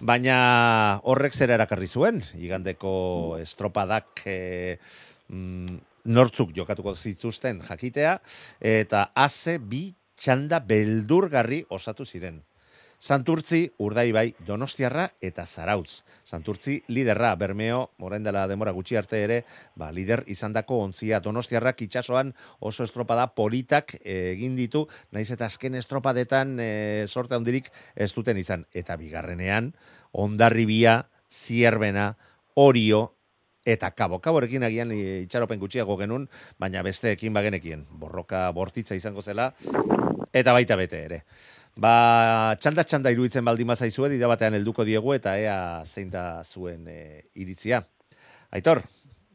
Baina 0.00 1.00
horrek 1.04 1.36
zera 1.36 1.58
erakarri 1.58 1.86
zuen, 1.86 2.22
igandeko 2.40 2.92
estropadak 3.40 4.24
e, 4.24 4.78
mm, 5.28 5.78
nortzuk 6.10 6.54
jokatuko 6.56 6.94
zituzten 6.94 7.60
jakitea, 7.68 8.18
eta 8.60 9.10
haze 9.14 9.58
bi 9.58 9.90
txanda 10.20 10.60
beldurgarri 10.64 11.64
osatu 11.68 12.04
ziren. 12.04 12.40
Santurtzi, 13.00 13.62
Urdaibai, 13.80 14.34
Donostiarra 14.44 15.06
eta 15.24 15.46
Zarautz. 15.46 16.02
Santurtzi 16.28 16.82
liderra, 16.92 17.32
Bermeo, 17.40 17.86
orain 18.04 18.22
dela 18.22 18.42
demora 18.46 18.74
gutxi 18.76 18.98
arte 19.00 19.22
ere, 19.24 19.38
ba, 19.74 19.88
lider 19.90 20.20
izandako 20.28 20.82
ontzia 20.84 21.22
Donostiarrak 21.24 21.80
itsasoan 21.86 22.34
oso 22.60 22.84
estropada 22.84 23.30
politak 23.32 23.94
eh, 24.02 24.34
egin 24.34 24.58
ditu, 24.58 24.84
naiz 25.16 25.30
eta 25.32 25.48
azken 25.48 25.78
estropadetan 25.80 26.58
e, 26.60 26.68
sorte 27.08 27.38
handirik 27.38 27.70
ez 27.96 28.12
duten 28.12 28.36
izan. 28.36 28.66
Eta 28.76 28.98
bigarrenean, 29.00 29.72
ondarribia, 30.12 31.06
zierbena, 31.32 32.12
orio, 32.60 33.14
eta 33.64 33.94
kabo. 33.96 34.20
Kaborekin 34.20 34.68
agian 34.68 34.92
e, 34.92 35.22
itxaropen 35.24 35.60
gutxiago 35.62 35.96
genuen, 35.96 36.28
baina 36.60 36.84
besteekin 36.84 37.32
bagenekien. 37.32 37.86
Borroka 37.88 38.44
bortitza 38.52 38.98
izango 38.98 39.24
zela, 39.24 39.54
eta 40.32 40.52
baita 40.52 40.76
bete 40.76 41.00
ere. 41.08 41.22
Ba, 41.78 42.56
txanda 42.60 42.84
txanda 42.84 43.12
iruditzen 43.14 43.44
baldin 43.44 43.68
bazaizue, 43.70 44.10
dida 44.10 44.28
batean 44.28 44.54
helduko 44.58 44.84
diegu 44.84 45.14
eta 45.14 45.36
ea 45.38 45.82
zein 45.84 46.10
da 46.10 46.42
zuen 46.44 46.88
e, 46.88 47.28
iritzia. 47.36 47.82
Aitor, 48.50 48.82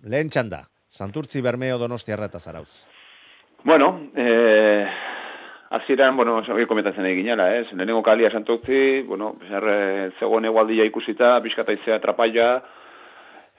lehen 0.04 0.30
txanda, 0.30 0.66
Santurtzi 0.90 1.42
Bermeo 1.42 1.78
Donostiarra 1.80 2.28
eta 2.28 2.40
Zarauz. 2.40 2.86
Bueno, 3.64 4.12
eh, 4.16 4.86
hasieran, 5.72 6.16
bueno, 6.16 6.38
hori 6.38 6.68
komentatzen 6.70 7.06
egin 7.06 7.24
ginela, 7.24 7.50
ez? 7.58 7.66
Lehenengo 7.74 8.04
kalia 8.04 8.30
santokzi, 8.32 9.02
bueno, 9.08 9.36
zer, 9.50 9.70
eh, 9.72 10.10
zegoen 10.20 10.46
egualdia 10.46 10.86
ikusita, 10.86 11.40
pixkataizea 11.42 12.00
trapaia, 12.04 12.62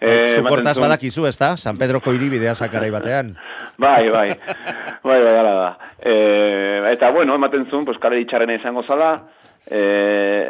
Eh, 0.00 0.36
Zukortaz 0.36 0.60
ematen 0.60 0.74
zuen- 0.74 0.82
badakizu, 0.88 1.26
ezta? 1.26 1.56
San 1.56 1.78
Pedroko 1.78 2.12
hiribidea 2.12 2.54
sakarai 2.54 2.90
batean. 2.90 3.36
Bai, 3.78 4.08
bai. 4.10 4.28
bai, 5.02 5.20
bai, 5.22 5.34
hala 5.36 5.54
da. 5.54 5.78
E, 6.00 6.12
eta 6.92 7.10
bueno, 7.12 7.34
ematen 7.34 7.66
zuen, 7.70 7.84
pues, 7.84 7.98
kale 8.00 8.20
itxarrena 8.22 8.54
izango 8.56 8.82
zala, 8.88 9.10
e, 9.68 9.80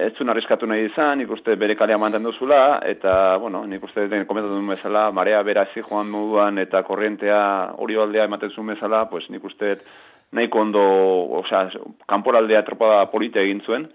ez 0.07 0.13
zuen 0.17 0.31
arriskatu 0.31 0.67
nahi 0.71 0.85
izan, 0.87 1.19
nik 1.19 1.31
uste 1.35 1.57
bere 1.59 1.75
kalea 1.75 1.99
manten 1.99 2.23
duzula, 2.23 2.79
eta, 2.87 3.37
bueno, 3.43 3.65
nik 3.67 3.83
uste 3.83 4.07
den 4.09 4.27
komentatu 4.27 4.55
duen 4.55 4.69
bezala, 4.77 5.09
marea 5.11 5.43
berazi 5.43 5.83
joan 5.83 6.07
moduan 6.11 6.59
eta 6.63 6.83
korrientea 6.87 7.41
hori 7.83 7.97
aldea 7.99 8.29
ematen 8.31 8.51
zuen 8.55 8.71
bezala, 8.77 9.09
pues 9.11 9.27
nik 9.31 9.43
uste 9.45 9.79
nahiko 10.33 10.61
ondo, 10.61 10.85
osea, 11.43 11.65
kanporaldea 12.07 12.63
tropada 12.67 13.07
polite 13.11 13.43
egin 13.43 13.63
zuen, 13.67 13.89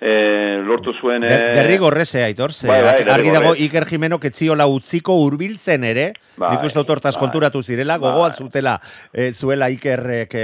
e, 0.00 0.60
lortu 0.64 0.92
zuen... 1.00 1.24
E... 1.24 1.36
Derrigorrezea, 1.56 2.26
aitor, 2.26 2.52
ze, 2.52 2.68
Bai, 2.68 2.82
bai, 2.84 2.94
argi 3.12 3.32
dago. 3.32 3.54
Iker 3.66 3.86
Jimeno 3.88 4.18
ketziola 4.20 4.66
utziko 4.68 5.16
hurbiltzen 5.22 5.84
ere, 5.88 6.06
Bai, 6.36 6.52
nik 6.52 6.66
uste 6.68 6.80
autortaz 6.82 7.14
bai. 7.14 7.22
konturatu 7.22 7.62
zirela, 7.62 7.96
Bai. 7.96 8.10
gogoa 8.10 8.30
zutela 8.32 8.76
e, 9.12 9.30
zuela 9.32 9.70
Ikerrek 9.72 10.36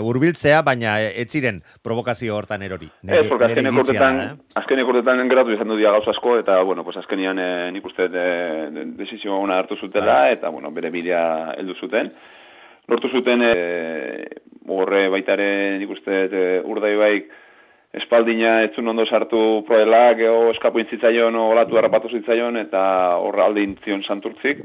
hurbiltzea, 0.00 0.62
baina 0.66 0.98
e, 1.02 1.12
ez 1.22 1.28
ziren 1.30 1.62
provokazio 1.82 2.34
hortan 2.36 2.66
erori. 2.66 2.90
Ez, 3.06 3.26
porque 3.28 3.46
azkenek 3.50 3.80
urtetan, 3.84 4.20
eh? 4.24 4.30
azkenek 4.58 4.92
urtetan 4.92 5.22
geratu 5.30 5.54
izan 5.54 5.70
du 5.70 5.78
dia 5.78 5.94
gauza 5.94 6.10
asko, 6.14 6.38
eta, 6.42 6.58
bueno, 6.66 6.84
pues 6.84 6.98
azkenian 7.00 7.38
e, 7.38 7.50
nik 7.76 7.86
uste 7.86 8.08
de, 8.10 8.26
de, 8.74 8.86
desizio 8.98 9.38
ona 9.38 9.60
hartu 9.62 9.78
zutela, 9.78 10.24
Bai. 10.24 10.36
eta, 10.38 10.50
bueno, 10.50 10.72
bere 10.74 10.90
bidea 10.90 11.54
heldu 11.58 11.78
zuten. 11.78 12.10
Lortu 12.90 13.06
zuten, 13.14 13.44
e, 13.46 14.26
horre 14.70 15.06
baitare 15.12 15.78
nik 15.78 15.94
uste 15.94 16.24
e, 16.26 16.42
urdai 16.66 16.96
espaldina 17.92 18.60
ez 18.62 18.70
zuen 18.74 18.88
ondo 18.88 19.04
sartu 19.06 19.62
proela, 19.66 20.14
geho 20.18 20.50
eskapu 20.52 20.78
intzitzaion, 20.82 21.34
olatu 21.34 21.78
harrapatu 21.78 22.10
zitzaion, 22.14 22.58
eta 22.62 22.82
horra 23.18 23.48
alde 23.48 23.64
intzion 23.66 24.02
santurtzik. 24.06 24.62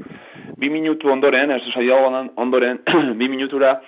Bi 0.56 0.70
minutu 0.70 1.10
ondoren, 1.10 1.50
ez 1.50 1.62
zaidago 1.72 2.12
ondoren, 2.36 2.82
bi 3.20 3.28
minutura, 3.28 3.80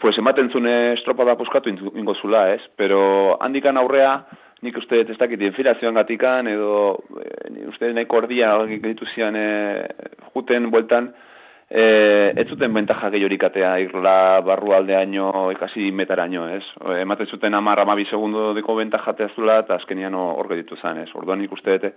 pues 0.00 0.16
ematen 0.18 0.48
zune 0.50 0.94
estropada 0.94 1.36
puskatu 1.38 1.70
ingo 1.70 2.14
zula, 2.14 2.48
ez? 2.54 2.62
Pero 2.76 3.36
handikan 3.40 3.76
aurrea, 3.76 4.24
nik 4.62 4.78
uste 4.78 5.02
ez 5.02 5.18
dakit 5.18 5.42
infilazioan 5.42 5.94
gatikan, 5.98 6.48
edo 6.48 7.02
nik 7.50 7.68
uste 7.70 7.92
nahiko 7.92 8.22
erdia 8.22 8.54
gaitu 8.82 9.06
zian 9.14 9.36
eh, 9.36 9.84
juten 10.34 10.70
bueltan, 10.70 11.12
eh, 11.74 12.32
ez 12.36 12.46
zuten 12.48 12.72
bentaja 12.74 13.08
gehiorik 13.10 13.44
atea 13.48 13.78
irla 13.80 14.40
barru 14.44 14.74
aldeaino 14.76 15.50
ikasi 15.54 15.90
metaraino, 15.92 16.46
ez? 16.56 16.64
Eh, 16.84 17.00
Ematen 17.02 17.26
zuten 17.26 17.54
amar 17.54 17.80
amabi 17.80 18.04
segundo 18.04 18.52
deko 18.54 18.76
bentaja 18.76 19.10
atea 19.10 19.30
eta 19.58 19.74
azkenian 19.74 20.14
hor 20.14 20.48
geditu 20.48 20.76
zen, 20.76 20.98
ez? 20.98 21.08
Orduan 21.14 21.38
nik 21.40 21.52
uste 21.52 21.78
dute, 21.78 21.92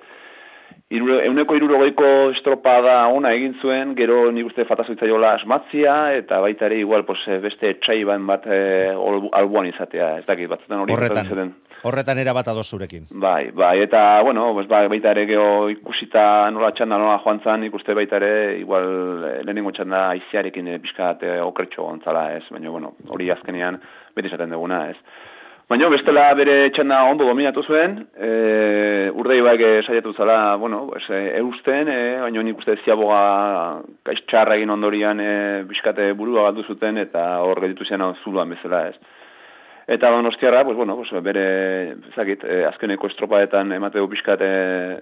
Iru, 0.90 1.20
euneko 1.22 1.56
irurogeiko 1.56 2.08
estropada 2.32 3.08
ona 3.08 3.32
egin 3.34 3.54
zuen, 3.62 3.94
gero 3.96 4.32
nik 4.32 4.48
uste 4.48 4.66
fatazoitzaiola 4.66 5.34
asmatzia, 5.36 6.14
eta 6.18 6.40
baita 6.42 6.66
ere 6.66 6.80
igual 6.80 7.06
pues, 7.06 7.20
eh, 7.28 7.38
beste 7.40 7.70
etxai 7.70 8.04
ban 8.04 8.26
bat 8.26 8.46
ol- 8.48 9.30
alboan 9.32 9.68
izatea, 9.68 10.18
ez 10.20 10.26
dakit, 10.26 10.50
batzutan 10.50 10.80
hori 10.80 10.94
ziren. 11.30 11.54
Horretan 11.86 12.18
era 12.22 12.34
bat 12.34 12.48
ados 12.50 12.68
zurekin. 12.70 13.06
Bai, 13.12 13.52
bai, 13.52 13.80
eta, 13.84 14.22
bueno, 14.26 14.48
pues, 14.54 14.68
bai, 14.68 14.88
baita 14.92 15.14
ere 15.14 15.26
geho 15.30 15.70
ikusita 15.70 16.50
nola 16.52 16.72
txanda 16.74 16.98
nola 17.02 17.20
joan 17.24 17.42
zan, 17.44 17.64
ikuste 17.68 17.94
baita 17.98 18.18
ere, 18.22 18.34
igual, 18.62 18.90
eh, 19.30 19.38
lehenengo 19.46 19.74
txanda 19.76 20.08
aiziarekin 20.16 20.74
eh, 20.74 20.82
pixkat 20.82 21.24
eh, 21.24 21.38
okertxo 21.46 21.86
gontzala, 21.86 22.32
ez, 22.40 22.44
baina, 22.50 22.74
bueno, 22.74 22.96
hori 23.08 23.30
azkenean 23.30 23.80
beti 24.16 24.32
esaten 24.32 24.56
duguna, 24.56 24.88
ez. 24.90 24.98
Baina 25.66 25.88
bestela 25.90 26.28
bere 26.38 26.70
txanda 26.76 27.00
ondo 27.10 27.26
dominatu 27.26 27.64
zuen, 27.66 27.96
e, 28.22 28.28
urdei 29.18 29.40
baik 29.42 29.64
saiatu 29.88 30.12
zala, 30.14 30.36
bueno, 30.62 30.84
pues, 30.92 31.08
e, 31.10 31.40
eusten, 31.40 31.90
e, 31.90 32.02
baina 32.22 32.44
nik 32.46 32.62
uste 32.62 32.76
ziaboga 32.84 33.22
kaixtxarra 34.06 34.60
egin 34.60 34.70
ondorian 34.76 35.24
e, 35.24 35.32
biskate 35.66 36.12
burua 36.14 36.44
galdu 36.52 36.68
zuten, 36.70 37.02
eta 37.02 37.24
hor 37.42 37.64
gelditu 37.64 37.88
zen 37.90 38.06
hau 38.06 38.12
zuluan 38.22 38.54
bezala 38.54 38.84
ez. 38.92 39.00
Eta 39.88 40.10
donostiarra, 40.10 40.64
pues, 40.66 40.76
bueno, 40.76 40.96
pues, 40.96 41.12
bere, 41.24 41.92
ezakit, 42.12 42.44
e, 42.44 42.64
azkeneko 42.66 43.08
estropaetan 43.12 43.72
emateu 43.76 44.08
pixkat, 44.10 44.42
e, 44.42 44.98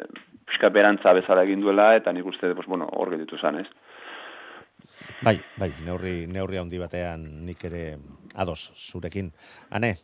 pixkat 0.50 0.74
berantza 0.76 1.14
bezala 1.16 1.46
egin 1.48 1.64
duela, 1.64 1.94
eta 1.96 2.12
nik 2.12 2.28
uste, 2.28 2.52
pues, 2.54 2.68
bueno, 2.68 2.90
hor 2.92 3.14
gelditu 3.14 3.40
zen, 3.40 3.62
ez. 3.64 3.68
Bai, 5.24 5.38
bai, 5.56 5.70
neurri, 5.86 6.26
neurri 6.28 6.60
handi 6.60 6.80
batean 6.82 7.24
nik 7.46 7.64
ere 7.64 7.84
ados 8.36 8.74
zurekin. 8.76 9.32
Ane, 9.72 9.96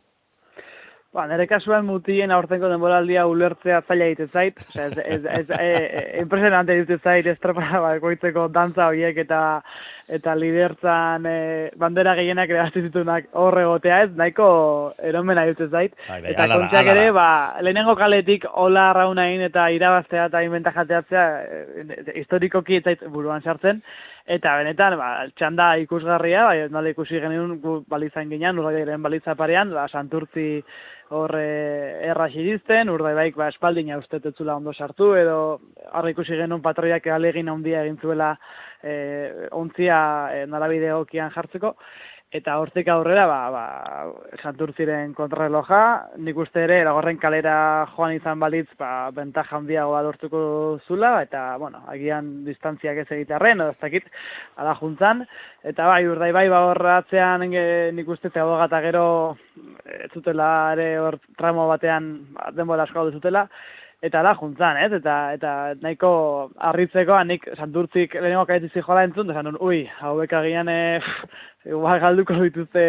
Ba, 1.10 1.24
nire 1.26 1.48
kasuan 1.50 1.88
mutien 1.88 2.30
aurtenko 2.30 2.68
denboraldia 2.70 3.24
ulertzea 3.26 3.80
zaila 3.82 4.06
egiten 4.06 4.28
zait. 4.30 4.60
Osea, 4.62 4.84
ez, 4.86 4.98
ez, 5.02 5.22
ez, 5.40 5.48
e, 5.56 6.02
impresionante 6.20 6.76
egiten 6.78 7.00
zait 7.02 7.26
estropada 7.32 7.80
bakoitzeko 7.82 8.44
dantza 8.54 8.86
horiek 8.86 9.18
eta 9.24 9.40
eta 10.10 10.34
lidertzan 10.38 11.26
e, 11.26 11.40
bandera 11.82 12.14
gehienak 12.18 12.52
ere 12.54 12.60
hasi 12.62 12.84
zitunak 12.86 13.26
hor 13.42 13.58
egotea 13.58 13.98
ez, 14.04 14.12
nahiko 14.20 14.46
eromena 15.10 15.48
egiten 15.48 15.72
zait. 15.74 15.98
Bai, 16.06 16.20
bai, 16.20 16.30
eta 16.36 16.46
kontxak 16.52 16.92
hala 16.92 16.94
ere, 16.94 17.10
ba, 17.18 17.26
lehenengo 17.66 17.96
kaletik 17.98 18.46
hola 18.52 18.86
arrauna 18.92 19.26
egin 19.32 19.48
eta 19.48 19.66
irabaztea 19.74 20.28
eta 20.30 20.44
inventajateatzea 20.46 21.26
e, 21.42 21.98
historikoki 22.22 22.78
ez 22.78 22.84
zait 22.86 23.02
buruan 23.10 23.42
sartzen. 23.42 23.82
Eta 24.30 24.52
benetan, 24.60 24.94
ba, 24.94 25.24
txanda 25.34 25.72
ikusgarria, 25.82 26.44
bai, 26.46 26.58
nola 26.70 26.92
ikusi 26.92 27.18
genuen 27.18 27.56
gu 27.62 27.80
balizan 27.90 28.30
ginean, 28.30 28.60
urdaigaren 28.62 29.02
baliza 29.02 29.34
parean, 29.34 29.72
ba, 29.74 29.88
santurtzi 29.90 30.44
hor 31.18 31.34
e, 31.34 31.46
erra 32.06 32.28
xirizten, 32.30 32.92
urdaibaik 32.94 33.34
ba, 33.34 33.48
espaldina 33.50 33.98
uste 33.98 34.20
tetzula 34.22 34.54
ondo 34.54 34.70
sartu, 34.70 35.08
edo 35.18 35.40
harra 35.90 36.12
ikusi 36.14 36.38
genuen 36.38 36.62
patroiak 36.62 37.08
alegin 37.10 37.50
handia 37.50 37.82
egin 37.82 37.98
zuela 37.98 38.30
e, 38.84 38.94
ontzia 39.50 39.98
e, 40.36 40.46
norabide 40.46 40.92
egokian 40.92 41.34
jartzeko, 41.34 41.74
eta 42.30 42.54
hortik 42.62 42.86
aurrera, 42.92 43.24
ba, 43.26 43.38
ba, 43.50 43.62
santurtziren 44.38 45.10
kontrarreloja, 45.18 45.80
nik 46.22 46.38
uste 46.38 46.62
ere, 46.62 46.78
lagorren 46.86 47.18
kalera 47.18 47.54
joan 47.96 48.14
izan 48.14 48.38
balitz, 48.38 48.68
ba, 48.78 49.10
bentaja 49.14 49.58
handiagoa 49.58 50.04
lortuko 50.06 50.42
zula, 50.86 51.16
eta, 51.26 51.42
bueno, 51.58 51.82
agian 51.90 52.30
distantziak 52.46 53.02
ez 53.02 53.08
egitearren, 53.18 53.64
edo 53.64 53.74
ez 53.74 53.82
dakit, 53.82 54.06
ala 54.62 54.76
juntzan, 54.78 55.24
eta 55.66 55.90
bai, 55.90 56.04
urdai 56.06 56.30
bai, 56.36 56.46
ba, 56.52 56.62
horratzean 56.70 57.48
nik 57.50 58.08
uste 58.14 58.30
eta 58.30 58.80
gero, 58.86 59.04
ez 59.90 60.10
zutela 60.14 60.72
ere 60.76 60.90
hor 61.02 61.18
tramo 61.36 61.66
batean 61.68 62.12
ba, 62.36 62.52
denbora 62.54 62.86
asko 62.86 63.10
zutela, 63.10 63.48
eta 64.02 64.22
da 64.24 64.34
juntzan, 64.38 64.78
ez? 64.80 64.90
Eta, 64.96 65.16
eta 65.36 65.52
nahiko 65.82 66.10
harritzeko, 66.70 67.18
nik 67.28 67.46
santurtzik 67.56 68.16
lehenengo 68.16 68.46
kaetzi 68.48 68.82
jola 68.82 69.04
entzun, 69.04 69.28
da 69.28 69.36
zanun, 69.36 69.58
ui, 69.60 69.82
hauek 70.00 70.32
agian, 70.40 70.68
e, 70.72 71.00
igual 71.68 72.00
galduko 72.02 72.38
dituzte, 72.40 72.84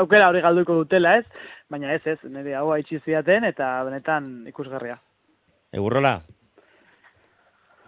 aukera 0.00 0.30
hori 0.30 0.42
galduko 0.44 0.80
dutela, 0.82 1.16
ez? 1.20 1.52
Baina 1.70 1.94
ez, 1.94 2.02
ez, 2.06 2.18
nire 2.30 2.54
hau 2.58 2.70
haitsi 2.74 3.00
zidaten, 3.04 3.46
eta 3.52 3.76
benetan 3.86 4.32
ikusgarria. 4.50 4.98
egurrola, 5.76 6.20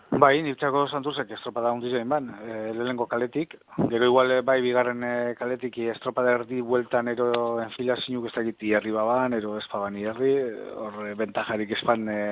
Bai, 0.08 0.38
nirtxako 0.40 0.86
santurzek 0.88 1.34
estropada 1.36 1.68
hundi 1.74 1.90
zen, 1.92 2.08
ban, 2.08 2.30
e, 2.40 2.52
lehenengo 2.72 3.04
kaletik. 3.06 3.58
Gero 3.90 4.06
igual 4.06 4.30
eh, 4.32 4.40
bai 4.40 4.56
bigarren 4.64 5.02
e, 5.04 5.34
kaletik 5.36 5.76
estropada 5.92 6.32
erdi 6.38 6.62
bueltan 6.64 7.10
ero 7.12 7.26
enfilazinuk 7.60 8.30
ez 8.30 8.32
dakit 8.32 8.64
iarri 8.70 8.90
baban, 8.90 9.36
ero 9.36 9.58
espaban 9.58 9.98
iarri, 10.00 10.30
eh, 10.40 10.70
hor 10.80 10.96
e, 11.10 11.12
bentajarik 11.18 11.74
espan 11.76 12.08
e, 12.08 12.22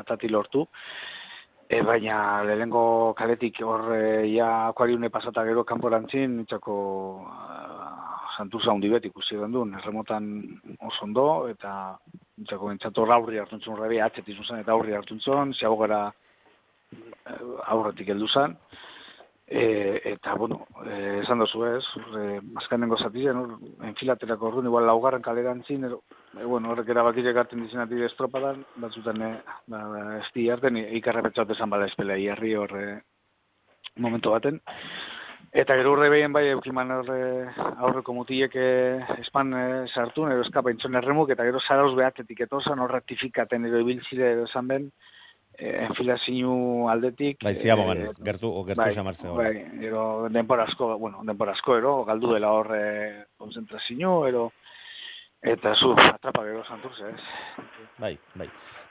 atati 0.00 0.28
lortu. 0.28 0.66
E, 1.68 1.80
baina 1.86 2.42
lehenengo 2.42 3.14
kaletik 3.14 3.62
hor 3.62 3.94
e, 3.94 4.26
ia 4.32 4.50
akuariune 4.72 5.08
pasata 5.14 5.46
gero 5.46 5.62
kanporantzin, 5.64 6.40
nirtxako 6.40 6.74
uh, 7.22 7.94
santurza 8.36 8.74
hundi 8.74 8.90
bet 8.90 9.06
ikusi 9.06 9.38
duen 9.38 9.78
erremotan 9.78 10.28
oso 10.80 11.06
ondo, 11.06 11.46
eta 11.48 11.96
nirtxako 12.36 12.74
bentsatu 12.74 13.06
aurri 13.06 13.38
hartuntzun 13.38 13.78
rebi, 13.78 14.02
atzetizun 14.02 14.50
zen 14.50 14.62
eta 14.66 14.74
aurri 14.74 14.98
hartuntzun, 14.98 15.54
ziago 15.54 15.78
gara 15.86 16.08
eh, 16.10 16.23
aurretik 17.66 18.10
heldu 18.14 18.28
zen. 18.28 18.58
E, 19.46 20.00
eta, 20.14 20.34
bueno, 20.40 20.66
e, 20.86 21.20
esan 21.20 21.42
dozu 21.42 21.66
ez, 21.68 21.84
e, 22.16 22.38
azkenengo 22.56 22.96
zatien, 22.96 23.36
hor, 23.36 23.58
enfilaterako 23.90 24.48
orduan, 24.48 24.70
igual 24.70 24.86
laugarren 24.88 25.22
kalerantzin, 25.22 25.84
ero, 25.84 26.00
e, 26.32 26.44
bueno, 26.44 26.70
horrek 26.72 26.88
erabakirek 26.94 27.36
hartzen 27.42 27.60
dizenati 27.66 28.00
estropadan, 28.06 28.62
batzutan, 28.80 29.20
e, 29.20 29.32
ba, 29.68 29.82
ba, 29.92 30.04
ez 30.22 30.30
di 30.32 30.48
harten, 30.48 30.80
ikarra 30.96 31.26
betxat 31.28 31.52
esan 31.52 31.74
bala 31.74 31.90
espela 31.90 32.16
iarri 32.16 32.54
hor 32.56 32.72
e, 32.80 32.86
momentu 34.00 34.32
baten. 34.32 34.62
Eta 35.54 35.76
gero 35.78 35.92
urre 35.92 36.08
behien 36.10 36.32
bai, 36.34 36.48
eukiman 36.50 36.90
horre 36.96 37.18
aurreko 37.84 38.14
mutiek 38.16 38.56
e, 38.56 38.70
espan 39.20 39.52
e, 39.54 39.66
sartu, 39.92 40.24
ero 40.26 40.42
eskapa 40.42 40.72
intzon 40.72 40.96
erremuk, 40.98 41.30
eta 41.30 41.44
gero 41.44 41.60
zarauz 41.60 41.92
behatetik 41.94 42.40
etosan, 42.48 42.80
hor 42.80 42.96
ratifikaten 42.96 43.68
ero 43.68 43.84
ibiltzire 43.84 44.32
edo 44.38 44.48
esan 44.48 44.72
ben, 44.72 44.88
e, 45.58 45.84
enfilazinu 45.84 46.88
aldetik. 46.90 47.42
bai, 47.44 47.54
ziabogan, 47.54 48.02
e, 48.02 48.10
gertu, 48.26 48.50
o 48.50 48.64
gertu 48.64 48.82
bai, 48.82 48.92
xamartze 48.94 49.28
bai, 49.28 49.54
ero 49.82 50.28
denbora 50.30 50.66
asko, 50.68 50.96
bueno, 50.98 51.22
denbora 51.24 51.52
asko, 51.52 51.76
ero, 51.76 51.94
galdu 52.04 52.34
dela 52.34 52.52
hor 52.52 52.74
e, 52.76 52.84
konzentrazio, 53.36 54.26
ero, 54.26 54.52
Eta 55.44 55.74
zu, 55.76 55.90
atrapa 55.92 56.40
gero 56.46 56.62
santurze, 56.64 57.10
ez? 57.12 57.64
Bai, 58.00 58.14
bai. 58.34 58.46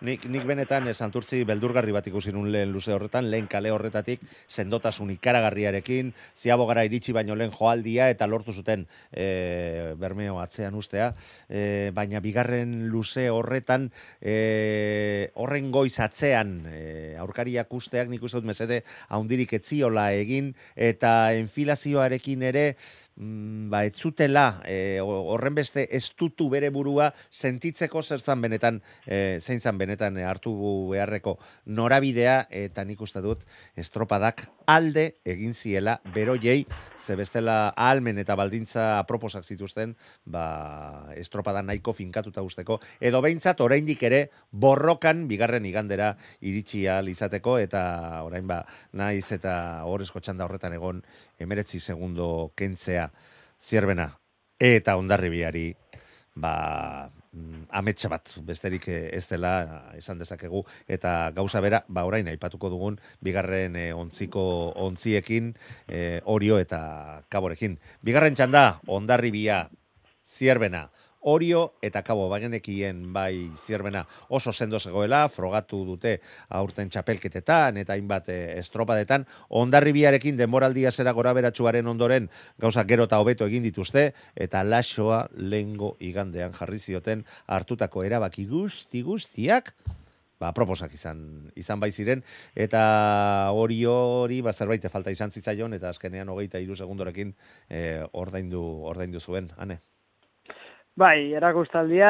Nik, 0.06 0.28
nik 0.30 0.44
benetan 0.46 0.86
eh, 0.86 0.94
santurtzi 0.94 1.40
beldurgarri 1.50 1.92
bat 1.96 2.06
ikusi 2.12 2.30
nun 2.36 2.52
lehen 2.54 2.70
luze 2.72 2.94
horretan, 2.94 3.26
lehen 3.32 3.48
kale 3.50 3.72
horretatik, 3.74 4.22
sendotasun 4.46 5.10
ikaragarriarekin, 5.16 6.12
ziabogara 6.38 6.84
iritsi 6.86 7.16
baino 7.16 7.34
lehen 7.40 7.56
joaldia 7.56 8.12
eta 8.14 8.28
lortu 8.30 8.54
zuten 8.54 8.86
e, 9.10 9.96
bermeo 9.98 10.38
atzean 10.44 10.78
ustea, 10.78 11.10
e, 11.50 11.90
baina 11.96 12.22
bigarren 12.22 12.76
luze 12.94 13.30
horretan, 13.34 13.90
e, 14.22 15.32
horren 15.34 15.72
goiz 15.74 15.96
atzean, 16.06 16.60
e, 16.70 17.16
aurkariak 17.24 17.74
usteak 17.74 18.14
nik 18.14 18.22
uste 18.22 18.44
dut 18.44 18.52
mesede 18.52 18.84
haundirik 19.10 19.56
etziola 19.58 20.12
egin, 20.20 20.54
eta 20.78 21.34
enfilazioarekin 21.40 22.46
ere, 22.54 22.68
mm, 23.16 23.70
ba, 23.70 23.84
etzutela, 23.86 24.62
e, 24.66 25.00
horren 25.02 25.56
beste 25.56 25.86
estutu 25.96 26.50
bere 26.50 26.70
burua 26.74 27.12
sentitzeko 27.30 28.02
zertzan 28.04 28.42
benetan, 28.42 28.82
e, 29.06 29.40
zeintzan 29.42 29.78
benetan, 29.78 30.18
hartu 30.24 30.54
beharreko 30.92 31.38
norabidea 31.66 32.48
eta 32.50 32.86
nik 32.86 33.02
uste 33.02 33.22
dut 33.22 33.44
estropadak 33.80 34.48
alde 34.68 35.18
egin 35.26 35.54
ziela 35.54 36.00
bero 36.14 36.36
jei, 36.40 36.66
ze 36.98 37.16
bestela 37.20 37.74
almen 37.76 38.18
eta 38.22 38.36
baldintza 38.40 39.00
aproposak 39.00 39.44
zituzten, 39.44 39.96
ba, 40.26 41.10
estropada 41.20 41.62
nahiko 41.62 41.94
finkatuta 41.94 42.44
usteko, 42.46 42.80
edo 43.00 43.22
behintzat 43.22 43.62
oraindik 43.62 44.04
ere 44.04 44.24
borrokan 44.52 45.28
bigarren 45.28 45.66
igandera 45.66 46.14
iritsia 46.42 47.02
izateko 47.14 47.58
eta 47.60 47.84
orain 48.24 48.48
ba, 48.48 48.64
naiz 48.94 49.26
eta 49.36 49.84
horrezko 49.90 50.22
txanda 50.24 50.48
horretan 50.48 50.74
egon 50.78 51.02
emeretzi 51.40 51.80
segundo 51.80 52.52
kentzea. 52.56 53.10
Zierbena 53.64 54.10
eta 54.60 54.98
ondarribiari 54.98 55.72
ba, 56.36 57.12
Mm, 57.34 57.64
ametsa 57.74 58.12
bat 58.14 58.30
besterik 58.46 58.84
eh, 58.94 59.10
ez 59.18 59.24
dela 59.26 59.90
esan 59.98 60.20
dezakegu. 60.22 60.62
Eta 60.86 61.32
gauza 61.34 61.62
bera 61.66 61.80
ba 61.90 62.04
orain 62.06 62.28
aipatuko 62.30 62.70
dugun 62.70 63.00
bigarren 63.26 63.76
e, 63.76 63.88
ontziko 63.98 64.44
ontziekin 64.86 65.56
e, 65.88 66.22
orio 66.30 66.60
eta 66.62 67.24
kaborekin. 67.34 67.80
Bigarren 68.06 68.38
txanda 68.38 68.64
ondarribia. 68.86 69.66
Zierbena 70.34 70.88
Orio 71.24 71.74
eta 71.82 72.04
Kabo 72.04 72.28
bagenekien 72.30 73.14
bai 73.14 73.50
zierbena 73.58 74.04
oso 74.30 74.54
sendo 74.54 74.80
zegoela, 74.80 75.28
frogatu 75.30 75.84
dute 75.88 76.18
aurten 76.50 76.90
txapelketetan 76.92 77.80
eta 77.80 77.96
hainbat 77.96 78.30
e, 78.30 78.38
estropadetan, 78.60 79.26
ondarribiarekin 79.50 80.38
demoraldia 80.38 80.92
zera 80.92 81.14
gora 81.16 81.34
beratxuaren 81.34 81.88
ondoren 81.88 82.30
gauza 82.60 82.84
gero 82.84 83.08
eta 83.08 83.20
hobeto 83.24 83.48
egin 83.48 83.64
dituzte, 83.64 84.12
eta 84.36 84.64
lasoa 84.64 85.28
lengo 85.38 85.96
igandean 86.00 86.54
jarri 86.54 86.80
zioten 86.80 87.24
hartutako 87.48 88.04
erabaki 88.04 88.46
guzti 88.50 89.02
guztiak, 89.02 89.74
ba, 90.44 90.52
proposak 90.52 90.94
izan, 90.98 91.24
izan 91.56 91.80
bai 91.80 91.92
ziren, 91.92 92.24
eta 92.56 92.84
hori 93.56 93.80
hori, 93.88 94.42
ba, 94.44 94.52
zerbait 94.52 94.92
falta 94.92 95.14
izan 95.16 95.32
zitzaion, 95.32 95.78
eta 95.80 95.94
azkenean 95.94 96.30
hogeita 96.34 96.60
iru 96.60 96.76
segundorekin 96.76 97.34
e, 97.70 98.04
ordaindu, 98.12 98.64
ordaindu 98.92 99.24
zuen, 99.24 99.52
ane? 99.58 99.80
Bai, 100.94 101.34
erakustaldia, 101.34 102.10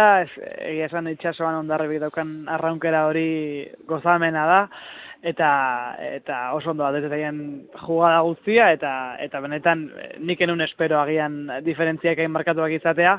egia 0.68 0.90
esan 0.90 1.08
itxasoan 1.08 1.56
ondarri 1.62 2.02
daukan 2.04 2.34
arraunkera 2.52 3.06
hori 3.08 3.64
gozamena 3.88 4.44
da, 4.50 4.58
eta 5.24 5.52
eta 6.04 6.40
oso 6.58 6.74
ondo 6.74 6.84
adetetaian 6.84 7.38
jugada 7.86 8.20
guztia, 8.28 8.74
eta 8.76 8.92
eta 9.24 9.40
benetan 9.40 9.86
nik 10.20 10.44
enun 10.44 10.66
espero 10.68 11.00
agian 11.00 11.46
diferentziak 11.64 12.20
egin 12.20 12.36
markatuak 12.36 12.76
izatea, 12.76 13.16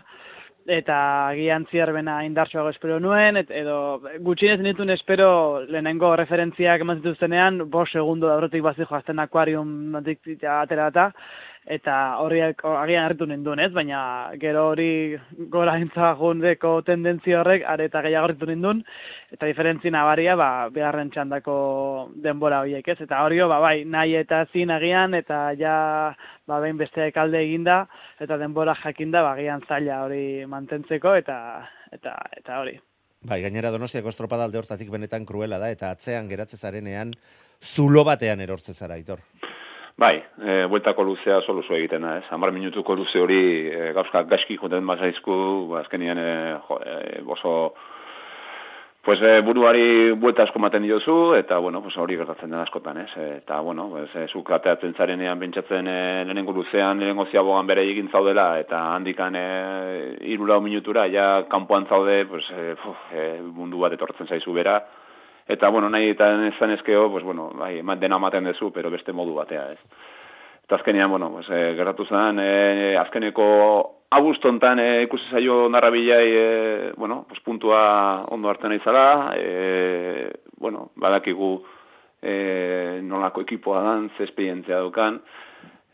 eta 0.69 0.99
agian 1.31 1.65
zierbena 1.73 2.19
indartsuago 2.27 2.69
espero 2.69 3.01
nuen, 3.01 3.41
et, 3.41 3.49
edo 3.49 4.03
gutxinez 4.21 4.61
nituen 4.61 4.93
espero 4.93 5.65
lehenengo 5.65 6.12
referentziak 6.21 6.85
eman 6.85 7.01
zituztenean, 7.01 7.62
bo 7.71 7.87
segundo 7.87 8.29
da 8.29 8.37
horretik 8.37 8.69
bazi 8.69 8.85
joazten 8.85 9.25
akuarium 9.25 9.97
atera 9.97 10.93
eta, 10.93 11.09
eta 11.67 12.19
hori 12.21 12.43
agian 12.45 13.05
hartu 13.05 13.27
ninduen, 13.27 13.61
ez? 13.65 13.71
Baina 13.73 13.99
gero 14.41 14.67
hori 14.71 15.17
gora 15.53 15.79
intzagundeko 15.81 16.75
tendentzio 16.85 17.41
horrek 17.41 17.65
areta 17.69 18.03
gehiago 18.05 18.29
hartu 18.29 18.49
ninduen, 18.51 18.83
eta 19.33 19.49
diferentzi 19.49 19.91
nabaria, 19.91 20.37
ba, 20.37 20.69
beharren 20.75 21.11
txandako 21.15 21.57
denbora 22.25 22.61
horiek, 22.65 22.89
ez? 22.89 22.99
Eta 23.07 23.23
hori, 23.25 23.41
ba, 23.49 23.61
bai, 23.65 23.77
nahi 23.85 24.17
eta 24.21 24.45
zin 24.53 24.73
agian, 24.75 25.17
eta 25.17 25.41
ja, 25.59 25.77
ba, 26.47 26.61
behin 26.61 26.81
beste 26.81 27.11
kalde 27.17 27.41
eginda, 27.41 27.85
eta 28.21 28.39
denbora 28.41 28.77
jakinda, 28.83 29.25
ba, 29.25 29.33
agian 29.39 29.65
zaila 29.69 30.03
hori 30.05 30.45
mantentzeko, 30.51 31.17
eta, 31.23 31.39
eta, 31.93 32.19
eta 32.37 32.61
hori. 32.61 32.77
Bai, 33.25 33.41
gainera 33.41 33.71
donostiako 33.73 34.12
estropada 34.12 34.45
alde 34.45 34.61
hortatik 34.61 34.91
benetan 34.93 35.25
kruela 35.25 35.57
da, 35.59 35.73
eta 35.73 35.95
atzean 35.97 36.29
geratzezarenean 36.29 37.15
zulo 37.65 38.05
batean 38.05 38.45
erortzezara, 38.45 39.01
itor. 39.01 39.25
Bai, 39.97 40.16
e, 40.42 40.55
bueltako 40.66 41.05
luzea 41.07 41.36
soluzu 41.47 41.76
egiten 41.76 42.03
da, 42.03 42.16
ez? 42.18 42.24
Hamar 42.34 42.51
minutuko 42.51 42.97
luze 42.99 43.20
hori 43.22 43.42
e, 43.70 43.92
gauzka 43.95 44.24
gaizki 44.26 44.57
joten 44.59 44.86
bazaizku, 44.90 45.36
ba, 45.70 45.84
azkenien 45.84 46.18
e, 46.18 46.30
jo, 46.66 46.78
e, 46.82 47.20
oso 47.30 47.53
pues, 49.05 49.20
e, 49.22 49.40
buruari 49.47 50.11
buelta 50.18 50.42
asko 50.49 50.59
maten 50.59 50.82
diozu, 50.82 51.36
eta, 51.38 51.61
bueno, 51.62 51.82
pues, 51.84 51.95
hori 51.97 52.16
gertatzen 52.16 52.51
den 52.51 52.59
askotan, 52.59 52.99
ez? 53.05 53.11
Eta, 53.36 53.61
bueno, 53.61 53.86
pues, 53.92 54.11
e, 54.16 54.26
zu 54.32 54.42
kateatzen 54.42 54.97
zarenean 54.99 55.38
bentsatzen 55.38 55.86
e, 55.86 56.24
lehenengo 56.24 56.57
luzean, 56.57 56.99
lehenengo 56.99 57.28
ziabogan 57.30 57.70
bere 57.70 57.86
egin 57.86 58.11
zaudela, 58.11 58.49
eta 58.59 58.80
handikan 58.97 59.36
e, 59.38 59.47
irulau 60.34 60.59
minutura, 60.64 61.07
ja, 61.12 61.45
kanpoan 61.53 61.86
zaude, 61.86 62.24
pues, 62.26 62.51
e, 62.51 62.74
e, 63.12 63.30
mundu 63.45 63.84
bat 63.84 63.95
etortzen 63.95 64.26
zaizu 64.26 64.57
bera, 64.57 64.80
Eta, 65.47 65.68
bueno, 65.68 65.90
nahi 65.92 66.09
eta 66.14 66.30
ezan 66.49 66.72
ezkeo, 66.78 67.11
pues, 67.11 67.24
bueno, 67.24 67.51
bai, 67.55 67.82
dena 68.01 68.18
maten 68.18 68.45
dezu, 68.45 68.70
pero 68.72 68.90
beste 68.90 69.12
modu 69.12 69.34
batea, 69.34 69.72
ez. 69.72 69.78
Eta 70.64 70.76
azkenean, 70.76 71.11
bueno, 71.11 71.30
pues, 71.30 71.49
e, 71.51 71.74
gertatu 71.76 72.07
zen, 72.07 72.38
e, 72.40 72.97
azkeneko 72.97 73.47
abustontan 74.11 74.78
e, 74.80 75.03
ikusi 75.03 75.28
zaio 75.30 75.68
narrabilai, 75.68 76.28
e, 76.32 76.92
bueno, 76.97 77.26
pues, 77.28 77.40
puntua 77.40 78.24
ondo 78.32 78.49
hartzen 78.49 78.72
nahi 78.72 78.80
zara, 78.80 79.34
e, 79.36 80.30
bueno, 80.57 80.90
badakigu 80.97 81.59
e, 82.22 83.01
nolako 83.03 83.45
ekipoa 83.45 83.82
dan, 83.84 84.11
ze 84.16 84.24
esperientzia 84.24 84.80
dukan, 84.80 85.20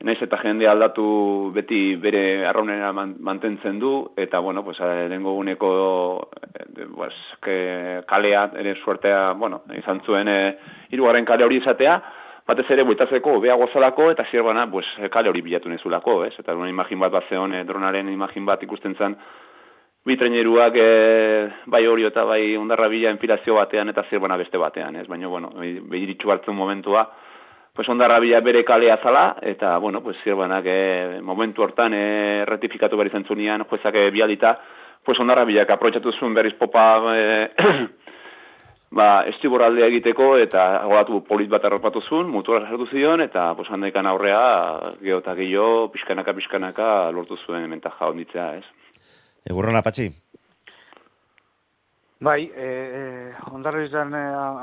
Naiz 0.01 0.17
eta 0.25 0.39
jende 0.41 0.65
aldatu 0.65 1.05
beti 1.53 1.97
bere 2.01 2.47
arraunera 2.49 2.89
mantentzen 2.95 3.79
du, 3.79 3.91
eta, 4.17 4.39
bueno, 4.41 4.63
pues, 4.65 4.79
dengo 5.11 5.35
uneko 5.37 6.31
eh, 6.41 6.87
pues, 6.95 7.13
que 7.43 8.01
kalea, 8.09 8.51
ere 8.57 8.75
suertea, 8.83 9.33
bueno, 9.33 9.61
izan 9.77 10.01
zuen 10.07 10.29
e, 10.29 10.39
irugarren 10.97 11.29
kale 11.29 11.45
hori 11.45 11.61
izatea, 11.61 11.99
batez 12.49 12.65
ere 12.73 12.83
bueltatzeko 12.89 13.37
bea 13.45 13.59
gozalako, 13.61 14.11
eta 14.15 14.25
zirbana, 14.31 14.65
pues, 14.71 14.87
kale 15.13 15.29
hori 15.29 15.45
bilatu 15.45 15.69
nezulako, 15.69 16.25
ez? 16.25 16.33
Eta 16.41 16.57
duen 16.57 16.73
imagin 16.73 17.05
bat 17.05 17.13
bat 17.13 17.29
zeon, 17.29 17.53
e, 17.53 17.65
dronaren 17.69 18.09
imagin 18.09 18.49
bat 18.49 18.63
ikusten 18.65 18.97
zen, 18.97 19.19
bitreneruak 20.09 20.81
e, 20.81 20.91
bai 21.69 21.85
hori 21.87 22.09
eta 22.09 22.25
bai 22.25 22.57
ondarra 22.57 22.89
bila 22.89 23.13
enfilazio 23.13 23.61
batean 23.61 23.93
eta 23.93 24.09
zirbana 24.09 24.41
beste 24.41 24.57
batean, 24.57 24.97
ez? 24.97 25.09
Baina, 25.13 25.29
bueno, 25.29 25.53
behiritxu 25.61 26.33
hartzen 26.33 26.57
momentua, 26.57 27.05
pues 27.75 27.89
ondarrabia 27.89 28.41
bere 28.41 28.65
kalea 28.65 28.99
zala, 29.03 29.37
eta, 29.43 29.77
bueno, 29.79 30.03
pues 30.03 30.17
zirbanak 30.25 30.65
e, 30.67 31.21
momentu 31.23 31.63
hortan 31.63 31.95
e, 31.95 32.45
ratifikatu 32.45 32.97
behar 32.97 33.13
izan 33.13 33.25
zunian, 33.25 33.65
juezak 33.65 33.95
e, 33.95 34.11
bialita, 34.11 34.59
pues 35.05 35.19
ondarrabiak 35.21 35.71
aproitxatu 35.71 36.13
zuen 36.13 36.35
berriz 36.35 36.55
popa 36.59 36.85
e, 37.15 37.51
ba, 38.99 39.25
estiboraldea 39.31 39.87
egiteko, 39.87 40.35
eta 40.43 40.67
golatu 40.91 41.23
polit 41.29 41.51
bat 41.51 41.65
arropatu 41.65 42.03
zuen, 42.03 42.29
mutura 42.29 42.67
sartu 42.67 42.89
zion, 42.91 43.23
eta 43.23 43.53
pues 43.55 43.71
handekan 43.71 44.07
aurrea, 44.07 44.43
geotak 45.03 45.39
gehiago, 45.39 45.89
pixkanaka, 45.95 46.35
pixkanaka, 46.35 46.91
lortu 47.15 47.39
zuen 47.47 47.69
mentaja 47.71 48.11
onditzea, 48.11 48.51
ez. 48.59 48.67
Egurran 49.49 49.79
apatxi? 49.79 50.11
Bai, 52.21 52.51
e, 52.53 52.65
e, 52.65 53.03
ondarri 53.49 53.87
izan 53.87 54.13
e, 54.13 54.19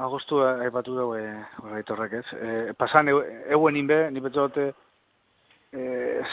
agostu 0.06 0.44
aipatu 0.46 0.94
dugu 0.94 1.16
e, 1.18 1.24
horretorrek 1.64 2.12
ez. 2.20 2.26
E, 2.38 2.52
pasan 2.78 3.10
euen 3.10 3.80
inbe, 3.80 3.98
nipetzote, 4.14 4.68
e, 5.74 5.86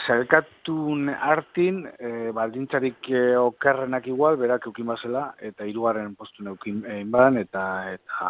zelkatun 0.05 1.09
hartin, 1.09 1.79
e, 1.97 2.11
baldintzarik 2.29 3.09
e, 3.09 3.23
okerrenak 3.41 4.05
igual, 4.13 4.37
berak 4.37 4.69
eukin 4.69 4.85
bazela, 4.93 5.31
eta 5.49 5.65
hirugarren 5.65 6.13
postu 6.13 6.45
neukin 6.45 6.83
egin 6.85 7.09
badan, 7.17 7.41
eta, 7.41 7.65
eta, 7.95 8.29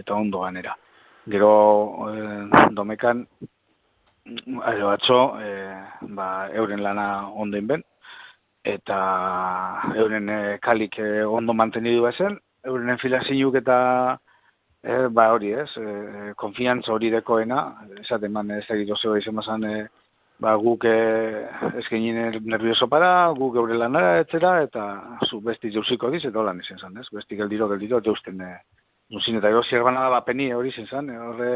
eta 0.00 0.16
ondo 0.16 0.40
ganera. 0.46 0.72
Gero, 1.28 1.52
e, 2.08 2.72
domekan, 2.72 3.26
aio 4.72 4.88
batzo, 4.94 5.20
e, 5.44 5.76
ba, 6.16 6.30
euren 6.56 6.80
lana 6.88 7.10
ondo 7.36 7.60
inben, 7.60 7.84
eta 8.64 8.98
euren 9.96 10.28
e, 10.28 10.58
kalik 10.62 10.98
e, 10.98 11.24
ondo 11.24 11.54
mantenidu 11.56 12.06
ezen, 12.10 12.38
euren 12.66 12.92
enfilazinuk 12.94 13.56
eta 13.62 13.78
e, 14.82 15.06
ba 15.08 15.30
hori 15.32 15.52
ez, 15.52 15.70
e, 15.76 16.34
konfiantza 16.36 16.92
hori 16.92 17.10
dekoena, 17.10 17.62
esaten 18.00 18.32
man 18.32 18.50
ez 18.56 18.66
egit 18.68 18.92
oso 18.92 19.16
izan 19.16 19.40
bazan 19.40 19.64
e, 19.64 19.74
ba, 20.40 20.54
guk 20.56 20.84
e, 20.88 20.96
eskenien 21.82 22.40
nervioso 22.48 22.88
para, 22.88 23.30
guk 23.36 23.54
geure 23.58 23.76
lanara, 23.78 24.18
etzera, 24.24 24.56
eta 24.64 24.84
zu 25.28 25.40
besti 25.44 25.72
jauziko 25.72 26.10
diz, 26.10 26.24
eta 26.24 26.40
holan 26.40 26.60
izan 26.64 26.80
zan, 26.80 26.96
ez? 27.00 27.08
Besti 27.12 27.36
geldiro, 27.36 27.68
geldiro, 27.68 28.00
jausten, 28.04 28.40
e, 28.40 28.52
nuzin, 29.12 29.40
eta 29.40 29.52
gero 29.52 29.62
zierbana 29.68 30.06
da 30.06 30.14
bapeni 30.18 30.50
hori 30.56 30.72
izan 30.72 30.88
zan, 30.88 31.10
horre, 31.28 31.52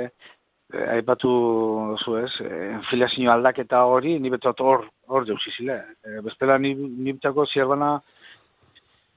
aipatu 0.94 1.96
zu 2.02 2.16
ez, 2.18 2.30
e, 2.40 2.50
enfilazio 2.74 3.32
aldaketa 3.32 3.84
hori, 3.86 4.18
ni 4.20 4.30
betot 4.30 4.60
hor, 4.60 4.86
hor 5.08 5.26
jauzizile. 5.28 5.80
E, 6.04 6.20
bestela, 6.24 6.58
ni, 6.58 6.74
ni 6.74 7.12
betako 7.12 7.46
zierbana 7.46 7.96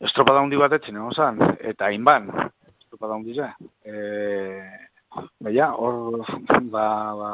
estropada 0.01 0.43
handi 0.43 0.59
bat 0.59 0.75
etzen, 0.77 0.99
zan, 1.15 1.39
eta 1.59 1.89
hainban, 1.89 2.29
estropada 2.77 3.15
handi 3.15 3.35
ze. 3.35 3.49
E, 3.85 3.95
baina, 5.41 5.71
hor, 5.73 6.25
ba, 6.73 6.87
ba, 7.17 7.31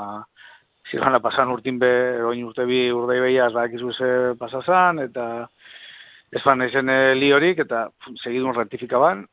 zirjana 0.89 1.19
pasan 1.23 1.51
urtin 1.51 1.79
be, 1.79 1.91
oin 2.23 2.43
urte 2.47 2.65
bi 2.69 2.85
urdei 2.91 3.19
behiaz, 3.23 3.51
ba, 3.53 3.65
ekizu 3.69 3.91
ze 3.93 4.13
pasazan, 4.39 5.03
eta 5.07 5.47
ez 6.33 6.41
fan 6.41 6.61
ezen 6.65 6.89
li 7.19 7.31
horik, 7.33 7.59
eta 7.65 7.87
segidun 8.23 8.55
rectifikaban, 8.55 9.27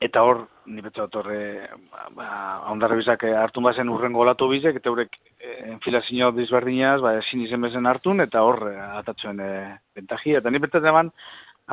eta 0.00 0.22
hor, 0.22 0.46
ni 0.66 0.82
beto 0.82 1.06
torre, 1.08 1.68
ba, 1.90 2.06
ba, 2.16 2.28
ondarre 2.72 2.98
bizak 2.98 3.22
eh, 3.24 3.34
hartun 3.38 3.66
bazen 3.66 3.90
urrengo 3.92 4.22
olatu 4.24 4.48
bizek, 4.50 4.80
eta 4.80 4.90
horrek 4.90 5.16
e, 5.38 5.52
enfilazio 5.72 6.32
dizberdinaz, 6.36 7.00
ba, 7.04 7.14
ezin 7.20 7.44
izen 7.44 7.62
bezen 7.66 7.86
hartun, 7.86 8.22
eta 8.24 8.42
hor, 8.46 8.62
e, 8.70 8.76
atatzen 9.00 9.42
e, 9.42 9.50
bentaji, 9.96 10.36
eta 10.40 10.50
ni 10.50 10.62
beto 10.62 10.82
eman, 10.82 11.12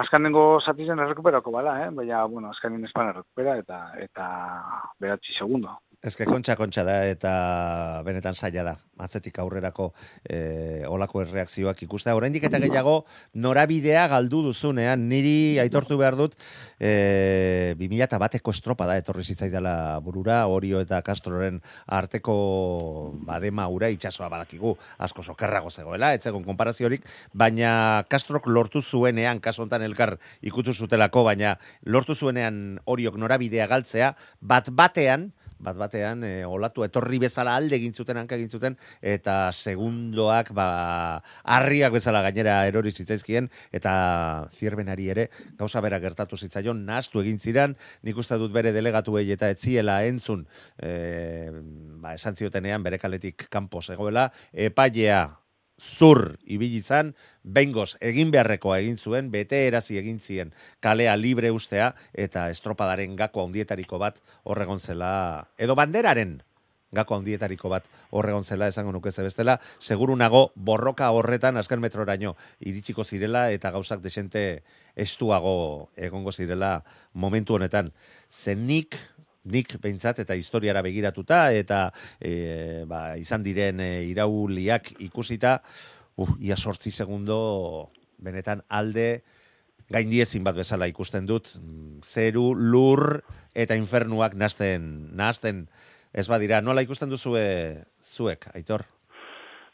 azkanengo 0.04 0.46
zatizen 0.62 1.02
errekuperako 1.06 1.52
bala, 1.54 1.80
eh? 1.86 1.90
baina, 1.94 2.24
bueno, 2.26 2.54
azkanen 2.54 2.86
espan 2.86 3.12
errekupera, 3.14 3.58
eta, 3.62 3.82
eta 4.02 4.28
beratzi 5.02 5.36
segundo. 5.38 5.78
Ez 6.04 6.18
que 6.20 6.26
kontxa 6.28 6.58
kontxa 6.60 6.84
da 6.84 6.98
eta 7.08 7.32
benetan 8.04 8.36
zaila 8.36 8.64
da. 8.68 8.72
Atzetik 9.00 9.38
aurrerako 9.40 9.86
e, 10.28 10.84
olako 10.92 11.22
erreakzioak 11.24 11.80
ikuste. 11.86 12.12
Oraindik 12.12 12.44
eta 12.44 12.60
gehiago 12.60 13.06
norabidea 13.40 14.10
galdu 14.12 14.42
duzunean. 14.44 15.06
Niri 15.08 15.62
aitortu 15.64 15.96
behar 16.02 16.18
dut 16.20 16.36
e, 16.76 17.72
2000 17.80 18.04
eta 18.04 18.20
bateko 18.20 18.52
estropa 18.52 18.84
da 18.90 18.98
etorri 19.00 19.24
zitzaidala 19.24 20.02
burura. 20.04 20.42
Orio 20.52 20.82
eta 20.84 21.00
Castroren 21.08 21.62
arteko 21.88 22.36
badema 23.24 23.70
ura 23.72 23.88
itxasoa 23.96 24.28
badakigu. 24.34 24.74
Asko 25.08 25.24
sokerrago 25.24 25.72
zegoela, 25.72 26.12
etzegon 26.18 26.44
konparaziorik. 26.44 27.08
Baina 27.32 28.04
Castrok 28.12 28.52
lortu 28.52 28.82
zuenean, 28.84 29.40
kasu 29.40 29.64
honetan 29.64 29.88
elkar 29.88 30.18
ikutu 30.44 30.76
zutelako, 30.76 31.24
baina 31.32 31.56
lortu 31.88 32.12
zuenean 32.12 32.82
Oriok 32.92 33.16
norabidea 33.16 33.70
galtzea, 33.72 34.12
bat 34.44 34.68
batean, 34.76 35.30
bat 35.64 35.78
batean 35.80 36.24
e, 36.28 36.32
olatu 36.46 36.84
etorri 36.86 37.20
bezala 37.24 37.56
alde 37.60 37.78
egin 37.80 37.94
zuten 37.94 38.20
hanka 38.20 38.36
egin 38.36 38.50
zuten 38.50 38.78
eta 39.02 39.52
segundoak 39.52 40.52
ba 40.56 40.68
harriak 41.44 41.94
bezala 41.96 42.22
gainera 42.26 42.60
erori 42.70 42.92
zitzaizkien 42.92 43.50
eta 43.72 43.94
zierbenari 44.60 45.10
ere 45.16 45.30
gauza 45.60 45.82
bera 45.82 46.00
gertatu 46.04 46.38
zitzaion 46.38 46.86
nahastu 46.86 47.24
egin 47.24 47.40
ziran 47.40 47.78
nik 48.04 48.18
uste 48.18 48.38
dut 48.42 48.52
bere 48.54 48.74
delegatuei 48.76 49.30
eta 49.32 49.50
etziela 49.54 50.02
entzun 50.08 50.46
e, 50.78 51.52
ba 52.04 52.14
esan 52.18 52.36
ziotenean 52.36 52.84
bere 52.84 53.00
kaletik 53.00 53.48
kanpo 53.50 53.82
zegoela. 53.82 54.30
Epailea 54.54 55.43
zur 55.80 56.38
ibili 56.46 56.80
izan, 56.80 57.14
bengoz 57.44 57.96
egin 58.02 58.32
beharrekoa 58.32 58.80
egin 58.84 58.98
zuen, 58.98 59.32
bete 59.32 59.66
erazi 59.68 59.98
egin 59.98 60.20
zien 60.20 60.54
kalea 60.80 61.16
libre 61.18 61.52
ustea, 61.52 61.94
eta 62.14 62.50
estropadaren 62.54 63.16
gako 63.20 63.48
handietariko 63.48 64.00
bat 64.00 64.22
horregon 64.44 64.80
zela, 64.80 65.14
edo 65.58 65.76
banderaren 65.76 66.42
gako 66.94 67.18
handietariko 67.18 67.70
bat 67.74 67.88
horregon 68.14 68.46
zela, 68.46 68.68
esango 68.70 68.94
nuke 68.94 69.10
bestela, 69.10 69.60
seguru 69.80 70.16
nago 70.16 70.52
borroka 70.56 71.10
horretan 71.12 71.58
azken 71.58 71.82
metroraino 71.82 72.36
iritsiko 72.60 73.04
zirela, 73.04 73.50
eta 73.52 73.72
gauzak 73.72 74.02
desente 74.02 74.64
estuago 74.96 75.90
egongo 75.98 76.32
zirela 76.32 76.84
momentu 77.14 77.56
honetan. 77.56 77.92
Zenik, 78.30 78.98
nik 79.44 79.76
behintzat 79.82 80.22
eta 80.24 80.38
historiara 80.40 80.82
begiratuta 80.86 81.52
eta 81.54 81.88
e, 82.20 82.84
ba, 82.88 83.16
izan 83.20 83.44
diren 83.44 83.82
e, 83.84 83.92
irauliak 84.08 84.94
ikusita, 85.04 85.58
uh, 86.16 86.36
ia 86.40 86.58
sortzi 86.58 86.92
segundo 86.92 87.92
benetan 88.24 88.64
alde 88.70 89.24
gaindiezin 89.92 90.44
bat 90.46 90.56
bezala 90.56 90.88
ikusten 90.88 91.28
dut, 91.30 91.52
zeru, 92.02 92.54
lur 92.56 93.22
eta 93.54 93.76
infernuak 93.78 94.34
nazten, 94.40 95.10
nazten 95.14 95.68
ez 96.14 96.28
badira, 96.30 96.62
nola 96.62 96.86
ikusten 96.86 97.12
duzu 97.12 97.36
zuek, 98.02 98.48
aitor? 98.56 98.86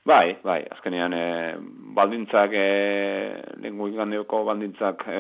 Bai, 0.08 0.38
bai, 0.44 0.62
azkenean 0.72 1.14
e, 1.14 1.24
baldintzak, 1.94 2.54
e, 2.56 3.42
lengu 3.60 3.90
ikandeoko 3.92 4.46
baldintzak 4.48 5.04
e, 5.12 5.18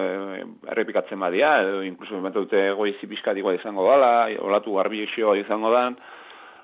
errepikatzen 0.72 1.20
badia, 1.20 1.58
edo 1.66 1.82
inkluso 1.84 2.18
emetu 2.18 2.46
dute 2.46 2.62
goizi 2.78 3.10
pixkatikoa 3.12 3.58
izango 3.58 3.90
dala, 3.90 4.30
olatu 4.40 4.78
garbi 4.80 5.04
izango 5.04 5.72
dan, 5.74 5.98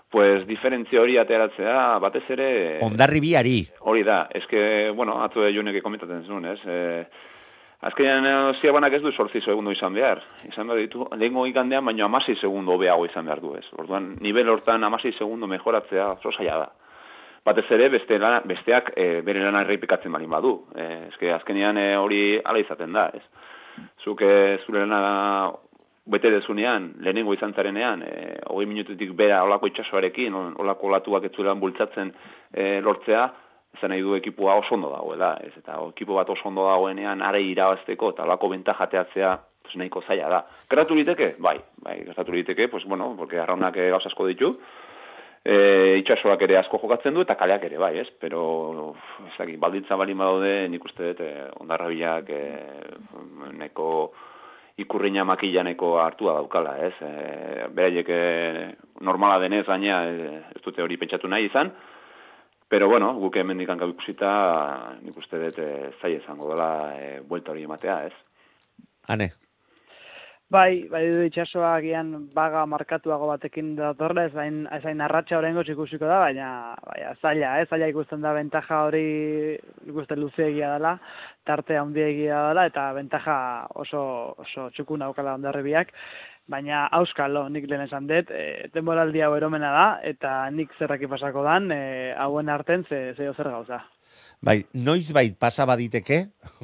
pues 0.10 0.48
diferentzia 0.48 1.02
hori 1.02 1.18
ateratzea, 1.18 2.00
batez 2.00 2.24
ere... 2.30 2.80
Ondarri 2.82 3.20
biari. 3.20 3.58
Hori 3.82 4.04
da, 4.04 4.30
eske, 4.32 4.92
bueno, 4.96 5.22
atu 5.22 5.42
da 5.42 5.52
jonek 5.52 5.84
komentatzen 5.84 6.24
zuen, 6.24 6.46
ez? 6.46 6.60
E, 6.64 7.06
azkenean 7.82 8.56
ziabanak 8.62 8.94
ez 8.94 9.02
du 9.04 9.12
sortzi 9.12 9.42
segundo 9.42 9.76
izan 9.76 9.94
behar. 9.94 10.24
Izan 10.48 10.72
behar 10.72 10.80
ditu, 10.80 11.04
lehenko 11.20 11.46
ikandean, 11.52 11.84
baina 11.86 12.08
amasi 12.08 12.40
segundo 12.40 12.80
behago 12.80 13.06
izan 13.06 13.28
behar 13.28 13.44
du, 13.44 13.58
ez? 13.60 13.66
Orduan, 13.76 14.14
nivel 14.22 14.50
hortan 14.50 14.88
amasi 14.88 15.12
segundo 15.20 15.52
mejoratzea, 15.52 16.14
oso 16.24 16.32
da 16.40 16.72
batez 17.46 17.66
ere 17.72 17.90
beste 17.94 18.18
lana, 18.20 18.42
besteak 18.46 18.92
e, 18.98 19.22
bere 19.26 19.44
lana 19.44 19.62
errepikatzen 19.66 20.12
balin 20.12 20.32
badu. 20.32 20.56
E, 20.76 20.88
eske 21.12 21.32
azkenean 21.34 21.78
e, 21.78 21.88
hori 21.98 22.24
ala 22.44 22.62
izaten 22.62 22.96
da, 22.96 23.10
ez. 23.14 23.24
Zuk 24.04 24.24
e, 24.26 24.34
zure 24.66 24.86
lana 24.86 25.52
bete 26.06 26.30
dezunean, 26.30 26.92
lehenengo 27.02 27.34
izan 27.34 27.54
zarenean, 27.58 28.04
e, 28.06 28.36
hogei 28.52 28.68
minututik 28.70 29.14
bera 29.18 29.42
olako 29.46 29.70
itxasoarekin, 29.72 30.36
olako 30.62 30.92
olatuak 30.92 31.26
etzuelan 31.32 31.62
bultzatzen 31.62 32.12
e, 32.54 32.80
lortzea, 32.86 33.26
ezan 33.76 33.92
nahi 33.92 34.04
du 34.06 34.14
ekipua 34.16 34.56
oso 34.62 34.76
ondo 34.78 34.92
dagoela, 34.94 35.34
ez, 35.44 35.52
eta 35.58 35.80
ekipo 35.90 36.16
bat 36.20 36.30
oso 36.30 36.48
ondo 36.50 36.68
dagoenean, 36.70 37.24
are 37.26 37.42
irabazteko, 37.44 38.14
eta 38.14 38.24
olako 38.24 38.52
bentajateatzea, 38.54 39.34
pues 39.66 39.78
nahiko 39.82 40.04
zaila 40.06 40.30
da. 40.30 40.44
Gertatu 40.70 40.96
liteke? 40.96 41.34
Bai, 41.42 41.58
bai, 41.82 41.98
gertatu 42.06 42.38
liteke, 42.38 42.70
pues 42.70 42.86
bueno, 42.86 43.16
porque 43.18 43.42
arraunak 43.42 43.76
gauz 43.76 44.06
asko 44.06 44.30
ditu, 44.30 44.54
e, 45.46 45.98
itxasoak 46.02 46.42
ere 46.48 46.58
asko 46.60 46.80
jokatzen 46.82 47.14
du 47.14 47.22
eta 47.24 47.38
kaleak 47.38 47.68
ere 47.68 47.78
bai, 47.82 47.94
ez? 48.02 48.08
Pero 48.20 48.96
ezagik, 49.32 49.60
balditza 49.62 49.98
bali 50.00 50.18
badaude, 50.18 50.56
nik 50.74 50.86
uste 50.90 51.12
dut, 51.12 51.22
e, 51.22 51.50
ondarra 51.62 51.90
bilak 51.92 52.32
e, 52.34 52.44
neko 53.62 53.90
ikurriña 54.82 55.24
makilaneko 55.24 55.96
hartua 56.02 56.40
daukala, 56.40 56.78
ez? 56.90 56.96
E, 57.00 57.70
beraiek 57.78 58.10
e, 58.10 58.22
normala 59.06 59.40
denez 59.44 59.66
baina 59.70 60.02
e, 60.10 60.32
ez 60.58 60.64
dute 60.66 60.84
hori 60.84 60.98
pentsatu 60.98 61.30
nahi 61.30 61.48
izan, 61.52 61.72
pero 62.68 62.90
bueno, 62.90 63.14
guk 63.22 63.38
hemen 63.38 63.62
dikan 63.62 63.78
gau 63.78 63.92
ikusita, 63.94 64.34
nik 65.06 65.18
uste 65.22 65.40
dut 65.46 65.62
e, 65.62 65.72
zai 66.02 66.16
izango 66.18 66.50
dela 66.52 66.70
e, 66.98 67.10
buelta 67.22 67.54
hori 67.54 67.70
ematea, 67.70 68.02
ez? 68.10 68.16
Hane, 69.08 69.30
Bai, 70.56 70.88
bai 70.88 71.02
du 71.12 71.24
itxasoa 71.28 71.74
agian 71.82 72.12
baga 72.36 72.62
markatuago 72.72 73.26
batekin 73.28 73.74
datorra, 73.76 74.24
ez 74.30 74.36
hain, 74.40 74.62
ez 74.72 74.80
hain 74.88 75.02
arratxa 75.04 75.36
horrengo 75.36 75.66
ikusiko 75.74 76.08
da, 76.08 76.20
baina 76.24 76.48
bai, 76.86 77.02
zaila, 77.20 77.50
eh? 77.60 77.66
zaila 77.68 77.90
ikusten 77.92 78.24
da 78.24 78.32
bentaja 78.38 78.78
hori 78.86 79.02
ikusten 79.90 80.22
luzeegia 80.22 80.70
dela, 80.78 80.94
tartea 81.50 81.82
handiegia 81.84 82.40
dela, 82.52 82.66
eta 82.72 82.86
bentaja 82.96 83.36
oso, 83.84 84.06
oso 84.46 84.70
txukun 84.78 85.04
aukala 85.10 85.36
ondarribiak, 85.36 85.92
baina 86.48 86.86
auskalo, 87.02 87.50
nik 87.50 87.68
lehen 87.68 87.84
esan 87.90 88.08
dut, 88.14 88.32
e, 88.32 88.70
denboraldi 88.78 89.26
hau 89.28 89.34
eromena 89.36 89.74
da, 89.76 89.86
eta 90.14 90.38
nik 90.56 90.72
zerraki 90.80 91.12
pasako 91.12 91.44
dan, 91.50 91.68
e, 91.76 92.14
hauen 92.16 92.54
arten 92.56 92.88
ze, 92.88 93.10
ze 93.18 93.34
zer 93.34 93.52
gauza. 93.58 93.84
Bai, 94.46 94.60
noiz 94.74 95.12
bai 95.16 95.30
pasa 95.40 95.66
baditeke. 95.66 96.20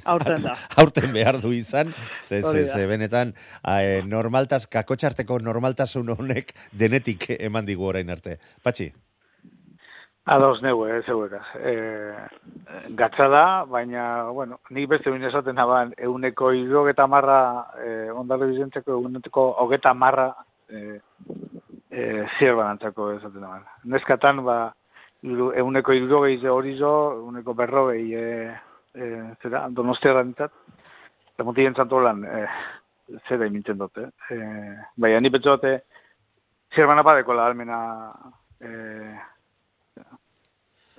Aurten 0.06 0.44
da. 0.48 0.56
Aurten 0.82 1.14
behar 1.14 1.40
du 1.42 1.54
izan. 1.56 1.94
Ze, 2.22 2.42
ze, 2.42 2.66
ze, 2.66 2.88
benetan, 2.88 3.34
e, 3.66 4.02
normaltas, 4.06 4.68
kakotxarteko 4.68 5.40
normaltasun 5.42 6.14
honek 6.18 6.54
denetik 6.72 7.30
eman 7.40 7.66
digu 7.66 7.88
orain 7.90 8.10
arte. 8.14 8.38
Patxi? 8.64 8.92
Ados 10.30 10.62
neu, 10.62 10.84
ez 10.86 11.02
zeuekaz. 11.10 11.48
E, 11.58 11.72
gatsa 12.98 13.26
da, 13.34 13.46
baina, 13.66 14.04
bueno, 14.30 14.60
nik 14.70 14.86
beste 14.92 15.10
bine 15.10 15.32
esaten 15.32 15.58
naban, 15.58 15.96
euneko 15.98 16.52
irrogeta 16.54 17.08
marra, 17.10 17.40
e, 17.82 18.12
ondale 18.14 18.52
bizentzeko 18.52 19.00
euneko 19.00 19.48
hogeta 19.64 19.96
marra, 19.98 20.28
e, 20.70 21.00
e, 21.90 22.04
zierban 22.38 22.76
antzako 22.76 23.10
esaten 23.16 23.42
naban. 23.42 23.66
Neskatan, 23.84 24.44
ba, 24.46 24.60
euneko 25.24 25.94
irrogei 25.94 26.40
ze 26.40 26.50
hori 26.50 26.76
zo, 26.78 26.92
euneko 27.26 27.54
berrogei 27.54 28.14
e, 28.14 28.28
e, 28.94 29.10
zera, 29.42 29.68
donostia 29.70 30.14
da 30.14 30.24
nintzat, 30.24 30.54
eta 31.34 31.44
muti 31.48 31.66
jentzatu 31.66 32.00
lan, 32.02 32.24
e, 32.26 32.46
zera 33.28 33.46
imintzen 33.46 33.78
dute. 33.78 34.10
E, 34.30 34.40
bai, 34.96 35.14
ni 35.22 35.30
betzu 35.30 35.58
zer 36.72 36.88
bana 36.88 37.04
padeko 37.04 37.34
la 37.34 37.46
almena 37.46 37.80
e, 38.60 38.70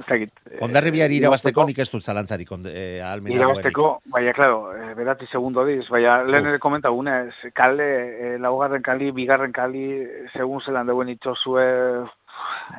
ezagit. 0.03 0.33
Ondarribiari 0.65 1.17
eh, 1.17 1.23
irabazteko 1.23 1.65
nik 1.69 1.79
ez 1.83 1.89
dut 1.93 2.05
zalantzarik 2.05 2.51
onde, 2.53 2.73
eh, 2.73 3.01
ahalmena 3.03 3.39
Irabazteko, 3.39 3.89
baina, 4.13 4.35
claro, 4.37 4.73
eh, 4.75 4.93
beratzi 4.99 5.29
segundo 5.31 5.65
diz, 5.69 5.87
baina 5.93 6.21
lehen 6.27 6.51
ere 6.51 6.61
komenta 6.63 6.93
gunez, 6.95 7.33
kale, 7.55 7.89
eh, 8.13 8.35
laugarren 8.43 8.83
kali, 8.83 9.13
bigarren 9.17 9.53
kali, 9.53 9.87
segun 10.35 10.61
zelan 10.61 10.91
deuen 10.91 11.13
itxosue, 11.15 11.67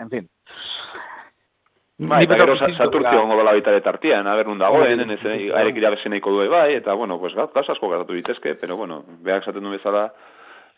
en 0.04 0.14
fin. 0.14 0.30
Bai, 2.00 2.26
Ni 2.26 2.26
eta 2.26 2.38
gero 2.39 2.56
Saturtzio 2.58 3.02
dela. 3.02 3.22
ongo 3.22 3.36
dela 3.38 3.52
baita 3.54 3.70
ere 3.70 3.82
tartian, 3.86 4.26
a 4.28 4.34
ber, 4.36 4.48
nun 4.48 4.58
dagoen, 4.58 4.98
Bai, 4.98 5.14
ez, 5.14 5.22
bai. 5.24 5.50
arek 5.62 5.76
irabezen 5.78 6.10
nahiko 6.12 6.32
du 6.32 6.50
bai, 6.50 6.74
eta, 6.74 6.94
bueno, 6.98 7.20
pues, 7.20 7.36
gauz 7.36 7.70
asko 7.70 7.89
gertatu 7.91 8.14
ditezke, 8.14 8.56
pero, 8.56 8.76
bueno, 8.78 9.04
behak 9.22 9.44
esaten 9.44 9.64
du 9.64 9.70
bezala, 9.70 10.08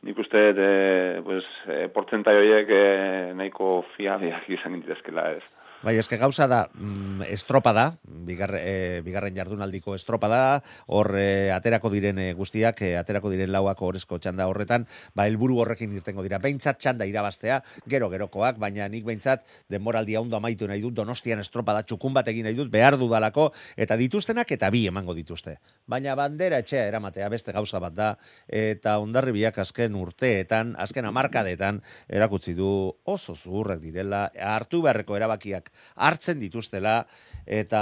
nik 0.04 0.18
uste, 0.20 0.50
e, 0.58 1.22
pues, 1.24 1.46
e, 1.68 1.88
portzentai 1.88 2.36
horiek 2.36 2.68
e, 2.70 3.34
nahiko 3.34 3.86
fiabiak 3.96 4.50
izan 4.50 4.76
ditezkela, 4.82 5.32
ez. 5.32 5.44
Bai, 5.86 6.00
eske 6.02 6.18
gauza 6.18 6.48
da, 6.50 6.64
mm, 6.74 7.28
estropada, 7.30 8.00
bigarre, 8.26 8.60
e, 8.66 9.02
bigarren 9.06 9.36
jardunaldiko 9.38 9.94
estropada, 9.94 10.64
hor 10.88 11.12
e, 11.14 11.52
aterako 11.54 11.92
diren 11.94 12.18
e, 12.18 12.32
guztiak, 12.34 12.80
e, 12.82 12.96
aterako 12.98 13.30
diren 13.30 13.52
lauako 13.54 13.92
orezko 13.92 14.18
txanda 14.18 14.48
horretan, 14.50 14.88
ba, 15.14 15.28
helburu 15.30 15.60
horrekin 15.62 15.94
irtengo 15.94 16.24
dira. 16.26 16.40
Beintzat 16.42 16.80
txanda 16.82 17.06
irabaztea, 17.06 17.60
gero 17.86 18.10
gerokoak, 18.10 18.58
baina 18.58 18.88
nik 18.90 19.06
beintzat 19.06 19.46
denboraldia 19.70 20.24
ondo 20.26 20.40
amaitu 20.40 20.66
nahi 20.66 20.82
dut, 20.82 20.96
donostian 20.98 21.44
estropada 21.44 21.86
txukun 21.86 22.18
bat 22.18 22.34
egin 22.34 22.50
nahi 22.50 22.58
dut, 22.58 22.74
behar 22.74 22.98
dudalako, 22.98 23.52
eta 23.78 23.94
dituztenak 23.96 24.56
eta 24.58 24.72
bi 24.74 24.88
emango 24.90 25.14
dituzte. 25.14 25.60
Baina 25.86 26.18
bandera 26.18 26.64
etxea 26.66 26.88
eramatea 26.88 27.30
beste 27.30 27.54
gauza 27.54 27.78
bat 27.78 27.94
da, 27.94 28.10
eta 28.50 28.98
ondarribiak 29.06 29.62
azken 29.62 29.94
urteetan, 30.02 30.74
azken 30.82 31.06
amarkadetan, 31.06 31.84
erakutsi 32.10 32.58
du 32.58 32.74
oso 33.06 33.38
zuhurrak 33.38 33.86
direla, 33.86 34.32
hartu 34.34 34.82
beharreko 34.82 35.22
erabakiak 35.22 35.75
hartzen 35.96 36.40
dituztela 36.40 37.00
eta 37.46 37.82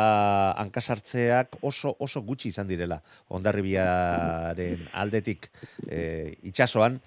hankasartzeak 0.64 1.60
oso 1.62 1.96
oso 2.00 2.22
gutxi 2.22 2.50
izan 2.50 2.68
direla 2.68 3.00
Hondarribiaren 3.30 4.90
aldetik 4.94 5.50
e, 5.88 6.34
itsasoan. 6.44 7.00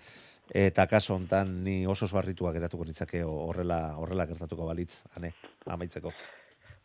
Eta 0.47 0.87
kaso 0.87 1.17
hontan 1.17 1.65
ni 1.65 1.81
oso 1.91 2.07
suarrituak 2.07 2.55
geratuko 2.55 2.85
nitzake 2.87 3.25
horrela 3.27 3.97
horrela 3.99 4.29
gertatuko 4.31 4.67
balitz 4.69 5.03
ane 5.19 5.33
amaitzeko. 5.67 6.13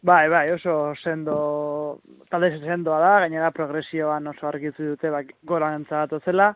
Bai, 0.01 0.29
bai, 0.29 0.47
oso 0.49 0.95
sendo, 0.97 1.99
talde 2.31 2.55
sendoa 2.57 2.97
da, 3.03 3.11
gainera 3.21 3.51
progresioan 3.53 4.31
oso 4.31 4.47
argitzu 4.49 4.95
dute, 4.95 5.11
bak, 5.13 5.35
goran 5.45 5.85
zela, 6.25 6.55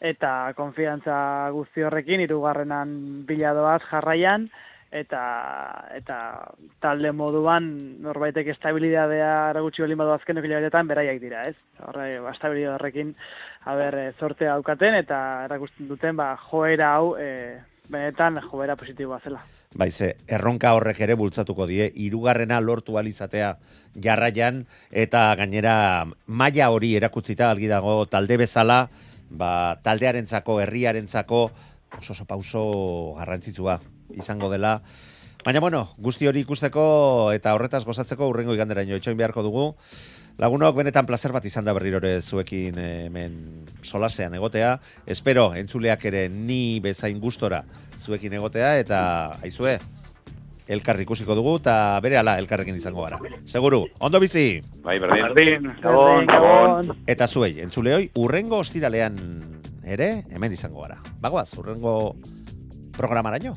eta 0.00 0.54
konfiantza 0.56 1.50
guzti 1.52 1.84
horrekin, 1.84 2.22
irugarrenan 2.24 3.26
biladoaz 3.28 3.82
jarraian, 3.90 4.48
eta 4.90 5.22
eta 5.92 6.18
talde 6.80 7.12
moduan 7.12 7.66
norbaitek 8.00 8.48
estabilidadea 8.54 9.50
eragutsi 9.50 9.82
baldin 9.84 10.00
badu 10.00 10.14
azkeneko 10.14 10.48
hilabetetan 10.48 10.88
beraiek 10.88 11.20
dira, 11.20 11.42
ez? 11.50 11.56
Horre, 11.84 12.08
ba, 12.24 12.32
estabilidade 12.32 12.74
horrekin 12.78 13.14
haber 13.68 13.98
e, 14.00 14.06
zortea 14.18 14.54
daukaten 14.54 14.96
eta 14.96 15.18
erakusten 15.44 15.88
duten 15.88 16.16
ba 16.16 16.30
joera 16.48 16.94
hau 16.96 17.16
e, 17.20 17.58
benetan 17.88 18.40
joera 18.48 18.76
positiboa 18.76 19.20
zela. 19.20 19.42
Baize, 19.76 20.14
erronka 20.26 20.72
horrek 20.72 21.02
ere 21.04 21.14
bultzatuko 21.20 21.66
die, 21.68 21.90
irugarrena 22.06 22.60
lortu 22.60 22.96
alizatea 22.96 23.58
jarraian, 24.00 24.64
eta 24.90 25.34
gainera 25.36 26.06
maila 26.26 26.70
hori 26.72 26.94
erakutzita 26.96 27.50
algi 27.50 27.68
dago 27.68 28.06
talde 28.06 28.40
bezala, 28.40 28.86
ba, 29.28 29.76
taldearentzako, 29.84 30.62
herriarentzako 30.64 31.44
oso 31.98 32.24
pauso 32.28 32.64
garrantzitsua 33.20 33.78
izango 34.14 34.50
dela. 34.50 34.78
Baina 35.44 35.60
bueno, 35.60 35.84
guzti 35.96 36.26
hori 36.26 36.42
ikusteko 36.44 37.32
eta 37.32 37.54
horretaz 37.54 37.84
gozatzeko 37.86 38.26
urrengo 38.28 38.54
iganderaino 38.56 38.96
itxoin 38.98 39.18
beharko 39.18 39.44
dugu. 39.46 39.68
Lagunok 40.38 40.76
benetan 40.76 41.06
placer 41.06 41.32
bat 41.34 41.46
izan 41.48 41.66
da 41.66 41.72
berrirore 41.74 42.20
zuekin 42.22 42.76
eh, 42.78 43.06
hemen 43.06 43.66
solasean 43.82 44.34
egotea. 44.38 44.76
Espero 45.06 45.50
entzuleak 45.58 46.04
ere 46.10 46.28
ni 46.28 46.78
bezain 46.84 47.18
gustora 47.20 47.64
zuekin 47.98 48.36
egotea 48.38 48.76
eta 48.78 49.00
aizue 49.42 49.78
elkar 50.68 51.00
ikusiko 51.00 51.34
dugu 51.34 51.56
eta 51.62 51.74
bere 52.04 52.18
ala 52.20 52.36
elkarrekin 52.38 52.76
izango 52.76 53.06
gara. 53.06 53.18
Seguru, 53.46 53.86
ondo 54.04 54.20
bizi! 54.20 54.60
Bai, 54.84 54.98
berdin. 55.00 55.24
Berdin, 55.32 55.70
gabon, 55.82 56.28
gabon. 56.28 56.92
Eta 57.08 57.26
zuei, 57.26 57.54
entzuleoi, 57.64 58.10
urrengo 58.20 58.60
ostiralean 58.60 59.16
ere 59.82 60.10
hemen 60.28 60.52
izango 60.52 60.84
gara. 60.84 61.00
Bagoaz, 61.24 61.50
urrengo 61.58 61.96
programaraino. 62.98 63.56